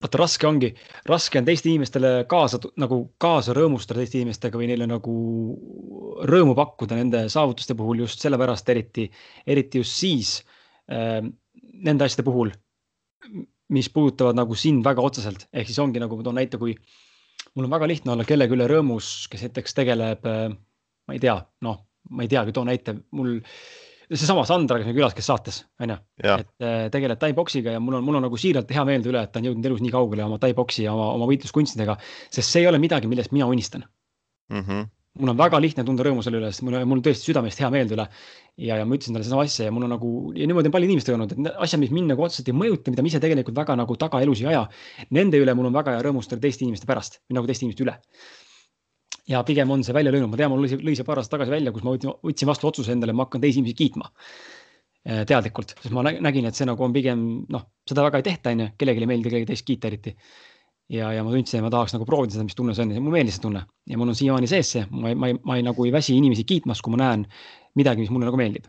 vaata 0.02 0.22
raske 0.22 0.48
ongi, 0.50 0.72
raske 1.10 1.40
on 1.40 1.48
teiste 1.48 1.70
inimestele 1.70 2.12
kaasa 2.30 2.60
nagu 2.82 3.04
kaasa 3.22 3.54
rõõmustada 3.58 4.02
teiste 4.02 4.18
inimestega 4.18 4.58
või 4.58 4.72
neile 4.72 4.88
nagu 4.90 5.14
rõõmu 6.32 6.56
pakkuda 6.58 6.98
nende 6.98 7.28
saavutuste 7.34 7.78
puhul 7.78 8.02
just 8.06 8.24
sellepärast 8.24 8.74
eriti, 8.74 9.06
eriti 9.46 9.84
just 9.84 10.00
siis 10.00 10.34
äh, 10.90 11.22
nende 11.86 12.08
asjade 12.08 12.26
puhul, 12.26 12.50
mis 13.72 13.92
puudutavad 13.94 14.40
nagu 14.40 14.58
sind 14.58 14.82
väga 14.86 15.06
otseselt, 15.06 15.46
ehk 15.54 15.70
siis 15.70 15.80
ongi 15.84 16.02
nagu 16.02 16.18
ma 16.18 16.26
toon 16.26 16.40
näite, 16.42 16.58
kui 16.62 16.74
mul 17.54 17.68
on 17.68 17.78
väga 17.78 17.94
lihtne 17.94 18.16
olla 18.16 18.26
kellegi 18.26 18.58
üle 18.58 18.68
rõõmus, 18.74 19.14
kes 19.30 19.46
näiteks 19.46 19.78
tegeleb 19.78 20.26
äh,, 20.26 20.50
ma 21.06 21.18
ei 21.18 21.22
tea, 21.22 21.38
noh, 21.68 21.78
ma 22.10 22.26
ei 22.26 22.32
teagi, 22.32 22.58
toon 22.58 22.70
näite, 22.74 22.98
mul 23.14 23.38
äh, 23.38 23.56
seesama 24.12 24.43
Sandra, 24.47 24.80
kes 24.80 24.89
on 24.91 24.95
külas, 24.95 25.13
kes 25.15 25.28
saates, 25.30 25.60
on 25.82 25.93
ju. 25.93 25.97
et 26.24 26.65
äh, 26.65 26.86
tegeleb 26.93 27.19
tai-poksiga 27.21 27.76
ja 27.76 27.82
mul 27.84 28.00
on, 28.00 28.06
mul 28.06 28.19
on 28.19 28.26
nagu 28.28 28.39
siiralt 28.39 28.71
hea 28.74 28.84
meelde 28.88 29.12
üle, 29.12 29.24
et 29.24 29.32
ta 29.34 29.39
on 29.41 29.50
jõudnud 29.50 29.69
elus 29.69 29.84
nii 29.84 29.93
kaugele 29.93 30.26
oma 30.26 30.39
tai-poksi 30.41 30.86
ja 30.88 30.95
oma, 30.95 31.12
oma 31.17 31.30
võitluskunstidega, 31.30 31.95
sest 32.28 32.47
see 32.47 32.65
ei 32.65 32.71
ole 32.71 32.82
midagi, 32.82 33.10
millest 33.12 33.34
mina 33.36 33.47
unistan 33.50 33.86
mm. 34.52 34.60
-hmm. 34.60 34.89
mul 35.21 35.34
on 35.34 35.39
väga 35.39 35.62
lihtne 35.63 35.86
tunda 35.88 36.04
rõõmu 36.08 36.26
selle 36.26 36.41
üle, 36.41 36.52
sest 36.52 36.65
mul, 36.67 36.80
mul 36.91 37.04
tõesti 37.06 37.32
südamest 37.32 37.63
hea 37.63 37.71
meelde 37.71 37.95
üle. 37.95 38.08
ja, 38.58 38.78
ja 38.82 38.86
ma 38.86 38.95
ütlesin 39.00 39.15
talle 39.15 39.24
sedasama 39.24 39.47
asja 39.47 39.69
ja 39.69 39.71
mul 39.71 39.88
on 39.88 39.95
nagu 39.95 40.12
ja 40.36 40.47
niimoodi 40.47 40.67
on 40.67 40.76
paljude 40.76 40.91
inimestega 40.91 41.17
olnud, 41.17 41.32
et 41.32 41.56
asjad, 41.58 41.80
mis 41.80 41.95
mind 41.95 42.12
nagu 42.12 42.28
otseselt 42.28 42.52
ei 42.52 42.58
mõjuta, 42.58 42.91
mida 42.91 43.02
ma 43.02 43.12
ise 43.13 43.24
tegelikult 43.24 43.56
väga 43.56 43.80
nagu 43.80 43.95
taga 43.95 44.21
elus 44.21 44.43
ei 44.43 44.52
aja. 44.52 44.67
Nende 45.10 45.39
üle 45.39 45.56
mul 45.56 45.71
on 45.71 45.74
väga 45.80 45.95
hea 45.95 46.04
rõõmustada 46.08 46.41
teiste 46.41 46.65
inimeste 46.67 46.89
pärast 46.89 47.21
või 47.30 47.39
nagu 47.39 47.47
teiste 47.47 47.65
inimeste 47.65 47.88
üle 47.88 48.00
ja 49.30 49.44
pigem 49.48 49.72
on 49.72 49.84
see 49.86 49.94
välja 49.94 50.12
löönud, 50.14 50.32
ma 50.32 50.40
tean, 50.40 50.52
mul 50.54 50.64
lõi, 50.66 50.80
lõi 50.82 50.96
see 50.98 51.08
paar 51.08 51.22
aastat 51.22 51.38
tagasi 51.38 51.54
välja, 51.54 51.74
kus 51.74 51.86
ma 51.86 51.94
võtsin, 51.96 52.14
võtsin 52.26 52.50
vastu 52.50 52.70
otsuse 52.70 52.94
endale, 52.96 53.14
ma 53.14 53.28
hakkan 53.28 53.44
teisi 53.44 53.62
inimesi 53.62 53.78
kiitma 53.78 54.08
eh, 55.06 55.24
teadlikult, 55.30 55.76
sest 55.78 55.94
ma 55.96 56.06
nägin, 56.08 56.48
et 56.50 56.58
see 56.58 56.68
nagu 56.70 56.86
on 56.86 56.96
pigem 56.96 57.26
noh, 57.52 57.68
seda 57.88 58.06
väga 58.08 58.22
ei 58.22 58.28
tehta, 58.32 58.56
on 58.56 58.66
ju, 58.66 58.70
kellelegi 58.78 59.06
ei 59.06 59.12
meeldi 59.12 59.34
kellegi 59.34 59.52
teist 59.52 59.68
kiita 59.68 59.92
eriti. 59.92 60.16
ja, 60.92 61.12
ja 61.16 61.24
ma 61.24 61.34
tundsin, 61.34 61.60
et 61.60 61.66
ma 61.66 61.74
tahaks 61.74 61.94
nagu 61.96 62.08
proovida 62.08 62.36
seda, 62.36 62.48
mis 62.48 62.58
tunne 62.58 62.76
see 62.76 62.88
on 62.88 62.96
ja 62.96 63.04
mulle 63.04 63.20
meeldis 63.20 63.38
see 63.38 63.46
tunne 63.46 63.62
ja 63.88 64.00
mul 64.00 64.12
on 64.12 64.18
siiamaani 64.18 64.50
sees 64.50 64.74
see, 64.76 64.88
ma 64.92 65.12
ei, 65.12 65.16
ma 65.16 65.30
ei, 65.30 65.38
ma 65.46 65.60
ei 65.60 65.68
nagu 65.68 65.86
ei 65.86 65.94
väsi 65.94 66.18
inimesi 66.18 66.44
kiitmas, 66.48 66.82
kui 66.82 66.96
ma 66.96 67.04
näen 67.04 67.28
midagi, 67.80 68.04
mis 68.04 68.12
mulle 68.12 68.28
nagu 68.28 68.40
meeldib. 68.42 68.66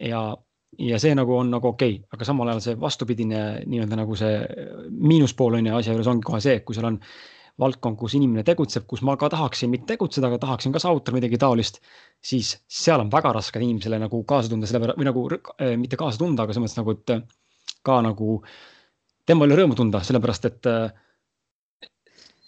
ja, 0.00 0.22
ja 0.78 0.98
see 0.98 1.14
nagu 1.14 1.36
on 1.36 1.52
nagu 1.52 1.68
okei 1.68 2.00
okay., 2.00 2.16
aga 2.16 2.26
samal 2.26 2.48
ajal 2.48 2.64
see 2.64 2.80
vastupidine 2.80 3.42
nii-öelda 3.68 4.00
nagu 4.00 4.16
see 4.18 4.40
miinuspool 4.90 5.60
on 5.60 5.68
ju 5.68 5.76
asja 5.76 5.94
juures 5.94 6.10
ongi 6.10 6.26
kohe 6.26 6.40
see, 6.40 6.58
et 6.58 6.66
kui 6.66 6.74
seal 6.74 6.88
on 6.88 6.98
valdkond, 7.60 7.98
kus 8.00 8.16
inimene 8.16 8.44
tegutseb, 8.46 8.86
kus 8.88 9.02
ma 9.04 9.14
ka 9.20 9.28
tahaksin 9.32 9.70
mitte 9.72 9.92
tegutseda, 9.92 10.30
aga 10.30 10.40
tahaksin 10.42 10.72
ka 10.72 10.80
saavutada 10.82 11.16
midagi 11.18 11.38
taolist, 11.40 11.80
siis 12.24 12.54
seal 12.80 13.02
on 13.04 13.12
väga 13.12 13.34
raske 13.36 13.60
inimesele 13.60 13.98
nagu 14.00 14.22
kaasa 14.28 14.52
tunda, 14.52 14.68
selle 14.68 14.92
või 14.96 15.08
nagu 15.08 15.26
äh, 15.36 15.74
mitte 15.80 16.00
kaasa 16.00 16.22
tunda, 16.22 16.46
aga 16.46 16.56
selles 16.56 16.64
mõttes 16.64 16.80
nagu, 16.80 16.96
et 16.96 17.14
äh, 17.14 17.74
ka 17.84 18.00
nagu 18.04 18.38
tema 19.28 19.48
üle 19.48 19.58
rõõmu 19.60 19.76
tunda, 19.78 20.00
sellepärast 20.06 20.48
et 20.48 20.70
äh, 20.70 20.86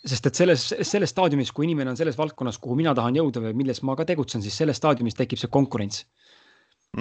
sest 0.04 0.26
et 0.28 0.40
selles, 0.40 0.66
selles 0.84 1.12
staadiumis, 1.12 1.52
kui 1.52 1.68
inimene 1.68 1.92
on 1.92 2.00
selles 2.00 2.16
valdkonnas, 2.18 2.58
kuhu 2.60 2.76
mina 2.80 2.92
tahan 2.96 3.16
jõuda 3.20 3.44
või 3.44 3.54
milles 3.60 3.82
ma 3.84 3.96
ka 3.96 4.08
tegutsen, 4.08 4.42
siis 4.44 4.56
selles 4.56 4.80
staadiumis 4.80 5.16
tekib 5.20 5.40
see 5.40 5.52
konkurents 5.52 6.04
mm. 6.04 6.34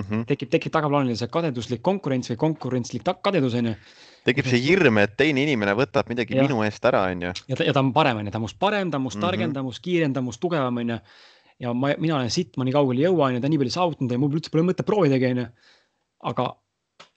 -hmm. 0.02 0.26
tekib, 0.30 0.50
tekib 0.50 0.72
tagaplaanile 0.72 1.16
see 1.16 1.28
kadeduslik 1.28 1.82
konkurents 1.82 2.32
või 2.32 2.38
konkurentslik 2.38 3.04
kadedus 3.22 3.54
on 3.60 3.72
ju 3.72 3.76
tekib 4.28 4.48
see 4.48 4.62
hirm, 4.64 4.98
et 5.04 5.16
teine 5.20 5.44
inimene 5.44 5.76
võtab 5.78 6.10
midagi 6.12 6.38
ja. 6.38 6.46
minu 6.46 6.64
eest 6.64 6.84
ära, 6.88 7.06
onju. 7.12 7.34
ja 7.50 7.60
ta, 7.60 7.68
ja 7.68 7.76
ta 7.76 7.84
on 7.84 7.92
parem, 7.96 8.22
onju, 8.22 8.32
ta 8.32 8.40
on 8.40 8.46
must 8.48 8.60
parem, 8.60 8.92
ta 8.92 9.00
on 9.00 9.06
must 9.08 9.18
mm 9.18 9.22
-hmm. 9.22 9.30
targem, 9.30 9.54
ta 9.54 9.60
on 9.60 9.70
must 9.70 9.84
kiirem, 9.84 10.14
ta 10.14 10.24
on 10.24 10.30
must 10.30 10.42
tugevam, 10.42 10.78
onju. 10.78 11.00
ja 11.60 11.74
ma, 11.74 11.94
mina 12.00 12.16
olen 12.16 12.32
sitt, 12.32 12.58
ma 12.58 12.64
nii 12.64 12.74
kaugele 12.74 13.04
ei 13.04 13.08
jõua, 13.08 13.30
onju, 13.30 13.42
ta 13.42 13.48
on 13.48 13.52
nii 13.52 13.62
palju 13.62 13.76
saavutanud 13.78 14.12
ja 14.12 14.20
mul 14.20 14.36
üldse 14.40 14.52
pole 14.52 14.64
mõtet 14.64 14.86
proovidagi, 14.88 15.32
onju. 15.32 15.48
aga 16.32 16.50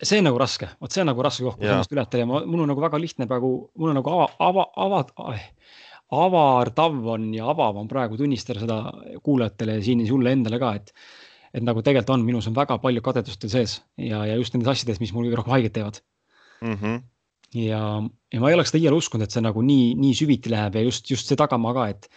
see 0.03 0.19
on 0.19 0.25
nagu 0.25 0.39
raske, 0.39 0.69
vot 0.81 0.93
see 0.93 1.03
on 1.03 1.11
nagu 1.13 1.23
raske 1.23 1.45
koht, 1.45 1.59
kus 1.59 1.71
ennast 1.71 1.93
ületada 1.93 2.23
ja 2.25 2.27
ma, 2.27 2.43
mul 2.45 2.65
on 2.65 2.73
nagu 2.75 2.81
väga 2.83 2.99
lihtne 2.99 3.27
praegu, 3.31 3.71
mul 3.79 3.93
on 3.93 4.01
nagu 4.01 4.11
ava, 4.11 4.29
ava, 4.39 5.05
ava, 5.17 5.39
avardav 6.17 7.07
on 7.15 7.31
ja 7.35 7.47
avav 7.51 7.77
on 7.77 7.89
praegu 7.89 8.17
tunnistada 8.17 8.61
seda 8.61 8.81
kuulajatele 9.23 9.79
ja 9.79 9.83
siin 9.83 10.07
sulle 10.07 10.33
endale 10.33 10.59
ka, 10.59 10.75
et 10.75 10.93
et 11.57 11.65
nagu 11.65 11.83
tegelikult 11.83 12.15
on, 12.15 12.25
minus 12.27 12.49
on 12.51 12.57
väga 12.57 12.77
palju 12.83 13.03
kadedust 13.05 13.47
sees 13.49 13.79
ja, 13.97 14.23
ja 14.29 14.37
just 14.37 14.55
nendes 14.55 14.75
asjades, 14.75 15.01
mis 15.01 15.15
mulle 15.17 15.35
rohkem 15.37 15.57
haiget 15.57 15.77
teevad 15.79 16.01
mm. 16.61 16.75
-hmm. 16.75 17.03
ja, 17.63 17.83
ja 18.33 18.43
ma 18.43 18.51
ei 18.51 18.57
oleks 18.57 18.73
seda 18.73 18.83
iial 18.83 18.97
uskunud, 18.97 19.27
et 19.27 19.35
see 19.35 19.45
nagu 19.45 19.63
nii, 19.63 19.95
nii 20.01 20.17
süviti 20.19 20.51
läheb 20.53 20.81
ja 20.81 20.83
just, 20.89 21.07
just 21.11 21.31
see 21.31 21.39
tagamaa 21.39 21.75
ka, 21.77 21.87
et, 21.95 22.09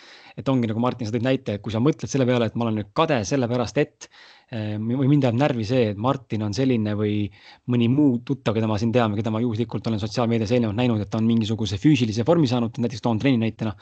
et 0.41 0.49
ongi 0.49 0.69
nagu 0.69 0.81
Martin, 0.81 1.07
sa 1.07 1.13
tõid 1.13 1.25
näite, 1.25 1.57
et 1.57 1.63
kui 1.63 1.73
sa 1.73 1.81
mõtled 1.83 2.09
selle 2.09 2.25
peale, 2.29 2.49
et 2.49 2.57
ma 2.57 2.65
olen 2.65 2.79
nüüd 2.81 2.89
kade 2.97 3.19
sellepärast, 3.29 3.77
et 3.83 4.09
eh, 4.49 4.75
või 4.81 5.05
mind 5.11 5.27
ajab 5.27 5.37
närvi 5.43 5.67
see, 5.69 5.91
et 5.93 6.01
Martin 6.01 6.47
on 6.47 6.55
selline 6.57 6.95
või 6.97 7.27
mõni 7.69 7.91
muu 7.93 8.17
tuttav, 8.25 8.57
keda 8.57 8.69
ma 8.71 8.79
siin 8.81 8.93
tean, 8.95 9.13
keda 9.19 9.33
ma 9.33 9.43
juhuslikult 9.43 9.91
olen 9.91 10.01
sotsiaalmeedias 10.01 10.55
eelnevalt 10.55 10.81
näinud, 10.81 11.05
et 11.05 11.13
ta 11.13 11.21
on 11.21 11.29
mingisuguse 11.29 11.77
füüsilise 11.81 12.25
vormi 12.27 12.49
saanud, 12.49 12.81
näiteks 12.81 13.05
toon 13.05 13.21
trenni 13.21 13.43
näitena 13.45 13.75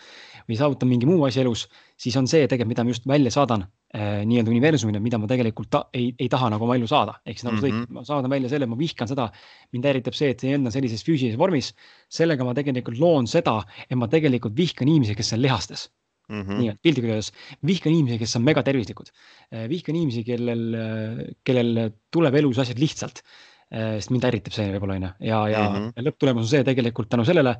või 0.48 0.60
saavutan 0.60 0.92
mingi 0.92 1.08
muu 1.08 1.24
asja 1.28 1.44
elus, 1.44 1.66
siis 2.00 2.16
on 2.20 2.28
see 2.30 2.46
tegelikult, 2.48 2.72
mida 2.72 2.86
ma 2.86 2.94
just 2.94 3.08
välja 3.10 3.32
saadan 3.34 3.66
äh, 3.68 4.24
nii-öelda 4.28 4.52
universumile, 4.54 5.02
mida 5.04 5.20
ma 5.20 5.28
tegelikult 5.30 5.70
ta, 5.74 5.82
ei, 5.96 6.14
ei 6.20 6.30
taha 6.32 6.50
nagu 6.54 6.64
oma 6.68 6.78
ellu 6.80 6.88
saada, 6.90 7.18
ehk 7.28 7.40
siis 7.40 7.48
nagu 7.48 7.60
sa 7.60 7.66
tõid, 7.68 7.92
ma 7.96 8.04
saadan 8.08 8.32
välja 8.32 8.52
selle, 8.54 8.70
ma 8.72 8.80
vihkan 8.80 9.12
seda, 9.12 9.28
mind 9.76 9.90
häiritab 9.90 10.16
see, 10.18 10.32
et 10.34 10.44
see 10.44 10.56
enda 10.56 10.72
sellises 10.74 11.04
füüsilises 11.08 11.40
vormis. 11.40 11.74
Sellega 12.18 12.48
ma 12.48 12.56
tegelikult 12.58 13.00
loon 13.02 13.30
seda, 13.30 13.60
et 13.88 13.96
ma 14.00 14.10
tegelikult 14.12 14.58
vihkan 14.58 14.90
inimesi, 14.90 15.16
kes 15.18 15.36
on 15.38 15.46
lihastes 15.46 15.88
Mm 16.28 16.42
-hmm. 16.44 16.58
nii 16.60 16.70
et 16.70 16.80
piltlikult 16.84 17.14
öeldes 17.14 17.30
vihkan 17.64 17.94
inimesi, 17.94 18.20
kes 18.20 18.36
on 18.36 18.44
megatervislikud. 18.44 19.12
Vihkan 19.72 19.96
inimesi, 19.96 20.26
kellel, 20.28 20.64
kellel 21.48 21.92
tuleb 22.12 22.36
elus 22.36 22.60
asjad 22.60 22.82
lihtsalt. 22.84 23.22
Äh, 23.68 23.98
sest 24.00 24.14
mind 24.16 24.24
ärritab 24.24 24.54
see 24.56 24.70
võib-olla 24.72 24.96
onju 24.96 25.08
ja, 25.28 25.38
ja 25.52 25.62
mm 25.68 25.74
-hmm. 25.76 26.04
lõpptulemus 26.06 26.46
on 26.46 26.48
see 26.48 26.64
tegelikult 26.64 27.10
tänu 27.12 27.26
sellele, 27.28 27.52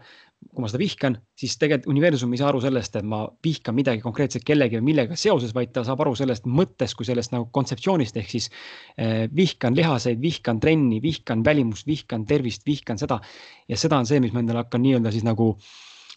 kui 0.54 0.64
ma 0.64 0.70
seda 0.72 0.80
vihkan, 0.80 1.18
siis 1.36 1.58
tegelikult 1.60 1.92
universum 1.92 2.32
ei 2.32 2.40
saa 2.40 2.48
aru 2.48 2.62
sellest, 2.64 2.96
et 2.96 3.04
ma 3.04 3.26
vihkan 3.44 3.76
midagi 3.76 4.00
konkreetselt 4.06 4.46
kellegi 4.48 4.80
või 4.80 4.86
millega 4.86 5.18
seoses, 5.20 5.52
vaid 5.52 5.74
ta 5.76 5.84
saab 5.84 6.06
aru 6.06 6.16
sellest 6.16 6.48
mõttest 6.48 6.96
kui 6.96 7.10
sellest 7.10 7.36
nagu 7.36 7.50
kontseptsioonist 7.52 8.22
ehk 8.24 8.32
siis 8.38 8.48
eh, 8.96 9.28
vihkan 9.36 9.76
lihaseid, 9.76 10.22
vihkan 10.22 10.64
trenni, 10.64 11.02
vihkan 11.04 11.44
välimust, 11.44 11.88
vihkan 11.88 12.24
tervist, 12.26 12.64
vihkan 12.66 12.98
seda. 12.98 13.20
ja 13.68 13.76
seda 13.76 14.00
on 14.00 14.06
see, 14.06 14.24
mis 14.24 14.32
ma 14.32 14.40
endale 14.40 14.64
hakkan 14.64 14.82
nii-öelda 14.82 15.12
siis 15.12 15.28
nagu 15.28 15.58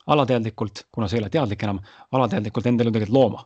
alateadlikult, 0.06 0.86
kuna 0.92 1.08
see 1.08 1.18
ei 1.18 1.24
ole 1.24 1.30
teadlik 1.30 1.66
enam, 1.66 1.82
alateadlikult 2.12 2.66
endale 2.66 2.94
tegelikult 2.94 3.18
looma 3.18 3.42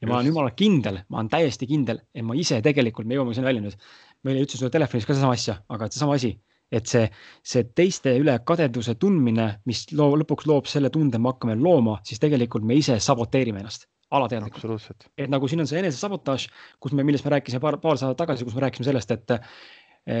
ja 0.00 0.08
ma 0.08 0.16
olen 0.16 0.26
jumala 0.26 0.50
kindel, 0.56 0.98
ma 1.08 1.20
olen 1.20 1.28
täiesti 1.32 1.66
kindel, 1.66 2.00
et 2.14 2.24
ma 2.24 2.34
ise 2.36 2.60
tegelikult, 2.64 3.06
me 3.08 3.16
jõuame 3.16 3.34
sinna 3.36 3.48
välja 3.48 3.62
nüüd, 3.64 3.76
ma 4.24 4.32
eile 4.32 4.44
ütlesin 4.44 4.62
sulle 4.62 4.72
telefonis 4.74 5.06
ka 5.06 5.14
sedasama 5.14 5.36
asja, 5.36 5.58
aga 5.68 5.88
seesama 5.92 6.16
asi, 6.18 6.32
et 6.74 6.90
see, 6.90 7.04
see 7.44 7.64
teiste 7.76 8.14
üle 8.18 8.34
kadeduse 8.48 8.96
tundmine, 9.00 9.48
mis 9.68 9.84
loo, 9.92 10.14
lõpuks 10.20 10.48
loob 10.50 10.70
selle 10.70 10.90
tunde, 10.94 11.20
me 11.20 11.32
hakkame 11.32 11.58
looma, 11.60 11.98
siis 12.08 12.22
tegelikult 12.22 12.66
me 12.66 12.78
ise 12.80 12.98
saboteerime 13.02 13.62
ennast 13.62 13.88
alateadlikult. 14.14 15.08
et 15.18 15.30
nagu 15.30 15.48
siin 15.48 15.64
on 15.64 15.68
see 15.68 15.80
enesesabotaaž, 15.80 16.48
kus 16.80 16.92
me, 16.94 17.04
millest 17.06 17.24
me 17.26 17.34
rääkisime 17.34 17.60
paar, 17.62 17.78
paar 17.82 17.98
saadet 17.98 18.20
tagasi, 18.20 18.46
kus 18.46 18.54
me 18.54 18.62
rääkisime 18.66 18.86
sellest, 18.90 19.10
et 19.10 19.34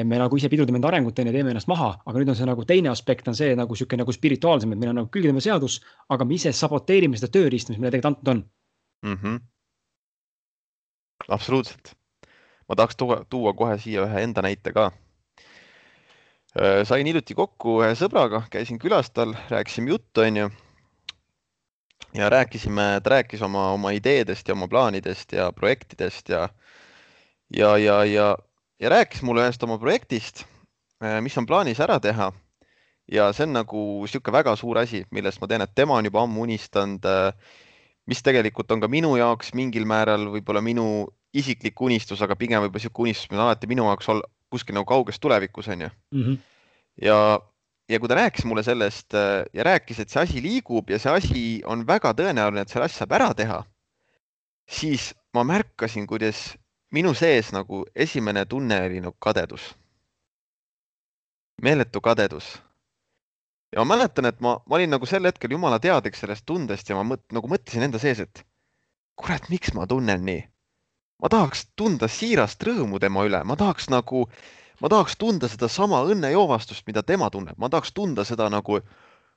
me 0.08 0.18
nagu 0.18 0.36
ise 0.40 0.48
pidurdame 0.48 0.80
enda 0.80 0.88
arengut, 0.90 1.18
onju, 1.20 1.32
teeme 1.34 1.52
ennast 1.52 1.68
maha, 1.70 1.90
aga 2.08 2.20
nüüd 2.20 2.32
on 2.32 2.38
see 2.38 2.48
nagu 2.48 2.64
teine 2.68 2.90
aspekt 2.92 3.28
on 3.28 3.36
see 3.38 3.52
nagu 3.58 3.76
sihuke 3.76 3.98
nagu 4.00 4.14
spirituaalsem, 4.16 4.72
et 4.72 4.80
meil 4.80 4.94
on 4.94 5.02
nagu 5.02 5.10
külgedame 5.12 5.42
seadus, 5.44 5.80
aga 6.14 6.26
me 6.28 6.38
ise 6.38 6.54
saboteerime 6.56 7.20
seda 7.20 7.30
tööriista, 7.36 7.74
mis 7.74 7.82
meile 7.82 7.92
tegelikult 7.92 8.14
antud 8.14 8.32
on 8.32 8.40
mm. 9.04 9.18
-hmm. 9.20 9.36
absoluutselt. 11.36 11.92
Ma 12.68 12.76
tahaks 12.76 12.96
tuua, 12.96 13.24
tuua 13.30 13.52
kohe 13.52 13.78
siia 13.78 14.06
ühe 14.06 14.22
enda 14.22 14.42
näite 14.42 14.72
ka. 14.72 14.90
Äh, 16.54 16.82
sain 16.84 17.06
hiljuti 17.06 17.34
kokku 17.34 17.80
ühe 17.82 17.94
sõbraga, 17.98 18.44
käisin 18.50 18.78
külas 18.82 19.10
tal, 19.10 19.34
rääkisime 19.50 19.90
juttu, 19.90 20.20
onju. 20.20 20.50
ja 22.14 22.30
rääkisime, 22.30 23.00
ta 23.02 23.10
rääkis 23.10 23.42
oma, 23.42 23.70
oma 23.74 23.90
ideedest 23.90 24.48
ja 24.48 24.54
oma 24.54 24.68
plaanidest 24.68 25.32
ja 25.32 25.52
projektidest 25.52 26.28
ja, 26.28 26.48
ja, 27.50 27.76
ja, 27.78 28.04
ja 28.04 28.36
ja 28.80 28.90
rääkis 28.90 29.22
mulle 29.22 29.44
ühest 29.44 29.62
oma 29.64 29.78
projektist, 29.78 30.44
äh, 31.02 31.20
mis 31.24 31.36
on 31.38 31.46
plaanis 31.46 31.80
ära 31.80 32.00
teha. 32.00 32.32
ja 33.12 33.26
see 33.36 33.44
on 33.44 33.52
nagu 33.52 33.80
niisugune 34.00 34.32
väga 34.32 34.54
suur 34.56 34.78
asi, 34.80 35.02
millest 35.12 35.40
ma 35.42 35.46
tean, 35.48 35.60
et 35.60 35.74
tema 35.76 35.98
on 35.98 36.06
juba 36.08 36.22
ammu 36.24 36.46
unistanud. 36.46 37.04
Äh, 37.04 37.34
mis 38.08 38.22
tegelikult 38.24 38.72
on 38.72 38.80
ka 38.80 38.88
minu 38.88 39.14
jaoks 39.16 39.52
mingil 39.56 39.84
määral 39.88 40.24
võib-olla 40.32 40.60
minu 40.64 40.86
isiklik 41.34 41.80
unistus, 41.80 42.22
aga 42.22 42.36
pigem 42.38 42.62
võib-olla 42.62 42.80
niisugune 42.80 43.10
unistus, 43.10 43.30
mis 43.30 43.38
on 43.38 43.44
alati 43.44 43.70
minu 43.70 43.86
jaoks 43.90 44.08
olnud 44.12 44.30
kuskil 44.54 44.76
nagu 44.76 44.86
kauges 44.88 45.20
tulevikus 45.20 45.68
on 45.68 45.86
ju 45.86 45.88
mm. 45.88 46.22
-hmm. 46.22 46.38
ja, 47.02 47.40
ja 47.88 48.00
kui 48.00 48.08
ta 48.08 48.18
rääkis 48.20 48.44
mulle 48.44 48.62
sellest 48.62 49.14
äh, 49.14 49.44
ja 49.52 49.64
rääkis, 49.64 50.00
et 50.00 50.10
see 50.10 50.22
asi 50.22 50.42
liigub 50.42 50.90
ja 50.90 50.98
see 50.98 51.12
asi 51.12 51.44
on 51.66 51.86
väga 51.86 52.14
tõenäoline, 52.20 52.62
et 52.62 52.68
selle 52.68 52.86
asja 52.86 53.02
saab 53.02 53.16
ära 53.18 53.30
teha, 53.34 53.64
siis 54.68 55.14
ma 55.34 55.44
märkasin, 55.44 56.06
kuidas 56.06 56.54
minu 56.92 57.14
sees 57.14 57.50
nagu 57.52 57.84
esimene 57.94 58.44
tunne 58.46 58.78
oli 58.86 59.00
nagu 59.00 59.16
kadedus. 59.18 59.74
meeletu 61.62 62.00
kadedus. 62.00 62.62
ja 63.72 63.84
ma 63.84 63.96
mäletan, 63.96 64.24
et 64.24 64.40
ma, 64.40 64.58
ma 64.66 64.76
olin 64.76 64.90
nagu 64.90 65.06
sel 65.06 65.24
hetkel 65.24 65.50
jumala 65.50 65.78
teadlik 65.78 66.16
sellest 66.16 66.46
tundest 66.46 66.88
ja 66.88 66.96
ma 66.96 67.14
mõt, 67.14 67.22
nagu 67.32 67.48
mõtlesin 67.48 67.82
enda 67.82 67.98
sees, 67.98 68.20
et 68.20 68.46
kurat, 69.16 69.48
miks 69.50 69.74
ma 69.74 69.86
tunnen 69.86 70.24
nii. 70.24 70.42
Ma 71.22 71.30
tahaks 71.30 71.66
tunda 71.78 72.08
siirast 72.10 72.62
rõõmu 72.66 73.00
tema 73.02 73.24
üle, 73.26 73.40
ma 73.46 73.56
tahaks 73.58 73.88
nagu, 73.92 74.26
ma 74.82 74.90
tahaks 74.92 75.16
tunda 75.20 75.48
sedasama 75.50 76.02
õnnejoovastust, 76.10 76.86
mida 76.88 77.02
tema 77.02 77.30
tunneb, 77.30 77.58
ma 77.58 77.70
tahaks 77.72 77.94
tunda 77.94 78.24
seda 78.28 78.50
nagu 78.52 78.80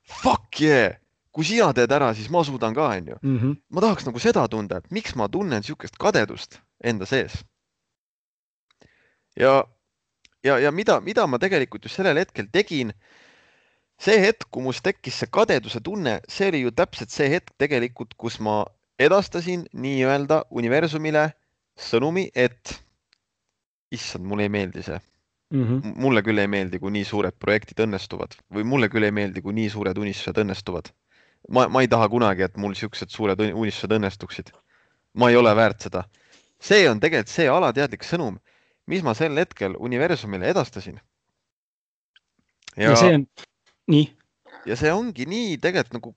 fuck 0.08 0.60
yeah, 0.62 0.96
kui 1.32 1.46
sina 1.46 1.70
teed 1.76 1.92
ära, 1.94 2.10
siis 2.16 2.30
ma 2.32 2.42
suudan 2.44 2.74
ka, 2.74 2.90
onju. 2.96 3.18
Mhm. 3.22 3.56
ma 3.70 3.84
tahaks 3.84 4.08
nagu 4.08 4.18
seda 4.22 4.46
tunda, 4.50 4.78
et 4.78 4.90
miks 4.90 5.14
ma 5.14 5.28
tunnen 5.28 5.62
niisugust 5.62 5.98
kadedust 6.00 6.60
enda 6.84 7.06
sees. 7.06 7.44
ja, 9.36 9.64
ja, 10.42 10.58
ja 10.58 10.72
mida, 10.72 11.00
mida 11.00 11.26
ma 11.26 11.38
tegelikult 11.38 11.84
just 11.84 11.96
sellel 11.96 12.18
hetkel 12.18 12.48
tegin. 12.52 12.92
see 13.98 14.18
hetk, 14.22 14.46
kui 14.50 14.62
must 14.62 14.84
tekkis 14.86 15.16
see 15.18 15.26
kadeduse 15.26 15.80
tunne, 15.82 16.20
see 16.30 16.48
oli 16.48 16.60
ju 16.60 16.70
täpselt 16.70 17.10
see 17.10 17.26
hetk 17.32 17.50
tegelikult, 17.58 18.14
kus 18.14 18.38
ma 18.38 18.64
edastasin 18.98 19.64
nii-öelda 19.74 20.44
universumile 20.50 21.32
sõnumi, 21.78 22.28
et 22.34 22.74
issand, 23.94 24.26
mulle 24.26 24.48
ei 24.48 24.52
meeldi 24.52 24.82
see 24.82 24.98
mm. 24.98 25.64
-hmm. 25.64 25.96
mulle 25.96 26.22
küll 26.22 26.38
ei 26.38 26.50
meeldi, 26.50 26.78
kui 26.78 26.92
nii 26.92 27.04
suured 27.08 27.36
projektid 27.38 27.80
õnnestuvad 27.86 28.36
või 28.54 28.64
mulle 28.64 28.88
küll 28.92 29.06
ei 29.08 29.14
meeldi, 29.14 29.42
kui 29.42 29.54
nii 29.56 29.70
suured 29.70 29.98
unistused 29.98 30.38
õnnestuvad. 30.44 30.90
ma, 31.48 31.68
ma 31.68 31.80
ei 31.80 31.88
taha 31.88 32.08
kunagi, 32.08 32.42
et 32.42 32.56
mul 32.56 32.74
siuksed 32.74 33.10
suured 33.10 33.40
unistused 33.40 33.92
õnnestuksid. 33.92 34.52
ma 35.14 35.30
ei 35.30 35.36
ole 35.36 35.54
väärt 35.56 35.80
seda 35.88 36.04
see 36.60 36.88
on 36.90 37.00
tegelikult 37.00 37.32
see 37.32 37.48
alateadlik 37.50 38.04
sõnum, 38.06 38.38
mis 38.90 39.04
ma 39.06 39.14
sel 39.14 39.36
hetkel 39.38 39.76
universumile 39.78 40.50
edastasin. 40.50 41.00
ja 42.76 42.94
see 42.96 43.14
on 43.14 43.26
nii. 43.90 44.06
ja 44.66 44.76
see 44.78 44.92
ongi 44.92 45.26
nii 45.26 45.58
tegelikult 45.62 45.98
nagu, 45.98 46.14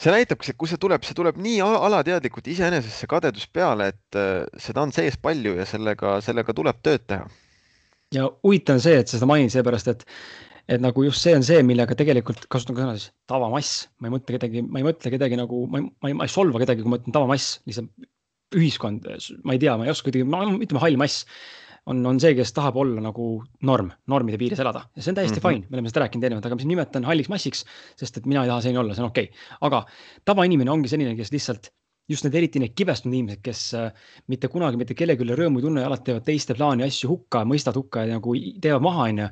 see 0.00 0.14
näitabki, 0.14 0.52
et 0.52 0.58
kui 0.60 0.70
see 0.70 0.80
tuleb, 0.80 1.04
see 1.04 1.16
tuleb 1.16 1.38
nii 1.40 1.60
alateadlikult 1.64 2.48
iseenesest 2.50 3.02
see 3.02 3.10
kadedus 3.10 3.46
peale, 3.52 3.90
et 3.92 4.18
äh, 4.18 4.44
seda 4.60 4.84
on 4.86 4.94
sees 4.96 5.18
palju 5.20 5.56
ja 5.58 5.66
sellega, 5.68 6.18
sellega 6.24 6.56
tuleb 6.56 6.78
tööd 6.84 7.04
teha. 7.10 7.26
ja 8.16 8.28
huvitav 8.44 8.78
on 8.78 8.84
see, 8.84 8.96
et 9.02 9.10
sa 9.10 9.18
seda 9.18 9.28
mainid, 9.30 9.52
seepärast 9.54 9.92
et 9.92 10.06
et 10.70 10.78
nagu 10.82 11.02
just 11.02 11.24
see 11.24 11.34
on 11.34 11.42
see, 11.42 11.62
millega 11.66 11.96
tegelikult 11.98 12.44
kasutan 12.52 12.76
ka 12.76 12.84
sõna 12.84 12.98
siis 12.98 13.10
tavamass, 13.30 13.88
ma 13.98 14.06
ei 14.06 14.14
mõtle 14.14 14.36
kedagi, 14.36 14.62
ma 14.62 14.78
ei 14.78 14.86
mõtle 14.86 15.10
kedagi 15.10 15.38
nagu, 15.40 15.64
ma 15.70 15.80
ei, 15.80 15.86
ma 15.90 16.10
ei, 16.10 16.16
ma 16.20 16.28
ei 16.28 16.32
solva 16.32 16.60
kedagi, 16.62 16.84
kui 16.84 16.92
ma 16.92 17.00
ütlen 17.00 17.16
tavamass, 17.16 17.56
lihtsalt 17.66 17.90
ühiskond, 18.54 19.08
ma 19.46 19.56
ei 19.56 19.62
tea, 19.62 19.74
ma 19.78 19.86
ei 19.86 19.92
oska 19.92 20.08
kuidagi, 20.08 20.26
ütleme 20.66 20.82
hall 20.82 21.00
mass 21.00 21.24
on, 21.86 22.04
on 22.06 22.20
see, 22.20 22.34
kes 22.38 22.52
tahab 22.56 22.76
olla 22.82 23.00
nagu 23.04 23.32
norm, 23.66 23.90
normide 24.06 24.38
piires 24.40 24.60
elada 24.60 24.84
ja 24.94 25.02
see 25.02 25.12
on 25.12 25.18
täiesti 25.18 25.40
mm 25.40 25.42
-hmm. 25.42 25.60
fine, 25.60 25.66
me 25.70 25.78
oleme 25.78 25.92
seda 25.92 26.04
rääkinud 26.04 26.24
erinevalt, 26.24 26.46
aga 26.46 26.54
ma 26.54 26.64
siin 26.64 26.72
nimetan 26.74 27.04
halliks 27.04 27.28
massiks, 27.32 27.64
sest 27.96 28.16
et 28.16 28.26
mina 28.26 28.44
ei 28.44 28.52
taha 28.52 28.60
selline 28.60 28.80
olla, 28.84 28.94
see 28.94 29.04
on 29.04 29.10
okei 29.10 29.30
okay.. 29.30 29.46
aga 29.60 29.86
tavainimene 30.24 30.70
ongi 30.70 30.88
selline, 30.88 31.16
kes 31.16 31.32
lihtsalt 31.32 31.72
just 32.10 32.26
need 32.26 32.34
eriti 32.34 32.60
need 32.62 32.74
kibestunud 32.74 33.14
inimesed, 33.14 33.40
kes 33.44 33.64
äh, 33.78 33.90
mitte 34.28 34.50
kunagi 34.50 34.80
mitte 34.80 34.96
kellegi 34.98 35.24
üle 35.24 35.36
rõõmu 35.38 35.60
ei 35.60 35.66
tunne 35.66 35.84
ja 35.84 35.90
alati 35.90 36.10
teevad 36.10 36.26
teiste 36.26 36.56
plaani 36.58 36.86
asju 36.86 37.10
hukka, 37.12 37.44
mõistavad 37.48 37.78
hukka 37.78 38.06
ja 38.06 38.16
nagu 38.18 38.34
teevad 38.60 38.86
maha, 38.86 39.10
onju. 39.10 39.28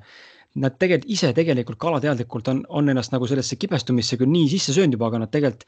Nad 0.59 0.79
tegelikult 0.81 1.11
ise 1.13 1.31
tegelikult 1.37 1.79
ka 1.79 1.91
alateadlikult 1.91 2.49
on, 2.51 2.63
on 2.81 2.89
ennast 2.89 3.13
nagu 3.13 3.27
sellesse 3.31 3.59
kibestumisse 3.61 4.17
küll 4.19 4.31
nii 4.33 4.49
sisse 4.55 4.73
söönud 4.75 4.97
juba, 4.97 5.11
aga 5.11 5.21
nad 5.25 5.31
tegelikult 5.35 5.67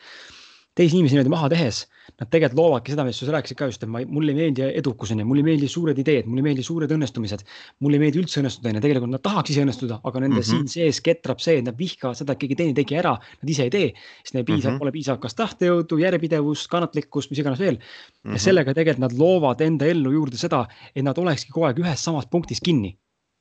teisi 0.78 0.96
inimesi 0.96 1.16
niimoodi 1.16 1.32
maha 1.32 1.48
tehes, 1.50 1.80
nad 2.20 2.28
tegelikult 2.30 2.58
loovadki 2.60 2.92
seda, 2.94 3.04
mis 3.06 3.18
sa 3.18 3.32
rääkisid 3.34 3.58
ka 3.58 3.66
just, 3.70 3.82
et 3.84 3.90
ma, 3.90 4.02
mulle 4.06 4.32
ei 4.32 4.38
meeldi 4.38 4.64
edukus 4.78 5.10
onju, 5.14 5.26
mulle 5.26 5.42
ei 5.42 5.48
meeldi 5.48 5.68
suured 5.70 5.98
ideed, 5.98 6.28
mulle 6.30 6.44
ei 6.44 6.46
meeldi 6.48 6.64
suured 6.66 6.94
õnnestumised. 6.94 7.42
mulle 7.84 7.98
ei 7.98 8.04
meeldi 8.04 8.20
üldse 8.22 8.40
õnnestuda 8.42 8.70
onju, 8.70 8.82
tegelikult 8.84 9.12
nad 9.12 9.24
tahaks 9.24 9.52
ise 9.54 9.64
õnnestuda, 9.64 10.00
aga 10.04 10.22
nende 10.22 10.36
mm 10.36 10.40
-hmm. 10.40 10.50
siin 10.50 10.68
sees 10.70 11.00
ketrab 11.04 11.42
see, 11.42 11.58
et 11.58 11.66
nad 11.66 11.78
vihkavad 11.78 12.18
seda, 12.18 12.36
et 12.36 12.42
keegi 12.42 12.58
teine 12.62 12.74
tegi 12.76 12.98
ära, 13.02 13.16
nad 13.18 13.50
ise 13.54 13.66
ei 13.66 13.70
tee. 13.70 13.92
sest 14.22 14.34
neil 14.34 14.44
piisab 14.44 14.70
mm, 14.70 14.74
-hmm. 14.74 14.78
pole 14.78 14.92
piisavalt 14.92 15.22
kas 15.26 15.34
tahtejõudu, 15.34 15.98
järjepidevust, 15.98 16.68
kannatlikkust, 16.70 17.30
mis 17.30 17.38
iganes 17.38 17.58
veel 17.58 17.74
mm. 17.74 17.80
-hmm. 17.80 18.32
ja 18.32 18.38
sellega 18.38 18.74
tegelikult 18.74 19.10
nad 19.10 19.18
loovad 19.18 19.60
enda 19.60 19.86
ellu 19.86 20.12
juurde 20.12 20.36
seda, 20.36 20.66
et 20.94 21.04
nad 21.04 21.18
olekski 21.18 21.52
kogu 21.52 21.66
aeg 21.66 21.78
ühes 21.78 22.04
samas 22.04 22.26
punktis 22.26 22.60
kinni 22.60 22.98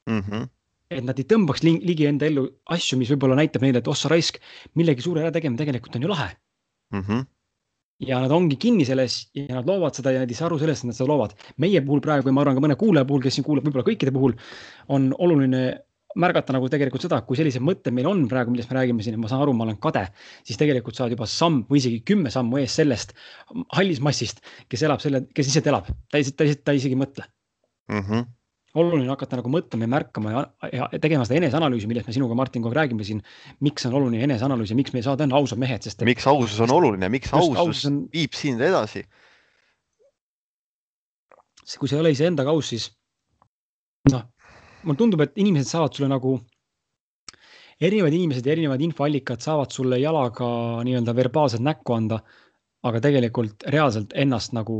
mm. 0.10 0.22
-hmm 0.22 0.48
et 0.90 1.06
nad 1.06 1.20
ei 1.20 1.26
tõmbaks 1.26 1.62
ligi 1.64 2.06
enda 2.06 2.26
ellu 2.26 2.50
asju, 2.66 2.98
mis 2.98 3.12
võib-olla 3.12 3.36
näitab 3.36 3.62
neile, 3.62 3.78
et 3.78 3.88
oh 3.88 3.96
sa 3.96 4.10
raisk, 4.10 4.40
millegi 4.74 5.02
suure 5.02 5.22
ärategemine 5.22 5.58
tegelikult 5.58 5.96
on 5.96 6.02
ju 6.02 6.10
lahe 6.10 6.34
mm. 6.34 6.49
-hmm 6.94 7.28
ja 8.00 8.20
nad 8.24 8.32
ongi 8.32 8.56
kinni 8.56 8.86
selles 8.88 9.28
ja 9.36 9.58
nad 9.58 9.68
loovad 9.68 9.98
seda 9.98 10.14
ja 10.16 10.24
nad 10.24 10.32
ei 10.32 10.38
saa 10.38 10.48
aru 10.48 10.60
sellest, 10.62 10.86
et 10.86 10.92
nad 10.92 10.96
seda 10.96 11.10
loovad. 11.12 11.36
meie 11.58 11.82
puhul 11.84 12.00
praegu 12.00 12.30
ja 12.30 12.34
ma 12.34 12.42
arvan 12.46 12.56
ka 12.56 12.64
mõne 12.64 12.78
kuulaja 12.80 13.06
puhul, 13.06 13.22
kes 13.22 13.36
siin 13.36 13.46
kuulab, 13.48 13.66
võib-olla 13.68 13.88
kõikide 13.88 14.14
puhul 14.16 14.36
on 14.96 15.12
oluline 15.20 15.64
märgata 16.16 16.56
nagu 16.56 16.70
tegelikult 16.72 17.04
seda, 17.06 17.20
kui 17.28 17.38
sellised 17.38 17.62
mõtted 17.62 17.94
meil 17.94 18.08
on 18.10 18.24
praegu, 18.32 18.54
millest 18.54 18.72
me 18.72 18.80
räägime 18.80 19.04
siin, 19.06 19.18
et 19.18 19.22
ma 19.22 19.30
saan 19.30 19.44
aru, 19.44 19.54
ma 19.54 19.68
olen 19.68 19.78
kade, 19.84 20.08
siis 20.48 20.58
tegelikult 20.58 20.98
sa 20.98 21.06
oled 21.06 21.14
juba 21.18 21.28
samm 21.30 21.62
või 21.70 21.84
isegi 21.84 22.02
kümme 22.08 22.32
sammu 22.34 22.58
ees 22.64 22.80
sellest 22.80 23.14
hallis 23.76 24.02
massist, 24.02 24.42
kes 24.72 24.88
elab 24.88 25.04
selle, 25.04 25.28
kes 25.36 25.52
lihtsalt 25.52 25.70
elab, 25.70 25.92
ta 26.10 26.22
lihtsalt, 26.22 26.40
ta 26.40 26.48
lihtsalt, 26.48 26.66
ta 26.66 26.78
isegi 26.80 26.98
ei 26.98 27.04
mõtle 27.04 27.28
mm. 27.92 28.04
-hmm 28.08 28.28
oluline 28.78 29.10
hakata 29.10 29.40
nagu 29.40 29.50
mõtlema 29.52 29.88
ja 29.88 29.92
märkama 29.96 30.34
ja, 30.34 30.42
ja 30.74 30.88
tegema 31.02 31.26
seda 31.26 31.40
eneseanalüüsi, 31.40 31.90
millest 31.90 32.10
me 32.10 32.14
sinuga, 32.14 32.38
Martin, 32.38 32.62
kogu 32.62 32.74
aeg 32.74 32.84
räägime 32.84 33.06
siin. 33.08 33.22
miks 33.66 33.88
on 33.90 33.96
oluline 33.98 34.24
eneseanalüüs 34.28 34.74
ja 34.74 34.78
miks 34.78 34.94
meie 34.94 35.06
saade 35.06 35.26
on 35.26 35.34
ausad 35.40 35.62
mehed, 35.62 35.86
sest. 35.86 36.04
miks 36.06 36.28
ausus 36.30 36.60
on 36.66 36.74
oluline, 36.76 37.10
miks 37.10 37.34
ausus, 37.34 37.58
ausus 37.58 37.88
on... 37.90 38.04
viib 38.14 38.38
sind 38.38 38.62
edasi? 38.62 39.06
kui 41.80 41.90
sa 41.90 41.98
ei 41.98 42.02
ole 42.02 42.14
iseendaga 42.14 42.50
aus, 42.50 42.72
siis 42.72 42.88
noh, 44.10 44.24
mulle 44.84 44.98
tundub, 44.98 45.22
et 45.22 45.36
inimesed 45.38 45.70
saavad 45.70 45.94
sulle 45.94 46.10
nagu, 46.10 46.32
erinevad 47.82 48.16
inimesed 48.18 48.46
ja 48.46 48.56
erinevad 48.56 48.82
infoallikad 48.82 49.42
saavad 49.46 49.74
sulle 49.74 50.00
jalaga 50.02 50.50
nii-öelda 50.86 51.16
verbaalselt 51.16 51.66
näkku 51.66 51.98
anda. 51.98 52.22
aga 52.80 53.02
tegelikult 53.04 53.66
reaalselt 53.68 54.14
ennast 54.16 54.54
nagu, 54.56 54.76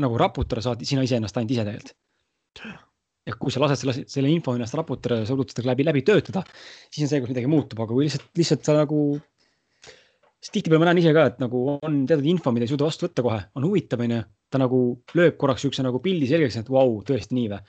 nagu 0.00 0.18
raputada 0.18 0.62
saad 0.64 0.80
sina 0.88 1.02
iseennast 1.04 1.36
ainult 1.36 1.50
ise 1.52 1.64
tegelikult 1.66 2.91
ja 3.26 3.36
kui 3.38 3.52
sa 3.54 3.62
lased 3.62 3.82
selle, 3.82 3.94
selle 4.10 4.30
info 4.32 4.54
ennast 4.56 4.74
raputada 4.78 5.20
ja 5.20 5.26
sa 5.26 5.36
suudad 5.36 5.54
seda 5.54 5.70
läbi, 5.70 5.86
läbi 5.86 6.02
töötada, 6.06 6.42
siis 6.88 7.06
on 7.06 7.12
see, 7.12 7.22
kus 7.22 7.30
midagi 7.30 7.50
muutub, 7.50 7.84
aga 7.84 7.94
kui 7.94 8.08
lihtsalt, 8.08 8.26
lihtsalt 8.38 8.66
sa 8.66 8.76
nagu. 8.80 8.98
sest 10.42 10.56
tihtipeale 10.56 10.82
ma 10.82 10.88
näen 10.88 10.98
ise 10.98 11.12
ka, 11.14 11.28
et 11.30 11.38
nagu 11.38 11.62
on 11.76 12.02
teatud 12.08 12.26
info, 12.26 12.50
mida 12.54 12.66
ei 12.66 12.72
suuda 12.72 12.88
vastu 12.88 13.06
võtta 13.06 13.22
kohe, 13.22 13.38
on 13.58 13.68
huvitav, 13.68 14.02
onju. 14.02 14.20
ta 14.50 14.58
nagu 14.60 14.78
lööb 15.16 15.38
korraks 15.40 15.62
siukse 15.64 15.84
nagu 15.86 16.02
pildi 16.02 16.26
selgeks, 16.28 16.58
et 16.60 16.70
vau, 16.72 16.98
tõesti 17.06 17.38
nii 17.38 17.48
või. 17.54 17.62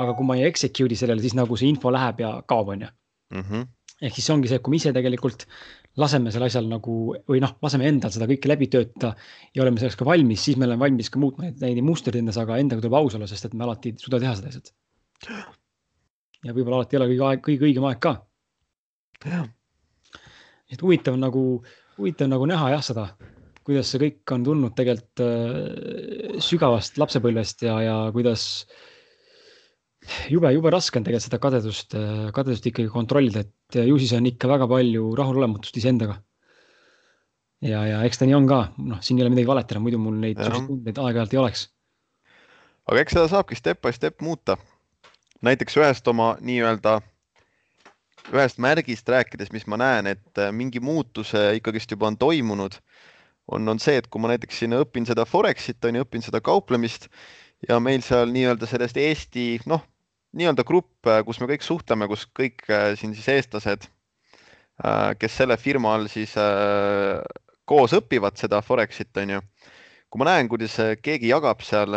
aga 0.00 0.16
kui 0.18 0.26
ma 0.26 0.36
ei 0.38 0.48
execute'i 0.48 0.96
sellele, 0.98 1.22
siis 1.22 1.36
nagu 1.38 1.56
see 1.60 1.68
info 1.70 1.92
läheb 1.94 2.24
ja 2.24 2.36
kaob, 2.48 2.72
onju. 2.74 2.88
Mhm. 3.34 3.72
ehk 4.04 4.16
siis 4.16 4.26
see 4.26 4.34
ongi 4.34 4.48
see, 4.48 4.56
et 4.56 4.64
kui 4.64 4.72
me 4.72 4.80
ise 4.80 4.90
tegelikult 4.92 5.44
laseme 6.00 6.32
sellel 6.32 6.48
asjal 6.48 6.66
nagu 6.66 6.94
või 7.30 7.42
noh, 7.44 7.52
laseme 7.62 7.86
endal 7.88 8.10
seda 8.10 8.26
kõike 8.26 8.50
läbi 8.50 8.66
töötada 8.72 9.12
ja 9.54 9.62
oleme 9.62 9.78
selleks 9.78 10.00
ka 10.00 10.08
valmis, 10.08 10.42
siis 10.42 10.56
me 10.58 10.66
oleme 10.66 10.82
valmis 10.82 11.12
ka 11.12 11.20
muutma 11.22 11.46
neid, 11.46 11.60
neid 11.62 11.84
mustreid 11.86 12.18
endas, 12.18 12.40
aga 12.40 12.58
endaga 12.58 12.82
tuleb 12.82 12.98
aus 12.98 13.14
olla, 13.14 13.28
sest 13.30 13.46
et 13.46 13.54
me 13.54 13.68
alati 13.68 13.92
ei 13.92 14.02
suuda 14.02 14.18
teha 14.24 14.34
seda 14.40 14.50
lihtsalt 14.50 14.74
ja 16.44 16.52
võib-olla 16.52 16.82
alati 16.82 16.96
ei 16.96 17.00
ole 17.00 17.10
kõige 17.12 17.28
aeg, 17.28 17.44
kõige 17.48 17.68
õigem 17.68 17.86
aeg 17.88 18.00
ka. 18.04 18.14
et 20.72 20.82
huvitav 20.82 21.16
nagu, 21.20 21.44
huvitav 21.98 22.28
nagu 22.32 22.48
näha 22.50 22.74
jah 22.74 22.84
seda, 22.84 23.06
kuidas 23.64 23.92
see 23.92 24.02
kõik 24.02 24.34
on 24.36 24.44
tulnud 24.44 24.74
tegelikult 24.76 25.22
äh, 25.24 26.40
sügavast 26.44 26.98
lapsepõlvest 27.00 27.64
ja, 27.64 27.78
ja 27.84 27.96
kuidas 28.12 28.66
jube, 30.28 30.50
jube 30.52 30.72
raske 30.72 31.00
on 31.00 31.06
tegelikult 31.06 31.28
seda 31.28 31.40
kadedust, 31.42 31.96
kadedust 32.36 32.68
ikkagi 32.68 32.92
kontrollida, 32.92 33.44
et 33.44 33.80
ju 33.88 33.98
siis 34.00 34.12
on 34.16 34.28
ikka 34.28 34.50
väga 34.50 34.68
palju 34.70 35.14
rahulolematust 35.18 35.78
iseendaga. 35.80 36.18
ja, 37.64 37.84
ja 37.88 38.02
eks 38.04 38.20
ta 38.20 38.28
nii 38.28 38.36
on 38.36 38.48
ka, 38.50 38.60
noh, 38.84 39.00
siin 39.04 39.18
ei 39.18 39.24
ole 39.24 39.32
midagi 39.32 39.48
valetada, 39.48 39.80
muidu 39.80 40.00
mul 40.02 40.18
neid 40.20 40.40
tundeid 40.40 41.00
aeg-ajalt 41.00 41.34
ei 41.34 41.40
oleks. 41.40 41.66
aga 42.90 43.00
eks 43.00 43.16
seda 43.16 43.30
saabki 43.32 43.56
step 43.56 43.80
by 43.84 43.94
step 43.96 44.20
muuta. 44.20 44.58
Näiteks 45.44 45.76
ühest 45.80 46.08
oma 46.08 46.34
nii-öelda, 46.40 46.98
ühest 48.32 48.60
märgist 48.62 49.08
rääkides, 49.08 49.52
mis 49.52 49.66
ma 49.70 49.78
näen, 49.80 50.08
et 50.14 50.40
äh, 50.40 50.52
mingi 50.52 50.80
muutuse 50.80 51.50
ikkagist 51.58 51.92
juba 51.92 52.08
on 52.10 52.18
toimunud, 52.20 52.78
on, 53.52 53.68
on 53.68 53.80
see, 53.82 53.98
et 54.00 54.08
kui 54.08 54.22
ma 54.22 54.32
näiteks 54.32 54.62
siin 54.62 54.76
õpin 54.78 55.06
seda 55.08 55.26
Forexit, 55.28 55.84
on 55.84 56.00
ju, 56.00 56.04
õpin 56.06 56.24
seda 56.24 56.40
kauplemist 56.44 57.10
ja 57.68 57.80
meil 57.80 58.02
seal 58.04 58.32
nii-öelda 58.32 58.68
sellest 58.68 58.96
Eesti, 59.00 59.46
noh, 59.70 59.84
nii-öelda 60.34 60.64
grupp, 60.66 61.06
kus 61.26 61.40
me 61.40 61.48
kõik 61.50 61.64
suhtleme, 61.64 62.08
kus 62.10 62.26
kõik 62.36 62.64
äh, 62.70 62.92
siin 62.98 63.14
siis 63.16 63.28
eestlased, 63.36 63.86
äh, 64.82 65.12
kes 65.20 65.38
selle 65.40 65.58
firma 65.60 65.94
all 65.94 66.08
siis 66.12 66.34
äh, 66.40 67.20
koos 67.68 67.94
õpivad 67.96 68.38
seda 68.40 68.60
Forexit, 68.64 69.12
on 69.22 69.36
ju. 69.36 69.42
kui 70.10 70.22
ma 70.22 70.30
näen, 70.30 70.48
kuidas 70.50 70.76
keegi 71.02 71.30
jagab 71.32 71.62
seal 71.66 71.94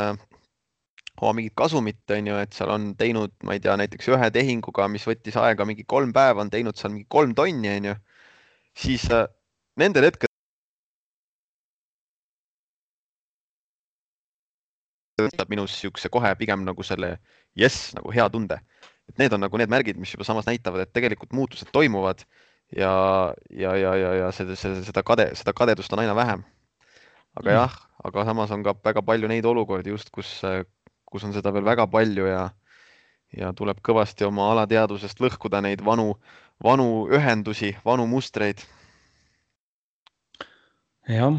oma 1.22 1.34
mingit 1.40 1.56
kasumit, 1.58 2.04
on 2.14 2.30
ju, 2.30 2.38
et 2.44 2.54
seal 2.54 2.72
on 2.74 2.92
teinud, 3.00 3.34
ma 3.48 3.58
ei 3.58 3.64
tea, 3.64 3.76
näiteks 3.80 4.12
ühe 4.14 4.30
tehinguga, 4.34 4.88
mis 4.92 5.08
võttis 5.08 5.38
aega 5.42 5.66
mingi 5.66 5.86
kolm 5.88 6.14
päeva, 6.16 6.44
on 6.44 6.54
teinud 6.54 6.78
seal 6.78 6.94
mingi 6.94 7.08
kolm 7.10 7.34
tonni, 7.38 7.74
on 7.80 7.92
ju, 7.92 7.96
siis 8.78 9.08
nendel 9.78 10.10
hetkedel 10.10 10.28
võtab 15.18 15.50
minus 15.50 15.74
niisuguse 15.74 16.12
kohe 16.14 16.30
pigem 16.38 16.66
nagu 16.66 16.84
selle 16.86 17.16
jess 17.58 17.94
nagu 17.98 18.12
hea 18.14 18.28
tunde. 18.30 18.60
et 19.08 19.18
need 19.22 19.34
on 19.34 19.40
nagu 19.40 19.58
need 19.58 19.72
märgid, 19.72 19.98
mis 19.98 20.12
juba 20.14 20.26
samas 20.28 20.46
näitavad, 20.46 20.84
et 20.84 20.92
tegelikult 20.94 21.32
muutused 21.34 21.70
toimuvad 21.72 22.26
ja, 22.76 23.34
ja, 23.50 23.76
ja, 23.80 23.96
ja, 23.96 24.14
ja 24.22 24.32
seda, 24.36 24.56
seda, 24.60 24.82
seda 24.84 25.04
kade, 25.04 25.30
seda 25.40 25.54
kadedust 25.56 25.94
on 25.96 26.04
aina 26.04 26.16
vähem. 26.16 26.44
aga 27.40 27.50
mm. 27.50 27.56
jah, 27.56 27.78
aga 28.04 28.26
samas 28.28 28.52
on 28.52 28.66
ka 28.68 28.76
väga 28.84 29.02
palju 29.02 29.30
neid 29.32 29.46
olukordi 29.46 29.96
just, 29.96 30.12
kus, 30.12 30.42
kus 31.08 31.24
on 31.24 31.34
seda 31.36 31.54
veel 31.56 31.66
väga 31.66 31.88
palju 31.88 32.28
ja, 32.28 32.44
ja 33.36 33.52
tuleb 33.56 33.80
kõvasti 33.84 34.28
oma 34.28 34.52
alateadvusest 34.54 35.22
lõhkuda 35.24 35.64
neid 35.64 35.84
vanu, 35.86 36.14
vanu 36.64 37.08
ühendusi, 37.14 37.74
vanu 37.86 38.08
mustreid. 38.12 38.64
jah, 41.08 41.38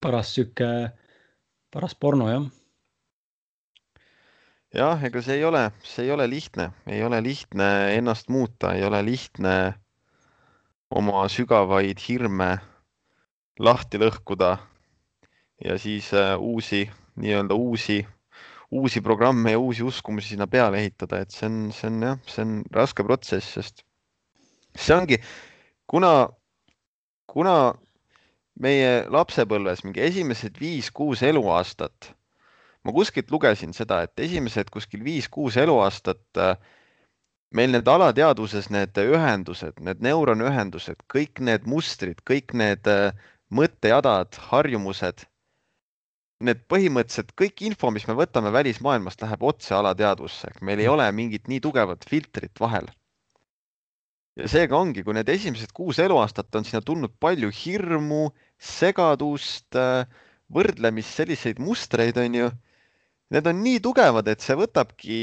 paras 0.00 0.34
sihuke 0.34 0.92
paras 1.72 1.94
porno, 1.96 2.28
jah. 2.28 2.44
jah, 4.76 5.04
ega 5.08 5.22
see 5.24 5.38
ei 5.38 5.44
ole, 5.48 5.62
see 5.88 6.04
ei 6.04 6.10
ole 6.12 6.26
lihtne, 6.28 6.68
ei 6.86 7.00
ole 7.04 7.22
lihtne 7.24 7.68
ennast 7.96 8.28
muuta, 8.28 8.74
ei 8.76 8.84
ole 8.84 9.00
lihtne 9.06 9.54
oma 10.92 11.24
sügavaid 11.32 12.02
hirme 12.04 12.50
lahti 13.58 14.00
lõhkuda 14.02 14.50
ja 15.64 15.78
siis 15.80 16.10
uh, 16.12 16.36
uusi, 16.36 16.84
nii-öelda 17.20 17.54
uusi, 17.54 18.00
uusi 18.72 19.02
programme 19.04 19.52
ja 19.52 19.60
uusi 19.60 19.84
uskumusi 19.84 20.32
sinna 20.34 20.46
peale 20.46 20.80
ehitada, 20.80 21.20
et 21.22 21.34
see 21.34 21.48
on, 21.48 21.58
see 21.76 21.90
on 21.90 22.02
jah, 22.06 22.20
see 22.26 22.44
on 22.46 22.58
raske 22.72 23.04
protsess, 23.04 23.56
sest 23.58 23.84
see 24.76 24.96
ongi, 24.96 25.18
kuna, 25.90 26.12
kuna 27.28 27.56
meie 28.60 28.92
lapsepõlves 29.12 29.84
mingi 29.84 30.04
esimesed 30.04 30.58
viis-kuus 30.60 31.22
eluaastat, 31.28 32.12
ma 32.84 32.94
kuskilt 32.94 33.30
lugesin 33.32 33.74
seda, 33.76 34.02
et 34.06 34.20
esimesed 34.20 34.70
kuskil 34.72 35.04
viis-kuus 35.04 35.56
eluaastat 35.60 36.40
äh, 36.40 36.56
meil 37.52 37.72
need 37.74 37.88
alateadvuses 37.88 38.70
need 38.72 38.96
ühendused, 38.98 39.80
need 39.84 40.00
neuronühendused, 40.04 41.04
kõik 41.12 41.42
need 41.44 41.68
mustrid, 41.68 42.24
kõik 42.28 42.56
need 42.56 42.88
äh, 42.88 43.12
mõttejadad, 43.52 44.38
harjumused, 44.48 45.26
need 46.42 46.64
põhimõtteliselt 46.70 47.30
kõik 47.38 47.62
info, 47.68 47.90
mis 47.94 48.08
me 48.08 48.16
võtame 48.18 48.52
välismaailmast, 48.54 49.22
läheb 49.22 49.44
otse 49.46 49.76
alateadvusse, 49.78 50.50
meil 50.66 50.82
ei 50.82 50.90
ole 50.90 51.06
mingit 51.14 51.48
nii 51.48 51.62
tugevat 51.62 52.04
filtrit 52.08 52.60
vahel 52.60 52.90
ja 54.36 54.48
seega 54.48 54.78
ongi, 54.78 55.04
kui 55.04 55.16
need 55.16 55.28
esimesed 55.28 55.72
kuus 55.76 56.00
eluaastat 56.02 56.54
on 56.56 56.66
sinna 56.66 56.80
tulnud 56.84 57.14
palju 57.20 57.50
hirmu, 57.52 58.30
segadust, 58.62 59.76
võrdlemist, 60.52 61.16
selliseid 61.18 61.60
mustreid, 61.62 62.18
on 62.20 62.38
ju. 62.40 62.50
Need 63.32 63.48
on 63.48 63.62
nii 63.64 63.80
tugevad, 63.84 64.28
et 64.28 64.44
see 64.44 64.56
võtabki 64.58 65.18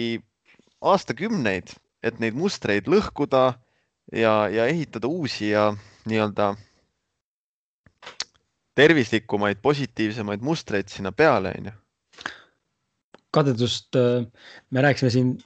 aastakümneid, 0.82 1.76
et 2.06 2.22
neid 2.22 2.38
mustreid 2.38 2.88
lõhkuda 2.90 3.44
ja, 4.16 4.34
ja 4.50 4.66
ehitada 4.70 5.10
uusi 5.10 5.52
ja 5.52 5.70
nii-öelda 6.10 6.56
tervislikumaid, 8.78 9.62
positiivsemaid 9.62 10.44
mustreid 10.46 10.92
sinna 10.92 11.12
peale, 11.12 11.54
on 11.58 11.72
ju. 11.72 11.78
kadedust, 13.34 13.96
äh, 13.96 14.26
me 14.72 14.82
rääkisime 14.82 15.14
siin 15.14 15.38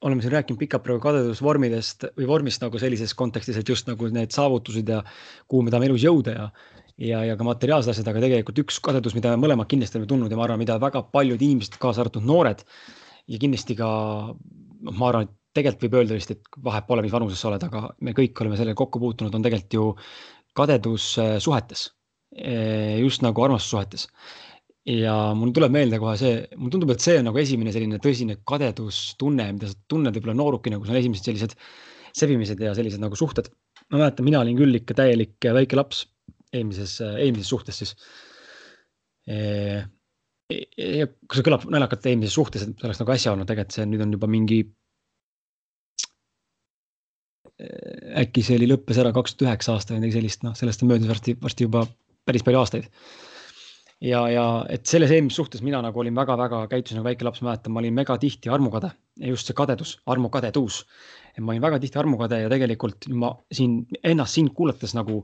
oleme 0.00 0.22
siin 0.22 0.32
rääkinud 0.32 0.58
pikalt 0.58 0.82
praegu 0.82 1.02
kadedusvormidest 1.04 2.06
või 2.16 2.26
vormist 2.28 2.62
nagu 2.64 2.78
sellises 2.80 3.12
kontekstis, 3.14 3.58
et 3.60 3.68
just 3.68 3.88
nagu 3.90 4.08
need 4.08 4.32
saavutused 4.32 4.88
ja 4.88 5.02
kuhu 5.48 5.66
me 5.66 5.72
tahame 5.72 5.90
elus 5.90 6.06
jõuda 6.06 6.36
ja 6.36 6.46
ja, 7.00 7.22
ja 7.24 7.36
ka 7.36 7.44
materiaalsed 7.46 7.92
asjad, 7.94 8.08
aga 8.12 8.22
tegelikult 8.24 8.58
üks 8.64 8.80
kadedus, 8.84 9.14
mida 9.16 9.32
me 9.32 9.46
mõlemad 9.46 9.68
kindlasti 9.70 9.96
oleme 9.98 10.08
tundnud 10.10 10.32
ja 10.32 10.38
ma 10.38 10.44
arvan, 10.46 10.60
mida 10.60 10.76
väga 10.80 11.02
paljud 11.14 11.40
inimesed, 11.40 11.78
kaasa 11.80 12.04
arvatud 12.04 12.26
noored 12.28 12.64
ja 13.30 13.40
kindlasti 13.40 13.76
ka 13.78 13.90
noh, 14.34 14.96
ma 14.96 15.08
arvan, 15.08 15.28
et 15.28 15.36
tegelikult 15.56 15.86
võib 15.86 15.96
öelda 16.00 16.18
vist, 16.18 16.34
et 16.34 16.60
vahet 16.64 16.86
pole, 16.88 17.04
mis 17.04 17.14
vanuses 17.14 17.40
sa 17.40 17.48
oled, 17.50 17.64
aga 17.66 17.88
me 18.04 18.14
kõik 18.16 18.44
oleme 18.44 18.58
sellega 18.60 18.78
kokku 18.78 19.00
puutunud, 19.02 19.34
on 19.34 19.46
tegelikult 19.46 19.78
ju 19.78 19.86
kadedus 20.56 21.12
äh, 21.22 21.38
suhetes. 21.42 21.88
Just 22.30 23.24
nagu 23.26 23.42
armastussuhetes 23.42 24.06
ja 24.88 25.14
mul 25.36 25.52
tuleb 25.54 25.72
meelde 25.74 25.98
kohe 26.00 26.16
see, 26.18 26.36
mulle 26.56 26.72
tundub, 26.72 26.92
et 26.94 27.04
see 27.04 27.18
on 27.20 27.26
nagu 27.28 27.40
esimene 27.40 27.72
selline 27.74 28.00
tõsine 28.02 28.38
kadedustunne, 28.48 29.50
mida 29.56 29.68
sa 29.70 29.76
tunned 29.90 30.16
võib-olla 30.16 30.36
noorukina, 30.38 30.78
kus 30.80 30.92
on 30.92 31.00
esimesed 31.00 31.28
sellised 31.28 31.56
sebimised 32.16 32.62
ja 32.64 32.72
sellised 32.74 33.02
nagu 33.02 33.18
suhted. 33.18 33.50
ma 33.90 33.98
mäletan, 33.98 34.24
mina 34.26 34.40
olin 34.40 34.58
küll 34.58 34.78
ikka 34.78 34.94
täielik 35.02 35.36
väike 35.42 35.78
laps 35.78 36.04
eelmises, 36.54 36.98
eelmises 37.02 37.50
suhtes 37.50 37.82
siis 37.82 37.94
e,. 39.26 39.86
E, 40.50 41.06
kui 41.06 41.38
see 41.38 41.46
kõlab 41.46 41.62
naljakalt 41.70 42.06
eelmises 42.10 42.34
suhtes, 42.34 42.64
et 42.66 42.80
oleks 42.82 42.98
nagu 42.98 43.12
äsja 43.14 43.30
olnud, 43.30 43.46
tegelikult 43.46 43.76
see 43.76 43.84
nüüd 43.86 44.00
on 44.02 44.14
juba 44.16 44.26
mingi. 44.30 44.64
äkki 48.18 48.42
see 48.42 48.56
oli, 48.56 48.66
lõppes 48.70 48.98
ära 48.98 49.12
kaks 49.14 49.36
tuhat 49.36 49.52
üheksa 49.52 49.76
aasta 49.76 49.92
või 49.92 50.00
midagi 50.00 50.16
sellist, 50.16 50.42
noh, 50.42 50.56
sellest 50.58 50.82
on 50.82 50.90
möödas 50.90 51.10
varsti, 51.12 51.36
varsti 51.38 51.68
juba 51.68 51.84
päris 52.30 52.46
palju 52.46 52.62
aastaid 52.62 52.88
ja, 54.00 54.24
ja 54.32 54.46
et 54.72 54.88
selles 54.88 55.12
eelmises 55.12 55.38
suhtes 55.40 55.62
mina 55.64 55.80
nagu 55.84 56.00
olin 56.00 56.16
väga-väga, 56.16 56.64
käitusin 56.72 57.00
nagu 57.00 57.08
väike 57.10 57.26
laps, 57.26 57.42
mäletan, 57.44 57.74
ma 57.74 57.82
olin 57.82 57.96
mega 57.96 58.16
tihti 58.20 58.52
armukade 58.52 58.90
ja 59.20 59.32
just 59.32 59.48
see 59.48 59.56
kadedus, 59.56 59.98
armukadedus. 60.10 60.84
ma 61.40 61.52
olin 61.52 61.62
väga 61.62 61.80
tihti 61.80 62.00
armukade 62.00 62.42
ja 62.42 62.50
tegelikult 62.52 63.08
ma 63.12 63.34
siin 63.52 63.82
ennast 64.02 64.38
sind 64.38 64.54
kuulates 64.56 64.96
nagu 64.96 65.22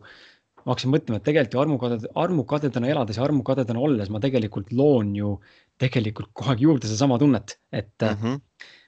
ma 0.66 0.74
hakkasin 0.74 0.92
mõtlema, 0.92 1.20
et 1.20 1.26
tegelikult 1.26 1.54
ju 1.54 1.62
armukaded, 1.62 2.06
armukadedana 2.18 2.88
elades 2.90 3.18
ja 3.18 3.24
armukadedana 3.26 3.82
olles 3.88 4.10
ma 4.10 4.20
tegelikult 4.22 4.72
loon 4.74 5.14
ju 5.16 5.36
tegelikult 5.78 6.32
kogu 6.34 6.52
aeg 6.52 6.64
juurde 6.66 6.88
sedasama 6.88 7.20
tunnet, 7.22 7.58
et 7.72 7.94
mm. 8.02 8.18
-hmm 8.22 8.42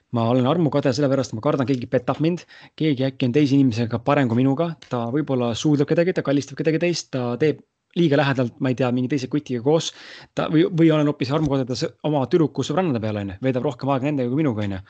ma 0.09 0.23
olen 0.25 0.47
armukade 0.49 0.89
sellepärast, 0.89 1.35
ma 1.37 1.41
kardan, 1.45 1.67
keegi 1.69 1.85
petab 1.85 2.17
mind, 2.19 2.41
keegi 2.75 3.05
äkki 3.05 3.27
on 3.27 3.33
teise 3.35 3.53
inimesega 3.53 3.99
parem 4.01 4.27
kui 4.27 4.39
minuga, 4.39 4.71
ta 4.89 5.03
võib-olla 5.13 5.51
suudleb 5.53 5.85
kedagi, 5.91 6.15
ta 6.17 6.23
kallistab 6.25 6.57
kedagi 6.57 6.79
teist, 6.81 7.11
ta 7.13 7.35
teeb 7.37 7.61
liiga 7.97 8.19
lähedalt, 8.19 8.59
ma 8.61 8.71
ei 8.71 8.77
tea, 8.77 8.89
mingi 8.93 9.09
teise 9.11 9.29
kutiga 9.31 9.63
koos. 9.65 9.91
ta 10.35 10.47
või, 10.51 10.65
või 10.69 10.91
olen 10.93 11.09
hoopis 11.09 11.31
armukodedes 11.33 11.85
oma 12.07 12.25
tüdruku 12.29 12.65
sõbrannade 12.65 13.01
peal, 13.01 13.21
onju, 13.23 13.39
veedab 13.45 13.65
rohkem 13.65 13.89
aega 13.93 14.09
nendega 14.09 14.29
kui 14.29 14.41
minuga, 14.43 14.65
onju. 14.67 14.81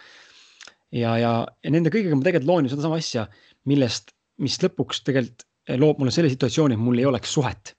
ja, 0.99 1.15
ja, 1.21 1.33
ja 1.47 1.71
nende 1.71 1.93
kõigega 1.93 2.17
ma 2.17 2.27
tegelikult 2.27 2.49
loon 2.51 2.67
ju 2.67 2.73
sedasama 2.73 2.99
asja, 2.99 3.27
millest, 3.69 4.13
mis 4.43 4.59
lõpuks 4.63 5.03
tegelikult 5.07 5.47
loob 5.79 5.99
mulle 6.01 6.11
selle 6.11 6.31
situatsiooni, 6.31 6.75
et 6.75 6.81
mul 6.81 6.99
ei 6.99 7.07
oleks 7.07 7.33
suhet. 7.37 7.75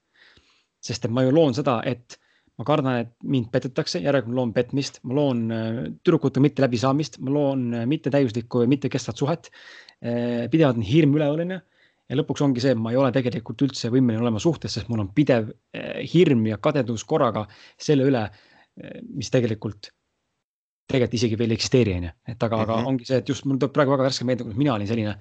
sest 0.81 1.05
et 1.05 1.13
ma 1.13 1.27
ju 1.27 1.33
loon 1.35 1.53
seda, 1.53 1.81
et 1.85 2.17
ma 2.57 2.65
kardan, 2.65 3.03
et 3.03 3.11
mind 3.21 3.51
petetakse, 3.53 4.01
järelikult 4.01 4.33
ma 4.33 4.39
loon 4.39 4.53
petmist, 4.57 5.01
ma 5.05 5.17
loon 5.17 5.43
äh, 5.53 5.81
tüdrukute 6.01 6.41
mitte 6.41 6.65
läbisaamist, 6.65 7.19
ma 7.25 7.35
loon 7.35 7.67
äh, 7.75 7.85
mittetäiuslikku 7.89 8.65
ja 8.65 8.71
mittekestvat 8.71 9.21
suhet. 9.21 9.53
Pidevalt 10.01 10.79
on 10.79 10.85
hirm 10.89 11.13
onju 11.13 11.59
ja 12.11 12.19
lõpuks 12.19 12.43
ongi 12.45 12.63
see, 12.63 12.75
et 12.75 12.81
ma 12.81 12.93
ei 12.93 12.99
ole 13.01 13.13
tegelikult 13.15 13.63
üldse 13.67 13.91
võimeline 13.93 14.25
olema 14.25 14.43
suhtes, 14.43 14.75
sest 14.75 14.91
mul 14.91 15.05
on 15.05 15.13
pidev 15.15 15.51
eh, 15.51 16.01
hirm 16.11 16.43
ja 16.51 16.59
kadedus 16.63 17.07
korraga 17.09 17.47
selle 17.79 18.09
üle, 18.11 18.25
eh, 18.81 18.99
mis 19.07 19.31
tegelikult, 19.33 19.93
tegelikult 20.91 21.19
isegi 21.21 21.39
veel 21.39 21.55
ei 21.55 21.61
eksisteeri, 21.61 21.97
on 22.01 22.09
ju. 22.09 22.17
et 22.35 22.43
aga 22.43 22.49
mm, 22.49 22.59
-hmm. 22.59 22.67
aga 22.67 22.81
mhm. 22.81 22.91
ongi 22.93 23.11
see, 23.11 23.21
et 23.23 23.29
just 23.31 23.47
mul 23.47 23.61
tuleb 23.63 23.77
praegu 23.77 23.95
väga 23.95 24.09
värske 24.09 24.27
meelde, 24.27 24.47
kuidas 24.47 24.59
mina 24.59 24.75
olin 24.75 24.91
selline, 24.91 25.15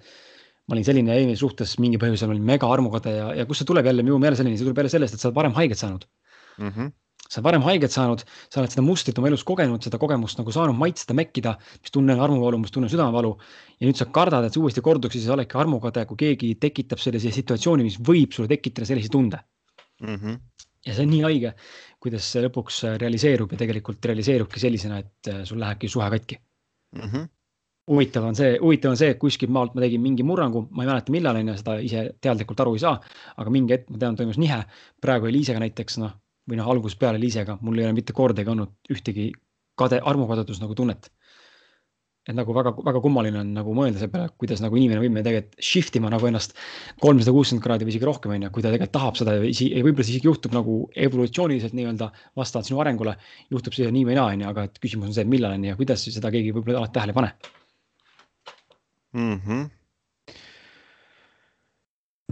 ma 0.66 0.78
olin 0.78 0.88
selline 0.88 1.14
eelmises 1.18 1.46
suhtes 1.46 1.78
mingi 1.84 2.02
põhjusel 2.02 2.34
olin 2.34 2.46
mega 2.46 2.72
armukade 2.74 3.14
ja, 3.16 3.30
ja 3.42 3.46
kust 3.46 3.64
see 3.64 3.70
tuleb 3.70 3.86
jälle 3.86 4.06
minu 4.06 4.18
meelest 4.22 4.42
selline, 4.42 4.58
see 4.58 4.66
tuleb 4.66 4.82
jälle 4.82 4.96
sellest, 4.96 5.14
et 5.14 5.22
sa 5.22 5.30
oled 5.30 5.38
varem 5.38 5.56
haiget 5.58 5.78
saanud 5.78 6.10
mm. 6.58 6.74
-hmm 6.74 6.98
sa 7.30 7.40
oled 7.40 7.46
varem 7.46 7.66
haiget 7.66 7.94
saanud, 7.94 8.24
sa 8.50 8.62
oled 8.62 8.74
seda 8.74 8.84
mustrit 8.86 9.20
oma 9.22 9.30
elus 9.30 9.46
kogenud, 9.48 9.84
seda 9.86 10.00
kogemust 10.02 10.40
nagu 10.40 10.54
saanud 10.54 10.78
maitsta, 10.80 11.16
mekkida, 11.18 11.56
mis 11.84 11.94
tunnen 11.94 12.22
armuvalu, 12.26 12.62
mis 12.64 12.74
tunnen 12.74 12.92
südamevalu. 12.92 13.36
ja 13.80 13.88
nüüd 13.88 14.00
sa 14.00 14.10
kardad, 14.10 14.48
et 14.48 14.56
see 14.56 14.64
uuesti 14.64 14.84
korduks 14.86 15.16
ja 15.16 15.22
siis 15.22 15.34
oledki 15.36 15.58
armukade, 15.62 16.06
kui 16.10 16.18
keegi 16.26 16.56
tekitab 16.60 17.02
sellise 17.02 17.32
situatsiooni, 17.36 17.86
mis 17.86 18.00
võib 18.02 18.34
sulle 18.36 18.50
tekitada 18.52 18.90
sellise 18.90 19.14
tunde 19.14 19.40
mm. 20.02 20.16
-hmm. 20.16 20.38
ja 20.88 20.94
see 20.94 21.06
on 21.06 21.12
nii 21.14 21.26
haige, 21.28 21.54
kuidas 22.02 22.32
see 22.34 22.46
lõpuks 22.48 22.84
realiseerub 22.98 23.52
ja 23.54 23.62
tegelikult 23.64 24.06
realiseerubki 24.12 24.60
sellisena, 24.60 25.04
et 25.06 25.34
äh, 25.34 25.44
sul 25.44 25.60
lähebki 25.60 25.88
suhe 25.88 26.10
katki 26.10 26.40
mm. 26.96 27.02
-hmm 27.02 27.28
huvitav 27.90 28.26
on 28.30 28.36
see, 28.38 28.58
huvitav 28.62 28.94
on 28.94 28.98
see, 28.98 29.10
et 29.10 29.18
kuskilt 29.18 29.52
maalt 29.52 29.74
ma 29.74 29.82
tegin 29.82 30.02
mingi 30.02 30.24
murrangu, 30.24 30.68
ma 30.70 30.84
ei 30.84 30.90
mäleta, 30.92 31.12
millal 31.12 31.40
on 31.40 31.48
ju, 31.50 31.56
seda 31.58 31.78
ise 31.82 32.04
teadlikult 32.22 32.60
aru 32.62 32.76
ei 32.78 32.84
saa. 32.84 33.00
aga 33.38 33.50
mingi 33.50 33.74
hetk 33.74 33.90
ma 33.90 33.98
tean, 33.98 34.18
toimus 34.20 34.38
nihe, 34.38 34.60
praegu 35.02 35.26
Eliisega 35.26 35.62
näiteks 35.64 35.98
noh, 36.04 36.14
või 36.50 36.60
noh, 36.60 36.72
algusest 36.74 37.00
peale 37.00 37.22
Liisega, 37.22 37.60
mul 37.62 37.80
ei 37.80 37.88
ole 37.88 37.96
mitte 37.98 38.16
kordagi 38.16 38.52
olnud 38.52 38.92
ühtegi 38.94 39.30
kade, 39.80 40.02
armukadedus 40.04 40.62
nagu 40.64 40.76
tunnet. 40.78 41.12
et 42.30 42.36
nagu 42.36 42.54
väga-väga 42.54 43.00
kummaline 43.02 43.40
on 43.40 43.54
nagu 43.56 43.72
mõelda 43.74 43.98
selle 43.98 44.12
peale, 44.14 44.30
kuidas 44.38 44.60
nagu 44.62 44.78
inimene 44.78 45.00
võib 45.02 45.14
meil 45.16 45.24
tegelikult 45.26 45.64
shift 45.66 45.96
ima 45.98 46.12
nagu 46.14 46.28
ennast 46.28 46.52
kolmsada 47.02 47.32
kuuskümmend 47.34 47.64
kraadi 47.64 47.88
või 47.88 47.94
isegi 47.96 48.06
rohkem, 48.06 48.34
on 48.36 48.44
ju, 48.46 48.50
kui 48.54 48.62
ta 48.62 48.70
tegelikult 48.70 48.94
tahab 48.94 49.18
seda 49.18 49.38
ja 49.40 49.82
võib-olla 49.88 50.06
see 50.06 50.14
isegi 50.18 50.30
juhtub 50.30 50.54
nagu 50.54 50.76
evolutsiooniliselt 51.08 51.74
nii-öelda 51.80 52.12
vastavalt 52.38 52.70
sinu 52.70 52.84
arengule. 52.84 53.16
juhtub 53.50 53.74
see 53.74 53.90
nii 53.96 54.06
või 54.12 54.20
naa, 54.20 54.36
on 54.36 54.44
ju, 54.44 54.50
aga 54.52 54.68
et 54.70 54.78
küsimus 54.84 55.10
on 55.10 55.16
see, 55.16 55.26
et 55.26 55.32
millal 55.32 55.56
on 55.58 55.66
ja 55.72 55.80
kuidas 55.80 56.06
seda 56.06 56.30
keegi 56.36 56.54
võib-olla 56.54 56.84
alati 56.84 57.00
tähele 57.00 57.16
ei 57.16 57.20
pane 57.22 57.32
mm. 59.14 59.40
-hmm. 59.48 59.64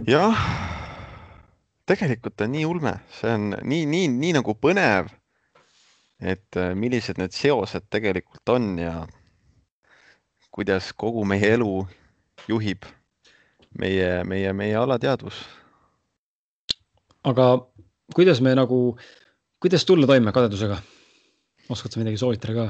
jah 0.06 0.87
tegelikult 1.88 2.44
on 2.44 2.52
nii 2.52 2.66
ulme, 2.68 2.94
see 3.20 3.32
on 3.32 3.54
nii, 3.62 3.86
nii, 3.88 4.10
nii 4.12 4.34
nagu 4.38 4.54
põnev. 4.60 5.08
et 6.18 6.56
äh, 6.58 6.72
millised 6.74 7.18
need 7.20 7.30
seosed 7.30 7.84
tegelikult 7.94 8.50
on 8.50 8.72
ja 8.78 8.94
kuidas 10.50 10.90
kogu 10.98 11.22
meie 11.24 11.52
elu 11.54 11.86
juhib 12.50 12.82
meie, 13.78 14.24
meie, 14.24 14.52
meie 14.52 14.76
alateadvus. 14.76 15.38
aga 17.24 17.46
kuidas 18.14 18.40
me 18.40 18.54
nagu, 18.56 18.98
kuidas 19.60 19.84
tulla 19.84 20.06
toime 20.06 20.32
kadedusega? 20.32 20.80
oskad 21.68 21.92
sa 21.92 22.00
midagi 22.00 22.20
soovitada 22.20 22.54
ka? 22.54 22.66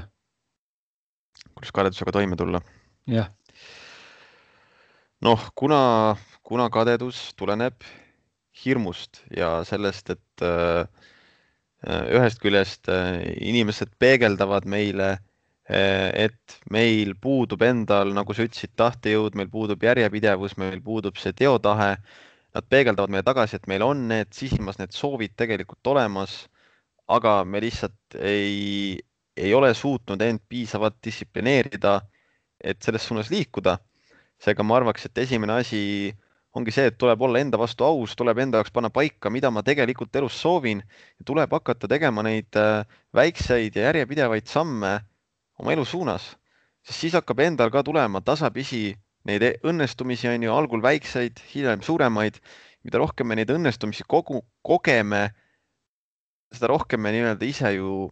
kuidas 1.54 1.72
kadedusega 1.72 2.12
toime 2.12 2.36
tulla? 2.36 2.60
jah. 3.06 3.30
noh, 5.24 5.48
kuna, 5.54 6.16
kuna 6.42 6.68
kadedus 6.70 7.32
tuleneb 7.36 7.80
hirmust 8.64 9.22
ja 9.36 9.58
sellest, 9.66 10.10
et 10.14 10.44
äh, 10.44 10.84
ühest 11.86 12.40
küljest 12.42 12.90
äh, 12.90 13.22
inimesed 13.38 13.92
peegeldavad 14.02 14.66
meile, 14.66 15.10
äh, 15.70 16.08
et 16.26 16.58
meil 16.70 17.14
puudub 17.22 17.62
endal, 17.62 18.12
nagu 18.16 18.34
sa 18.34 18.46
ütlesid, 18.48 18.74
tahtejõud, 18.78 19.38
meil 19.38 19.50
puudub 19.52 19.82
järjepidevus, 19.86 20.56
meil 20.58 20.80
puudub 20.84 21.20
see 21.20 21.34
teotahe. 21.38 21.96
Nad 22.56 22.64
peegeldavad 22.72 23.12
meile 23.12 23.26
tagasi, 23.26 23.58
et 23.58 23.66
meil 23.70 23.84
on 23.84 24.06
need 24.10 24.32
sisimas 24.34 24.78
need 24.80 24.94
soovid 24.96 25.34
tegelikult 25.38 25.90
olemas, 25.92 26.46
aga 27.08 27.42
me 27.44 27.60
lihtsalt 27.62 28.16
ei, 28.18 28.96
ei 29.36 29.52
ole 29.54 29.70
suutnud 29.76 30.22
end 30.24 30.42
piisavalt 30.48 30.96
distsiplineerida, 31.04 32.00
et 32.58 32.80
selles 32.82 33.04
suunas 33.06 33.30
liikuda. 33.30 33.78
seega 34.38 34.62
ma 34.62 34.76
arvaks, 34.78 35.06
et 35.06 35.18
esimene 35.18 35.56
asi 35.58 35.80
ongi 36.58 36.74
see, 36.74 36.88
et 36.90 36.98
tuleb 36.98 37.22
olla 37.22 37.40
enda 37.42 37.58
vastu 37.60 37.86
aus, 37.86 38.14
tuleb 38.18 38.40
enda 38.42 38.60
jaoks 38.60 38.74
panna 38.74 38.90
paika, 38.94 39.30
mida 39.30 39.50
ma 39.54 39.62
tegelikult 39.66 40.16
elus 40.18 40.36
soovin 40.42 40.82
ja 40.82 41.26
tuleb 41.26 41.52
hakata 41.54 41.90
tegema 41.90 42.24
neid 42.26 42.58
äh, 42.58 42.84
väikseid 43.14 43.78
ja 43.78 43.88
järjepidevaid 43.88 44.48
samme 44.50 44.94
oma 45.58 45.74
elu 45.74 45.84
suunas, 45.86 46.32
sest 46.86 47.04
siis 47.04 47.18
hakkab 47.18 47.42
endal 47.46 47.72
ka 47.74 47.82
tulema 47.86 48.22
tasapisi 48.24 48.92
neid 49.28 49.44
e-, 49.44 49.56
õnnestumisi 49.66 50.30
on 50.30 50.46
ju 50.46 50.54
algul 50.54 50.82
väikseid, 50.84 51.42
hiljem 51.54 51.84
suuremaid. 51.86 52.40
mida 52.86 53.00
rohkem 53.02 53.26
me 53.26 53.34
neid 53.36 53.50
õnnestumisi 53.50 54.04
kogu, 54.08 54.38
kogeme, 54.64 55.32
seda 56.54 56.70
rohkem 56.70 57.02
me 57.02 57.10
nii-öelda 57.12 57.44
ise 57.44 57.72
ju 57.74 58.06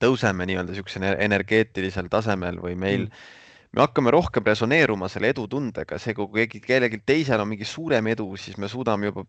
tõuseme 0.00 0.46
nii-öelda 0.48 0.72
niisugusel 0.72 1.04
energeetilisel 1.20 2.08
tasemel 2.08 2.60
või 2.62 2.78
meil 2.78 3.08
mm 3.08 3.40
me 3.72 3.84
hakkame 3.84 4.12
rohkem 4.12 4.44
resoneeruma 4.46 5.08
selle 5.12 5.32
edutundega, 5.32 5.98
see, 6.00 6.14
kui 6.16 6.28
keegi, 6.34 6.60
kellelgi 6.64 7.00
teisel 7.08 7.42
on 7.42 7.50
mingi 7.52 7.68
suurem 7.68 8.10
edu, 8.12 8.28
siis 8.40 8.58
me 8.60 8.68
suudame 8.70 9.10
juba 9.10 9.24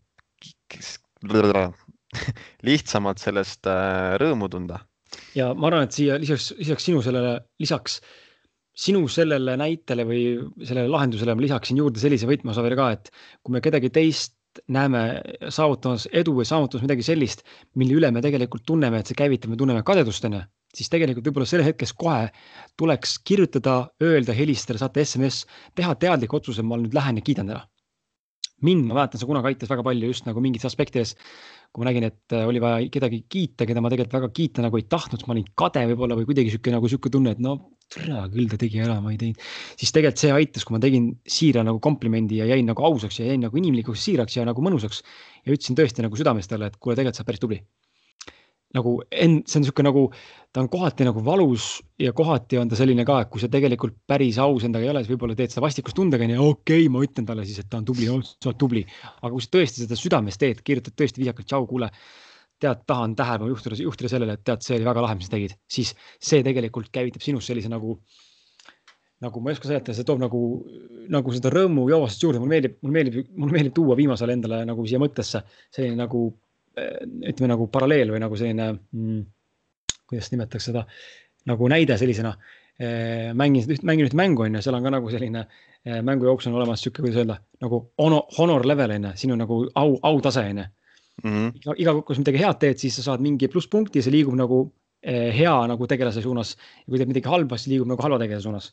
lihtsamalt 2.67 3.21
sellest 3.23 3.69
äh, 3.71 4.17
rõõmu 4.21 4.49
tunda. 4.51 4.83
ja 5.37 5.53
ma 5.55 5.69
arvan, 5.69 5.87
et 5.87 5.95
siia 5.95 6.19
lisaks, 6.21 6.51
lisaks 6.59 6.89
sinu 6.89 7.01
sellele, 7.05 7.37
lisaks 7.61 7.99
sinu 8.83 9.05
sellele 9.11 9.55
näitele 9.57 10.05
või 10.09 10.23
sellele 10.65 10.89
lahendusele 10.89 11.35
ma 11.37 11.45
lisaksin 11.45 11.77
juurde 11.77 12.01
sellise 12.01 12.27
võtmeosa 12.29 12.63
veel 12.65 12.75
ka, 12.77 12.89
et 12.97 13.11
kui 13.41 13.53
me 13.55 13.61
kedagi 13.63 13.91
teist 13.93 14.35
näeme 14.69 15.21
saavutamas 15.49 16.07
edu 16.13 16.35
või 16.37 16.45
saavutamas 16.45 16.83
midagi 16.85 17.05
sellist, 17.05 17.41
mille 17.79 17.95
üle 17.97 18.11
me 18.13 18.21
tegelikult 18.21 18.65
tunneme, 18.69 18.99
et 18.99 19.09
see 19.09 19.17
käivitab, 19.17 19.53
me 19.53 19.57
tunneme 19.57 19.85
kadedust, 19.85 20.25
onju 20.29 20.43
siis 20.73 20.89
tegelikult 20.91 21.27
võib-olla 21.27 21.49
sel 21.49 21.63
hetkes 21.65 21.93
kohe 21.97 22.29
tuleks 22.79 23.19
kirjutada, 23.27 23.77
öelda, 24.03 24.35
helistada, 24.37 24.81
saata 24.81 25.03
SMS, 25.03 25.43
teha 25.77 25.93
teadlik 26.01 26.33
otsus, 26.33 26.59
et 26.59 26.67
ma 26.67 26.79
nüüd 26.81 26.95
lähen 26.97 27.21
ja 27.21 27.25
kiidan 27.25 27.53
teda. 27.53 27.67
mind, 28.63 28.85
ma 28.87 28.95
mäletan, 28.95 29.19
see 29.19 29.27
kunagi 29.27 29.49
aitas 29.49 29.67
väga 29.67 29.83
palju 29.83 30.07
just 30.07 30.23
nagu 30.23 30.39
mingites 30.39 30.69
aspektides, 30.69 31.17
kui 31.75 31.83
ma 31.83 31.89
nägin, 31.89 32.05
et 32.07 32.31
äh, 32.31 32.45
oli 32.47 32.61
vaja 32.63 32.85
kedagi 32.93 33.25
kiita, 33.27 33.65
keda 33.67 33.81
ma 33.83 33.89
tegelikult 33.91 34.15
väga 34.15 34.29
kiita 34.31 34.63
nagu 34.63 34.79
ei 34.79 34.85
tahtnud, 34.87 35.19
siis 35.19 35.27
ma 35.27 35.35
olin 35.35 35.49
kade 35.59 35.83
võib-olla 35.89 36.15
või 36.15 36.29
kuidagi 36.29 36.53
sihuke 36.53 36.71
nagu 36.71 36.87
sihuke 36.87 37.11
tunne, 37.11 37.33
et 37.35 37.41
no 37.43 37.57
tere, 37.91 38.23
küll 38.31 38.47
ta 38.47 38.61
tegi 38.61 38.79
ära, 38.79 39.01
ma 39.03 39.11
ei 39.11 39.19
teinud. 39.19 39.43
siis 39.75 39.91
tegelikult 39.91 40.23
see 40.23 40.31
aitas, 40.31 40.63
kui 40.63 40.77
ma 40.77 40.79
tegin 40.85 41.11
siira 41.27 41.65
nagu 41.67 41.83
komplimendi 41.83 42.39
ja 42.39 42.47
jäin 42.53 42.71
nagu 42.71 42.87
ausaks 42.87 43.19
ja 43.19 43.27
jäin 43.33 43.43
nagu 43.43 43.59
inimlikuks, 43.59 43.99
siiraks 44.07 44.39
ja 44.39 44.47
nagu 44.47 44.63
mõnusaks. 44.63 45.03
ja 45.43 45.57
ütlesin 45.57 45.75
tõesti 45.75 46.07
nagu 46.07 46.15
südamest 46.15 46.53
talle, 46.53 46.71
et 46.71 46.79
kuule, 46.79 46.95
tegelikult 46.95 47.19
sa 47.19 47.25
oled 47.25 47.33
päris 47.33 47.43
tubli 47.43 47.59
nagu 48.73 48.95
end, 49.11 49.43
see 49.47 49.59
on 49.59 49.63
niisugune 49.63 49.89
nagu, 49.89 50.03
ta 50.53 50.61
on 50.63 50.69
kohati 50.73 51.05
nagu 51.05 51.21
valus 51.25 51.77
ja 52.01 52.13
kohati 52.15 52.57
on 52.61 52.71
ta 52.71 52.77
selline 52.79 53.05
ka, 53.05 53.19
et 53.23 53.31
kui 53.33 53.41
sa 53.43 53.49
tegelikult 53.51 53.95
päris 54.09 54.39
aus 54.41 54.65
endaga 54.65 54.87
ei 54.87 54.91
ole, 54.93 55.03
siis 55.03 55.13
võib-olla 55.13 55.37
teed 55.37 55.53
seda 55.53 55.63
vastikustundega, 55.65 56.25
onju, 56.25 56.49
okei 56.55 56.83
okay,, 56.83 56.91
ma 56.93 57.03
ütlen 57.05 57.29
talle 57.29 57.45
siis, 57.47 57.61
et 57.61 57.69
ta 57.69 57.79
on 57.81 57.87
tubli 57.89 58.09
sa 58.09 58.49
oled 58.49 58.59
tubli. 58.61 58.83
aga 59.21 59.31
kui 59.35 59.45
sa 59.45 59.53
tõesti 59.57 59.85
seda 59.85 59.99
südames 59.99 60.41
teed, 60.41 60.65
kirjutad 60.65 60.97
tõesti 60.97 61.21
viisakalt, 61.21 61.49
tšau, 61.49 61.69
kuule, 61.69 61.89
tead, 62.63 62.83
tahan 62.89 63.15
tähelepanu 63.19 63.53
juhtida, 63.53 63.79
juhtida 63.85 64.11
sellele, 64.11 64.37
et 64.39 64.45
tead, 64.47 64.65
see 64.65 64.77
oli 64.79 64.89
väga 64.89 65.05
lahe, 65.05 65.17
mis 65.19 65.29
sa 65.29 65.35
tegid, 65.35 65.57
siis 65.69 65.93
see 66.17 66.45
tegelikult 66.45 66.89
käivitab 66.93 67.25
sinus 67.25 67.49
sellise 67.49 67.71
nagu 67.71 67.99
nagu 69.23 69.39
ma 69.39 69.51
ei 69.51 69.55
oska 69.55 69.69
seletada, 69.69 69.95
see 69.95 70.03
toob 70.07 70.19
nagu, 70.19 70.39
nagu 71.13 71.31
seda 71.31 71.51
rõõmu 71.53 71.85
joovastust 71.87 72.25
juurde, 72.25 72.41
mulle 72.43 72.57
meeldib, 72.57 72.73
mulle 72.83 72.97
meeldib, 72.97 73.29
mulle 73.39 73.55
meeldib 73.55 73.75
tuua 73.77 73.95
viimasel 73.95 74.33
endale 74.33 74.63
nagu 74.67 74.83
siia 74.83 74.99
mõttesse 74.99 75.39
selline 75.71 75.95
nagu 75.95 76.25
ütleme 76.73 77.51
nagu 77.51 77.67
paralleel 77.71 78.13
või 78.13 78.21
nagu 78.23 78.37
selline 78.39 78.71
mm,, 78.73 79.23
kuidas 80.09 80.31
nimetatakse 80.33 80.71
seda, 80.71 80.83
nagu 81.49 81.69
näide 81.71 81.97
sellisena. 81.99 82.33
Äh, 82.81 83.31
mängin, 83.37 83.67
mängin 83.85 84.07
ühte 84.07 84.17
mängu 84.17 84.47
on 84.47 84.57
ju, 84.57 84.63
seal 84.65 84.77
on 84.79 84.85
ka 84.85 84.93
nagu 84.95 85.11
selline 85.13 85.43
äh, 85.45 85.99
mängu 86.01 86.25
jooksul 86.25 86.49
on 86.49 86.61
olemas 86.61 86.81
sihuke, 86.81 87.03
kuidas 87.03 87.19
öelda, 87.21 87.37
nagu 87.61 87.83
honor, 88.01 88.23
honor 88.39 88.65
level 88.65 88.95
on 88.95 89.11
ju, 89.11 89.17
siin 89.21 89.35
on 89.35 89.43
nagu 89.43 89.59
au, 89.77 89.91
autase 90.09 90.47
on 90.49 90.63
ju. 90.63 90.69
Mhm. 91.23 91.49
iga, 91.59 91.75
iga 91.77 91.91
kord, 91.93 92.07
kui 92.07 92.17
sa 92.17 92.23
midagi 92.23 92.39
head 92.41 92.57
teed, 92.63 92.79
siis 92.81 92.95
sa 92.97 93.03
saad 93.11 93.21
mingi 93.21 93.45
plusspunkti 93.53 94.01
ja 94.01 94.05
see 94.05 94.15
liigub 94.15 94.33
nagu 94.33 94.63
hea 95.03 95.53
nagu 95.67 95.85
tegelase 95.85 96.23
suunas. 96.23 96.55
ja 96.55 96.87
kui 96.87 96.97
teed 96.97 97.11
midagi 97.11 97.29
halba, 97.29 97.59
siis 97.59 97.75
liigub 97.75 97.91
nagu 97.91 98.01
halva 98.01 98.17
tegelase 98.23 98.47
suunas 98.47 98.71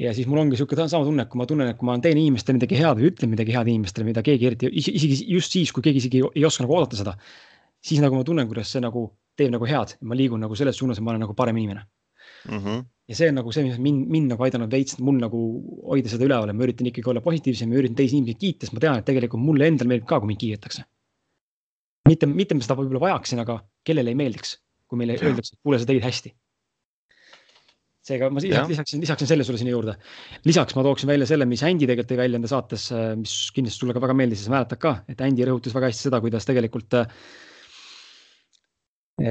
ja 0.00 0.12
siis 0.16 0.28
mul 0.30 0.40
ongi 0.40 0.56
sihuke 0.56 0.76
sama 0.78 1.04
tunne, 1.04 1.26
et 1.26 1.30
kui 1.32 1.40
ma 1.40 1.46
tunnen, 1.48 1.68
et 1.72 1.78
kui 1.78 1.88
ma 1.88 1.98
teen 2.02 2.18
inimestele 2.20 2.56
midagi 2.56 2.78
head 2.78 3.00
või 3.00 3.10
ütlen 3.10 3.32
midagi 3.32 3.54
head 3.54 3.68
inimestele, 3.68 4.06
mida 4.08 4.22
keegi 4.24 4.48
eriti, 4.48 4.70
isegi 4.72 5.18
just 5.34 5.52
siis, 5.52 5.72
kui 5.72 5.84
keegi 5.84 6.00
isegi 6.04 6.22
ei 6.32 6.46
oska 6.48 6.64
nagu 6.64 6.78
oodata 6.78 6.98
seda. 6.98 7.16
siis 7.82 8.00
nagu 8.00 8.14
ma 8.14 8.24
tunnen, 8.24 8.46
kuidas 8.48 8.70
see 8.70 8.80
nagu 8.80 9.08
teeb 9.36 9.50
nagu 9.52 9.66
head, 9.66 9.96
ma 10.06 10.16
liigun 10.16 10.40
nagu 10.40 10.56
selles 10.56 10.78
suunas, 10.78 10.98
et 10.98 11.04
ma 11.04 11.12
olen 11.12 11.24
nagu 11.26 11.34
parem 11.34 11.56
inimene 11.58 11.82
mm. 12.48 12.58
-hmm. 12.58 12.84
ja 13.08 13.14
see 13.14 13.28
on 13.28 13.34
nagu 13.34 13.52
see, 13.52 13.64
mis 13.66 13.78
mind, 13.78 14.08
mind 14.08 14.32
nagu 14.32 14.44
aidanud 14.46 14.70
veits, 14.70 14.98
mul 14.98 15.18
nagu 15.20 15.40
hoida 15.90 16.08
seda 16.08 16.24
üleval, 16.24 16.52
ma 16.54 16.64
üritan 16.64 16.88
ikkagi 16.88 17.10
olla 17.10 17.20
positiivsem 17.20 17.72
ja 17.72 17.82
üritan 17.82 17.96
teisi 17.96 18.16
inimesi 18.16 18.38
kiita, 18.38 18.66
sest 18.66 18.76
ma 18.76 18.80
tean, 18.80 18.98
et 18.98 19.08
tegelikult 19.08 19.42
mulle 19.42 19.66
endale 19.66 19.92
meeldib 19.92 20.08
ka, 20.08 20.20
kui 20.20 20.32
mind 20.32 20.40
kiidetakse. 20.40 20.84
mitte, 22.08 22.26
mitte 22.26 22.54
ma 22.54 22.64
seda 22.64 22.78
võib-olla 22.78 23.00
vajaksin, 23.08 23.42
aga 23.44 23.60
kellele 23.84 24.10
ei 24.10 24.18
meeldiks, 24.18 24.56
kui 24.88 24.98
meile 24.98 25.18
öeldakse, 25.18 25.54
et 25.54 25.60
kuule, 25.62 25.78
sa 25.78 25.86
tegid 25.86 26.06
hästi 26.06 26.32
seega 28.02 28.28
ma 28.32 28.42
lisaks, 28.42 28.70
lisaksin, 28.72 29.02
lisaksin 29.04 29.30
selle 29.30 29.46
sulle 29.46 29.60
sinna 29.60 29.72
juurde. 29.74 29.94
lisaks 30.48 30.74
ma 30.74 30.82
tooksin 30.86 31.10
välja 31.12 31.28
selle, 31.30 31.46
mis 31.48 31.62
Andy 31.66 31.86
tegelikult 31.86 32.10
tõi 32.10 32.18
välja 32.18 32.40
enda 32.40 32.50
saates, 32.50 32.88
äh, 32.94 33.12
mis 33.18 33.36
kindlasti 33.54 33.84
sulle 33.84 33.94
ka 33.94 34.02
väga 34.02 34.16
meeldis 34.18 34.42
ja 34.42 34.48
sa 34.48 34.54
mäletad 34.56 34.82
ka, 34.82 34.92
et 35.12 35.22
Andy 35.22 35.46
rõhutas 35.46 35.76
väga 35.76 35.90
hästi 35.92 36.08
seda, 36.08 36.20
kuidas 36.24 36.48
tegelikult. 36.48 36.98
Äh, 36.98 37.06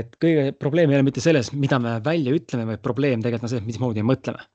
et 0.01 0.15
kõige 0.21 0.51
probleem 0.55 0.91
ei 0.91 0.99
ole 0.99 1.07
mitte 1.09 1.23
selles, 1.23 1.51
mida 1.57 1.81
me 1.83 1.97
välja 2.05 2.35
ütleme, 2.37 2.67
vaid 2.69 2.83
probleem 2.85 3.23
tegelikult 3.23 3.49
on 3.49 3.55
selles, 3.55 3.67
mismoodi 3.67 4.03
me 4.03 4.13
mõtleme. 4.13 4.47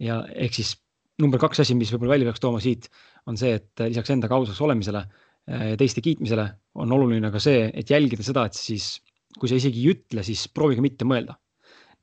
ja 0.00 0.22
ehk 0.32 0.56
siis 0.56 0.74
number 1.20 1.38
kaks 1.38 1.60
asi, 1.62 1.74
mis 1.76 1.90
võib-olla 1.92 2.16
välja 2.16 2.30
peaks 2.30 2.40
tooma 2.42 2.62
siit, 2.64 2.88
on 3.28 3.36
see, 3.36 3.52
et 3.60 3.82
lisaks 3.84 4.10
endaga 4.14 4.38
ausaks 4.38 4.60
olemisele 4.64 5.02
ja 5.50 5.76
teiste 5.76 6.00
kiitmisele 6.00 6.46
on 6.80 6.92
oluline 6.96 7.28
ka 7.34 7.42
see, 7.42 7.66
et 7.76 7.90
jälgida 7.92 8.24
seda, 8.24 8.46
et 8.48 8.56
siis 8.56 8.94
kui 9.36 9.50
sa 9.50 9.58
isegi 9.60 9.84
ei 9.84 9.92
ütle, 9.92 10.24
siis 10.26 10.46
proovige 10.48 10.82
mitte 10.84 11.04
mõelda 11.04 11.36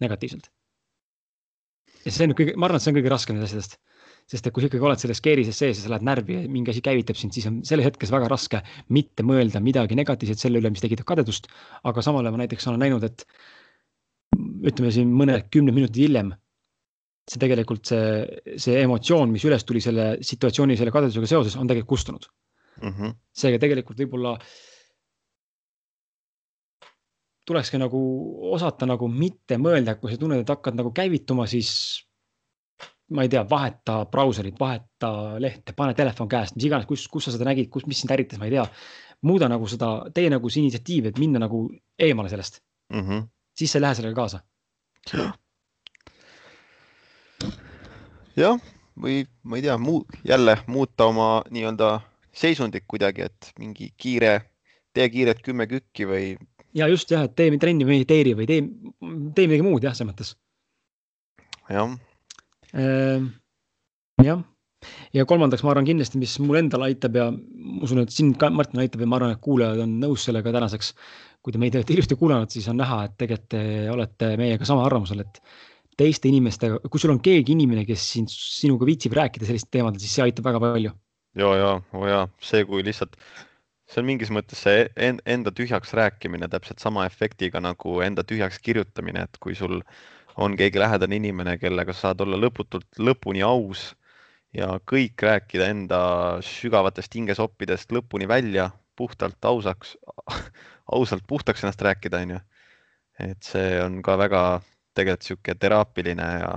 negatiivselt. 0.03 0.51
Ja 2.07 2.15
see 2.15 2.27
on 2.27 2.35
kõige, 2.37 2.55
ma 2.55 2.69
arvan, 2.69 2.79
et 2.79 2.85
see 2.85 2.93
on 2.93 2.99
kõige 2.99 3.13
raskem 3.13 3.37
nendest 3.37 3.53
asjadest 3.53 3.79
sest 4.27 4.47
et 4.47 4.53
kui 4.53 4.63
sa 4.63 4.67
ikkagi 4.67 4.83
oled 4.83 4.99
selles 4.99 5.21
keerises 5.23 5.55
sees 5.55 5.77
ja 5.79 5.85
sa 5.85 5.93
lähed 5.93 6.05
närvi 6.07 6.35
ja 6.35 6.49
mingi 6.51 6.73
asi 6.73 6.81
käivitab 6.83 7.15
sind, 7.19 7.31
siis 7.35 7.47
on 7.47 7.61
selles 7.67 7.87
hetkes 7.87 8.11
väga 8.11 8.27
raske 8.31 8.59
mitte 8.95 9.23
mõelda 9.23 9.61
midagi 9.63 9.95
negatiivset 9.95 10.41
selle 10.41 10.59
üle, 10.59 10.71
mis 10.73 10.83
tekitab 10.83 11.07
kadedust. 11.07 11.47
aga 11.87 12.03
samal 12.03 12.25
ajal 12.25 12.35
ma 12.35 12.41
näiteks 12.43 12.67
olen 12.67 12.83
näinud, 12.83 13.07
et 13.07 13.23
ütleme 14.67 14.91
siin 14.91 15.13
mõned 15.15 15.47
kümned 15.53 15.75
minutid 15.77 16.03
hiljem, 16.03 16.33
see 17.27 17.39
tegelikult 17.39 17.87
see, 17.87 18.01
see 18.59 18.75
emotsioon, 18.83 19.31
mis 19.31 19.45
üles 19.47 19.63
tuli 19.67 19.79
selle 19.83 20.17
situatsiooni, 20.19 20.75
selle 20.79 20.93
kadedusega 20.95 21.31
seoses, 21.31 21.55
on 21.55 21.71
tegelikult 21.71 21.95
kustunud 21.95 22.27
mm. 22.81 22.91
-hmm. 22.91 23.15
seega 23.31 23.63
tegelikult 23.63 24.03
võib-olla 24.03 24.35
tulekski 27.47 27.79
nagu 27.79 27.99
osata 28.51 28.87
nagu 28.89 29.07
mitte 29.07 29.57
mõelda, 29.61 29.95
kui 29.99 30.11
sa 30.11 30.19
tunned, 30.19 30.43
et 30.43 30.51
hakkad 30.51 30.75
nagu 30.75 30.91
käivituma, 30.95 31.47
siis 31.47 31.71
ma 33.15 33.23
ei 33.23 33.31
tea, 33.31 33.43
vaheta 33.49 34.01
brauserit, 34.11 34.57
vaheta 34.59 35.11
lehte, 35.39 35.73
pane 35.77 35.95
telefon 35.95 36.27
käest, 36.31 36.57
mis 36.57 36.67
iganes, 36.67 36.87
kus, 36.89 37.07
kus 37.11 37.27
sa 37.27 37.35
seda 37.35 37.47
nägid, 37.47 37.69
kus, 37.71 37.87
mis 37.87 38.01
sind 38.03 38.11
ärritas, 38.11 38.39
ma 38.41 38.49
ei 38.49 38.57
tea. 38.57 38.65
muuda 39.25 39.47
nagu 39.49 39.65
seda, 39.65 39.87
tee 40.13 40.29
nagu 40.29 40.49
see 40.49 40.61
initsiatiiv, 40.61 41.07
et 41.09 41.19
minna 41.19 41.39
nagu 41.41 41.63
eemale 41.97 42.29
sellest 42.29 42.59
mm. 42.93 42.99
-hmm. 43.01 43.27
siis 43.57 43.71
sa 43.71 43.79
ei 43.79 43.81
lähe 43.81 43.95
sellega 43.95 44.15
kaasa. 44.15 44.39
jah, 48.35 48.59
või 49.01 49.25
ma 49.43 49.57
ei 49.57 49.61
tea, 49.61 49.77
muu, 49.77 50.05
jälle 50.23 50.57
muuta 50.67 51.05
oma 51.05 51.41
nii-öelda 51.49 51.99
seisundit 52.33 52.83
kuidagi, 52.87 53.21
et 53.21 53.51
mingi 53.59 53.93
kiire, 53.97 54.41
tee 54.93 55.09
kiiret 55.09 55.41
kümme 55.41 55.67
kükki 55.67 56.05
või. 56.05 56.37
Ja 56.77 56.89
just 56.91 57.11
jah, 57.11 57.25
et 57.27 57.35
tee 57.37 57.57
trenni, 57.61 57.87
mediteeri 57.87 58.35
või 58.37 58.49
tee, 58.49 58.61
tee 59.35 59.47
midagi 59.49 59.65
muud 59.65 59.83
jah, 59.83 59.97
selles 59.97 60.13
mõttes. 60.13 60.35
jah 61.73 61.97
Ehm, 62.75 63.29
jah, 64.23 64.41
ja 65.15 65.25
kolmandaks, 65.29 65.63
ma 65.63 65.71
arvan 65.71 65.87
kindlasti, 65.87 66.19
mis 66.19 66.35
mul 66.43 66.59
endal 66.59 66.83
aitab 66.87 67.15
ja 67.15 67.29
ma 67.31 67.79
usun, 67.85 68.03
et 68.03 68.11
sind 68.13 68.35
ka, 68.41 68.49
Martin, 68.53 68.81
aitab 68.83 69.03
ja 69.03 69.07
ma 69.09 69.19
arvan, 69.19 69.33
et 69.35 69.43
kuulajad 69.43 69.81
on 69.85 69.95
nõus 70.01 70.27
sellega 70.27 70.53
tänaseks. 70.55 70.93
kui 71.47 71.53
te 71.53 71.59
meid 71.61 71.75
olete 71.77 71.93
ilusti 71.93 72.15
kuulanud, 72.19 72.51
siis 72.51 72.65
on 72.67 72.75
näha, 72.75 72.95
et 73.07 73.13
tegelikult 73.21 73.49
te 73.53 73.59
olete 73.87 74.33
meiega 74.35 74.65
sama 74.67 74.81
arvamusel, 74.83 75.21
et 75.23 75.37
teiste 75.95 76.27
inimestega, 76.27 76.81
kui 76.91 76.99
sul 76.99 77.13
on 77.13 77.21
keegi 77.23 77.53
inimene, 77.53 77.85
kes 77.87 78.03
sind, 78.17 78.33
sinuga 78.33 78.83
viitsib 78.89 79.15
rääkida 79.15 79.47
sellistel 79.47 79.77
teemadel, 79.77 80.01
siis 80.01 80.17
see 80.17 80.25
aitab 80.25 80.49
väga 80.49 80.59
palju. 80.65 80.91
ja, 81.39 81.53
ja, 81.61 81.69
oo 81.77 82.01
oh 82.01 82.09
ja 82.09 82.25
see, 82.43 82.65
kui 82.67 82.83
lihtsalt, 82.83 83.15
see 83.87 84.01
on 84.03 84.07
mingis 84.09 84.31
mõttes 84.33 84.61
see 84.65 84.87
enda 84.99 85.53
tühjaks 85.55 85.93
rääkimine 85.95 86.49
täpselt 86.51 86.83
sama 86.83 87.05
efektiga 87.07 87.61
nagu 87.63 88.01
enda 88.03 88.25
tühjaks 88.27 88.59
kirjutamine, 88.63 89.23
et 89.23 89.39
kui 89.39 89.55
sul 89.55 89.79
on 90.37 90.57
keegi 90.59 90.79
lähedane 90.79 91.17
inimene, 91.17 91.57
kellega 91.61 91.95
sa 91.95 92.09
saad 92.09 92.21
olla 92.25 92.39
lõputult 92.39 92.99
lõpuni 92.99 93.41
aus 93.45 93.93
ja 94.55 94.75
kõik 94.91 95.23
rääkida 95.23 95.71
enda 95.71 96.01
sügavatest 96.45 97.15
hingesoppidest 97.15 97.95
lõpuni 97.95 98.27
välja, 98.29 98.69
puhtalt 98.97 99.45
ausaks, 99.45 99.95
ausalt 100.97 101.25
puhtaks 101.27 101.63
ennast 101.63 101.81
rääkida, 101.81 102.23
onju. 102.25 102.39
et 103.19 103.43
see 103.43 103.77
on 103.81 104.01
ka 104.05 104.17
väga 104.19 104.41
tegelikult 104.97 105.25
sihuke 105.25 105.55
teraapiline 105.57 106.27
ja 106.41 106.51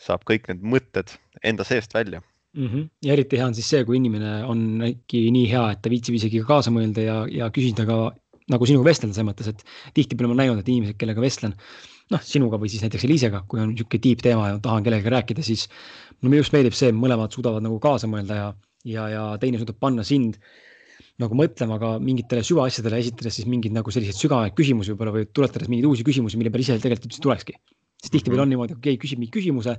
saab 0.00 0.24
kõik 0.28 0.50
need 0.50 0.64
mõtted 0.74 1.14
enda 1.44 1.64
seest 1.64 1.94
välja 1.94 2.20
mm. 2.56 2.68
-hmm. 2.68 2.86
ja 3.06 3.16
eriti 3.16 3.40
hea 3.40 3.46
on 3.46 3.54
siis 3.54 3.68
see, 3.68 3.84
kui 3.84 4.00
inimene 4.00 4.38
on 4.44 4.82
äkki 4.90 5.26
nii 5.30 5.50
hea, 5.52 5.64
et 5.72 5.82
ta 5.82 5.92
viitsib 5.92 6.18
isegi 6.18 6.42
kaasa 6.46 6.72
mõelda 6.74 7.04
ja, 7.04 7.18
ja 7.30 7.50
küsida 7.54 7.86
ka 7.88 7.98
nagu 8.52 8.66
sinuga 8.66 8.90
vestelda 8.90 9.14
selles 9.14 9.28
mõttes, 9.28 9.50
et 9.50 9.62
tihtipeale 9.94 10.30
ma 10.30 10.34
olen 10.34 10.42
näinud, 10.44 10.62
et 10.62 10.68
inimesed, 10.70 10.98
kellega 11.00 11.22
vestlen 11.22 11.56
noh, 12.12 12.22
sinuga 12.22 12.58
või 12.62 12.70
siis 12.70 12.84
näiteks 12.84 13.06
Eliisega, 13.08 13.42
kui 13.50 13.62
on 13.62 13.72
niisugune 13.72 14.02
deep 14.02 14.22
teema 14.22 14.52
ja 14.52 14.60
tahan 14.62 14.84
kellegagi 14.86 15.12
rääkida, 15.14 15.42
siis 15.46 15.66
mulle 16.22 16.38
just 16.40 16.54
meeldib 16.54 16.76
see, 16.78 16.92
mõlemad 16.94 17.34
suudavad 17.34 17.64
nagu 17.64 17.80
kaasa 17.82 18.10
mõelda 18.10 18.38
ja, 18.38 18.46
ja, 18.86 19.08
ja 19.10 19.24
teine 19.42 19.58
suudab 19.58 19.80
panna 19.82 20.06
sind 20.06 20.38
nagu 21.20 21.36
mõtlema 21.38 21.78
ka 21.80 21.94
mingitele 22.02 22.44
süvaasjadele, 22.44 23.00
esitades 23.00 23.38
siis 23.38 23.48
mingeid 23.48 23.74
nagu 23.74 23.92
selliseid 23.92 24.18
sügavaid 24.20 24.54
küsimusi 24.56 24.92
võib-olla 24.92 25.14
või 25.16 25.28
tuletades 25.32 25.70
mingeid 25.72 25.88
uusi 25.88 26.04
küsimusi, 26.06 26.38
mille 26.38 26.52
peale 26.52 26.66
ise 26.66 26.76
tegelikult 26.82 27.10
üldse 27.10 27.24
tulekski. 27.24 27.56
sest 27.96 28.12
tihtipeale 28.12 28.44
on 28.44 28.50
niimoodi, 28.52 28.76
kui 28.76 28.84
keegi 28.90 29.00
küsib 29.06 29.22
mingi 29.22 29.32
küsimuse, 29.32 29.78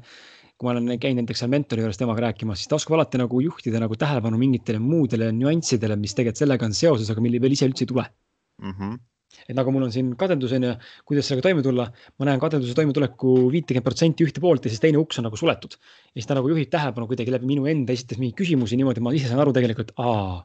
kui 0.57 0.67
ma 0.67 0.73
olen 0.73 0.97
käinud 1.01 1.21
näiteks 1.21 1.43
seal 1.43 1.51
mentori 1.53 1.83
juures 1.83 1.99
temaga 1.99 2.23
rääkimas, 2.27 2.61
siis 2.61 2.71
ta 2.71 2.79
oskab 2.79 2.97
alati 2.97 3.19
nagu 3.21 3.41
juhtida 3.43 3.81
nagu 3.83 3.97
tähelepanu 3.99 4.39
mingitele 4.41 4.81
muudele 4.81 5.29
nüanssidele, 5.35 5.99
mis 6.01 6.17
tegelikult 6.17 6.41
sellega 6.41 6.65
on 6.65 6.73
seoses, 6.77 7.11
aga 7.13 7.21
mille 7.21 7.41
peale 7.43 7.57
ise 7.57 7.69
üldse 7.69 7.85
ei 7.85 7.91
tule 7.93 8.07
mm. 8.07 8.73
-hmm 8.73 8.97
et 9.45 9.55
nagu 9.57 9.71
mul 9.73 9.85
on 9.85 9.91
siin 9.93 10.13
kadedus 10.17 10.53
on 10.57 10.65
ju, 10.65 10.73
kuidas 11.05 11.27
sellega 11.29 11.49
toime 11.49 11.63
tulla, 11.65 11.85
ma 12.17 12.27
näen 12.29 12.41
kadeduse 12.41 12.73
toimetuleku 12.77 13.33
viitekümmet 13.53 13.85
protsenti 13.85 14.25
ühte 14.25 14.41
poolt 14.41 14.65
ja 14.65 14.71
siis 14.73 14.81
teine 14.83 14.97
uks 15.01 15.19
on 15.19 15.27
nagu 15.27 15.37
suletud. 15.37 15.77
ja 15.77 16.17
siis 16.17 16.29
ta 16.29 16.37
nagu 16.39 16.49
juhib 16.49 16.71
tähelepanu 16.73 17.07
kuidagi 17.11 17.33
läbi 17.35 17.45
minu 17.45 17.67
enda 17.69 17.93
esitas 17.93 18.17
mingeid 18.21 18.37
küsimusi 18.39 18.79
niimoodi, 18.79 19.03
ma 19.03 19.13
ise 19.13 19.29
saan 19.29 19.43
aru 19.43 19.53
tegelikult, 19.53 19.91
aa, 19.99 20.41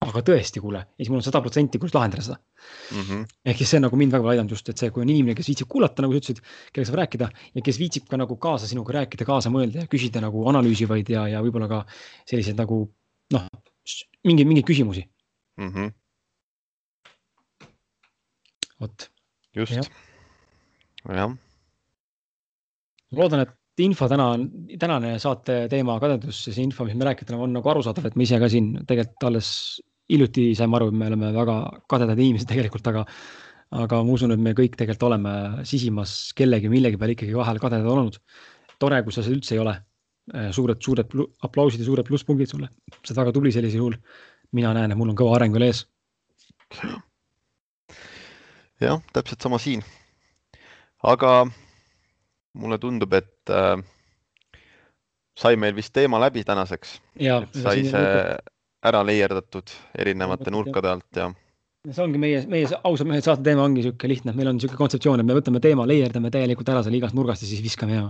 aga 0.00 0.22
tõesti, 0.24 0.62
kuule, 0.64 0.80
ja 0.80 1.02
siis 1.02 1.10
mul 1.12 1.20
on 1.20 1.24
sada 1.26 1.42
protsenti, 1.44 1.78
kuidas 1.80 1.94
lahendada 1.94 2.24
seda 2.24 2.36
mm. 2.38 3.02
-hmm. 3.02 3.24
ehk 3.52 3.58
siis 3.60 3.72
see 3.72 3.80
on 3.80 3.84
nagu 3.86 3.98
mind 4.00 4.14
väga 4.14 4.24
palju 4.24 4.32
aidanud 4.32 4.54
just, 4.56 4.68
et 4.72 4.80
see, 4.80 4.90
kui 4.94 5.04
on 5.04 5.12
inimene, 5.12 5.36
kes 5.36 5.50
viitsib 5.52 5.68
kuulata, 5.68 6.02
nagu 6.02 6.16
sa 6.16 6.22
ütlesid, 6.22 6.40
kellega 6.72 6.88
saab 6.88 7.00
rääkida 7.02 7.28
ja 7.54 7.64
kes 7.66 7.78
viitsib 7.82 8.08
ka 8.08 8.16
nagu 8.20 8.36
kaasa 8.40 8.70
sinuga 8.70 8.96
rääkida, 8.96 9.28
kaasa 9.28 9.52
mõelda 9.52 9.84
ja 9.84 9.90
küsida 9.92 10.22
nagu 10.24 10.46
analüüsivaid 10.48 11.12
ja, 11.12 11.26
ja 11.34 11.44
võib-olla 11.44 11.68
ka 11.68 11.84
selliseid 12.24 12.56
nagu 12.56 12.82
noh, 13.36 13.46
mingeid, 14.24 14.48
mingeid 14.48 14.68
küsimusi 14.72 15.04
mm. 15.60 15.68
-hmm 15.68 15.92
vot. 18.80 19.10
just 19.56 19.76
ja., 19.76 19.84
jah. 21.08 21.36
loodan, 23.12 23.44
et 23.44 23.84
info 23.84 24.08
täna, 24.08 24.32
tänane 24.80 25.14
saate 25.22 25.62
teema 25.72 25.96
kadedus 26.02 26.42
see 26.46 26.64
info, 26.64 26.84
mis 26.88 26.96
me 26.96 27.06
oleme, 27.06 27.38
on 27.40 27.54
nagu 27.56 27.72
arusaadav, 27.72 28.10
et 28.10 28.18
me 28.18 28.26
ise 28.26 28.40
ka 28.40 28.48
siin 28.52 28.74
tegelikult 28.88 29.28
alles 29.30 29.52
hiljuti 30.10 30.50
saime 30.58 30.78
aru, 30.78 30.90
et 30.90 30.98
me 30.98 31.10
oleme 31.10 31.30
väga 31.34 31.56
kadedad 31.90 32.18
inimesed 32.18 32.48
tegelikult, 32.50 32.86
aga 32.90 33.04
aga 33.70 34.00
ma 34.02 34.16
usun, 34.16 34.34
et 34.34 34.42
me 34.42 34.52
kõik 34.58 34.74
tegelikult 34.74 35.06
oleme 35.06 35.32
sisimas 35.68 36.32
kellegi 36.34 36.70
millegi 36.72 36.98
peale 36.98 37.14
ikkagi 37.14 37.36
vahel 37.38 37.60
kadedad 37.62 37.86
olnud. 37.86 38.18
tore, 38.82 39.02
kui 39.04 39.14
sa 39.14 39.22
seda 39.22 39.36
üldse 39.36 39.54
ei 39.54 39.62
ole. 39.62 39.76
suured, 40.54 40.78
suured 40.82 41.14
aplausid 41.42 41.80
ja 41.80 41.86
suured 41.86 42.06
plusspunktid 42.06 42.50
sulle, 42.50 42.68
sa 43.02 43.10
oled 43.10 43.20
väga 43.22 43.32
tubli 43.34 43.52
sellisel 43.52 43.82
juhul. 43.82 43.96
mina 44.52 44.74
näen, 44.74 44.90
et 44.90 44.98
mul 44.98 45.10
on 45.10 45.16
kõva 45.18 45.38
areng 45.38 45.54
veel 45.54 45.70
ees 45.70 45.86
jah, 48.80 49.00
täpselt 49.12 49.42
sama 49.42 49.58
siin. 49.58 49.82
aga 51.02 51.46
mulle 52.54 52.78
tundub, 52.78 53.12
et 53.12 53.50
äh, 53.50 53.82
sai 55.38 55.56
meil 55.56 55.76
vist 55.76 55.92
teema 55.92 56.20
läbi 56.20 56.44
tänaseks. 56.44 57.00
sai 57.62 57.84
see 57.84 58.38
ära 58.86 59.02
leierdatud 59.04 59.72
erinevate 59.98 60.52
nurkade 60.54 60.90
alt 60.90 61.20
ja. 61.20 61.28
see 61.90 62.04
ongi 62.04 62.20
meie, 62.22 62.42
meie 62.48 62.68
ausad 62.84 63.08
mehed 63.10 63.26
saate 63.26 63.44
teema 63.46 63.64
ongi 63.66 63.84
sihuke 63.84 64.08
lihtne, 64.08 64.34
meil 64.36 64.52
on 64.52 64.58
niisugune 64.58 64.80
kontseptsioon, 64.80 65.22
et 65.22 65.28
me 65.28 65.36
võtame 65.36 65.62
teema, 65.64 65.88
leierdame 65.88 66.32
täielikult 66.32 66.72
ära 66.72 66.84
selle 66.86 67.00
igast 67.00 67.16
nurgast 67.18 67.44
ja 67.44 67.50
siis 67.50 67.64
viskame 67.64 67.98
ja 67.98 68.06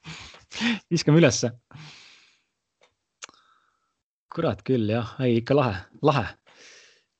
viskame 0.92 1.22
ülesse. 1.22 1.54
kurat 4.30 4.60
küll 4.62 4.92
jah, 4.92 5.16
ei 5.26 5.40
ikka 5.40 5.56
lahe, 5.58 5.80
lahe 6.06 6.28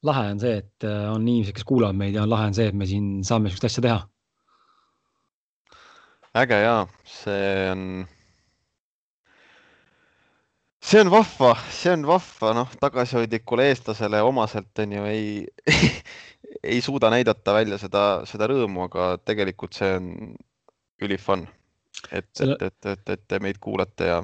lahe 0.07 0.31
on 0.33 0.41
see, 0.41 0.61
et 0.63 0.87
äh, 0.87 1.09
on 1.13 1.27
inimesed, 1.27 1.55
kes 1.57 1.67
kuulavad 1.69 1.99
meid 1.99 2.17
ja 2.17 2.25
lahe 2.29 2.49
on 2.51 2.57
see, 2.57 2.71
et 2.71 2.77
me 2.77 2.89
siin 2.89 3.21
saame 3.27 3.51
sihukest 3.51 3.69
asja 3.71 3.85
teha. 3.85 4.01
äge 6.41 6.61
ja 6.63 6.75
see 7.11 7.71
on, 7.73 7.81
see 10.91 11.01
on 11.01 11.11
vahva, 11.11 11.53
see 11.71 11.93
on 11.95 12.03
vahva, 12.09 12.51
noh, 12.57 12.71
tagasihoidlikule 12.83 13.69
eestlasele 13.71 14.23
omaselt 14.27 14.81
on 14.83 14.95
ju 14.97 15.05
ei 15.07 15.29
ei 16.73 16.81
suuda 16.83 17.13
näidata 17.15 17.55
välja 17.55 17.79
seda, 17.79 18.03
seda 18.27 18.49
rõõmu, 18.51 18.89
aga 18.89 19.13
tegelikult 19.23 19.79
see 19.79 19.93
on 20.01 20.11
üli 21.07 21.19
fun. 21.19 21.47
et 22.11 22.27
et, 22.43 22.63
et, 22.67 22.91
et, 22.95 23.15
et 23.15 23.23
te 23.29 23.39
meid 23.39 23.61
kuulate 23.63 24.11
ja, 24.11 24.19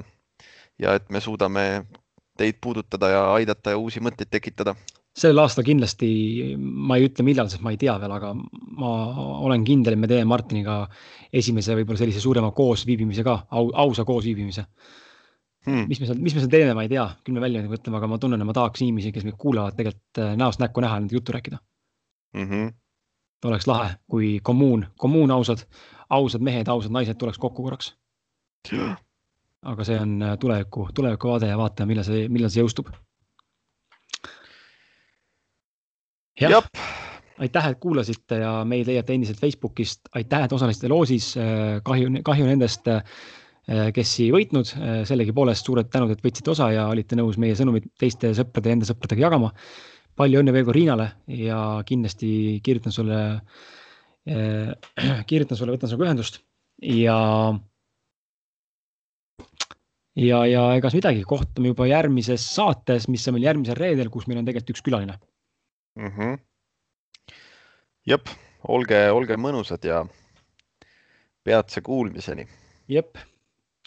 ja 0.79 0.97
et 0.99 1.07
me 1.09 1.23
suudame 1.23 1.85
teid 2.37 2.59
puudutada 2.61 3.09
ja 3.15 3.23
aidata 3.37 3.71
ja 3.73 3.79
uusi 3.79 4.03
mõtteid 4.03 4.29
tekitada 4.31 4.75
sel 5.17 5.39
aastal 5.41 5.65
kindlasti, 5.65 6.07
ma 6.59 6.99
ei 6.99 7.07
ütle, 7.07 7.23
millal, 7.25 7.47
sest 7.49 7.63
ma 7.65 7.71
ei 7.73 7.79
tea 7.81 7.95
veel, 7.97 8.11
aga 8.13 8.35
ma 8.37 8.91
olen 9.47 9.63
kindel, 9.65 9.95
et 9.95 10.03
me 10.03 10.09
teeme 10.11 10.27
Martiniga 10.29 10.83
esimese 11.33 11.73
võib-olla 11.79 12.03
sellise 12.03 12.21
suurema 12.21 12.51
koosviibimise 12.53 13.25
ka, 13.25 13.39
au, 13.49 13.71
ausa 13.87 14.05
koosviibimise 14.05 14.67
hmm.. 15.67 15.87
mis 15.91 16.01
me 16.01 16.09
seal, 16.09 16.19
mis 16.23 16.35
me 16.35 16.43
seal 16.43 16.51
teeme, 16.51 16.73
ma 16.77 16.85
ei 16.85 16.91
tea, 16.91 17.05
küll 17.25 17.37
me 17.37 17.43
välja 17.43 17.63
mõtleme, 17.67 17.99
aga 17.99 18.09
ma 18.11 18.19
tunnen, 18.21 18.41
et 18.41 18.49
ma 18.49 18.55
tahaks 18.57 18.83
inimesi, 18.85 19.13
kes 19.15 19.27
meid 19.27 19.37
kuulavad, 19.39 19.77
tegelikult 19.77 20.21
äh, 20.23 20.35
näost 20.39 20.63
näkku 20.63 20.83
näha, 20.83 20.99
nende 21.01 21.17
juttu 21.17 21.35
rääkida 21.35 21.59
mm. 22.37 22.49
-hmm. 22.49 22.75
oleks 23.51 23.67
lahe, 23.67 23.95
kui 24.07 24.37
kommuun, 24.43 24.87
kommuun 24.97 25.31
ausad, 25.31 25.65
ausad 26.09 26.41
mehed, 26.41 26.67
ausad 26.67 26.91
naised 26.91 27.19
tuleks 27.19 27.37
kokku 27.37 27.63
korraks. 27.63 27.95
aga 29.71 29.83
see 29.83 29.99
on 29.99 30.21
äh, 30.23 30.37
tuleviku, 30.39 30.87
tulevikuvaade 30.95 31.47
ja 31.47 31.57
vaatame, 31.57 31.93
millal 31.93 32.07
see, 32.07 32.27
millal 32.29 32.53
see 32.53 32.63
jõustub 32.63 32.93
jah, 36.41 36.63
aitäh, 37.39 37.71
et 37.71 37.79
kuulasite 37.79 38.39
ja 38.41 38.51
meid 38.65 38.87
leiate 38.87 39.13
endiselt 39.13 39.39
Facebookist. 39.41 40.09
aitäh, 40.15 40.45
et 40.45 40.53
osalesite 40.53 40.87
loosis. 40.87 41.35
kahju, 41.83 42.21
kahju 42.23 42.45
nendest, 42.45 42.87
kes 43.67 44.13
ei 44.23 44.31
võitnud. 44.31 44.69
sellegipoolest 45.09 45.67
suured 45.67 45.89
tänud, 45.91 46.13
et 46.13 46.23
võtsite 46.23 46.53
osa 46.53 46.69
ja 46.71 46.87
olite 46.87 47.17
nõus 47.19 47.35
meie 47.41 47.55
sõnumit 47.59 47.89
teiste 47.99 48.31
sõprade 48.37 48.71
ja 48.71 48.77
enda 48.77 48.87
sõpradega 48.87 49.25
jagama. 49.27 49.51
palju 50.17 50.39
õnne 50.39 50.53
veel 50.55 50.65
kord 50.65 50.75
Riinale 50.75 51.11
ja 51.27 51.83
kindlasti 51.85 52.61
kirjutan 52.63 52.95
sulle, 52.95 53.19
kirjutan 55.29 55.57
sulle, 55.59 55.75
võtan 55.75 55.91
sinuga 55.91 56.07
ühendust 56.07 56.39
ja 56.81 57.17
ja, 60.17 60.41
ja 60.49 60.63
egas 60.77 60.95
midagi, 60.97 61.23
kohtume 61.27 61.71
juba 61.73 61.87
järgmises 61.89 62.45
saates, 62.55 63.07
mis 63.11 63.25
on 63.29 63.37
meil 63.37 63.47
järgmisel 63.49 63.77
reedel, 63.77 64.11
kus 64.13 64.27
meil 64.27 64.41
on 64.41 64.47
tegelikult 64.47 64.75
üks 64.75 64.85
külaline 64.85 65.17
mm. 65.99 66.11
-hmm. 66.11 66.37
jep, 68.13 68.31
olge, 68.67 69.01
olge 69.11 69.37
mõnusad 69.37 69.85
ja 69.85 70.05
peatse 71.43 71.81
kuulmiseni. 71.81 72.47
jep, 72.87 73.17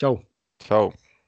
tšau. 0.01 0.17
tšau 0.65 0.93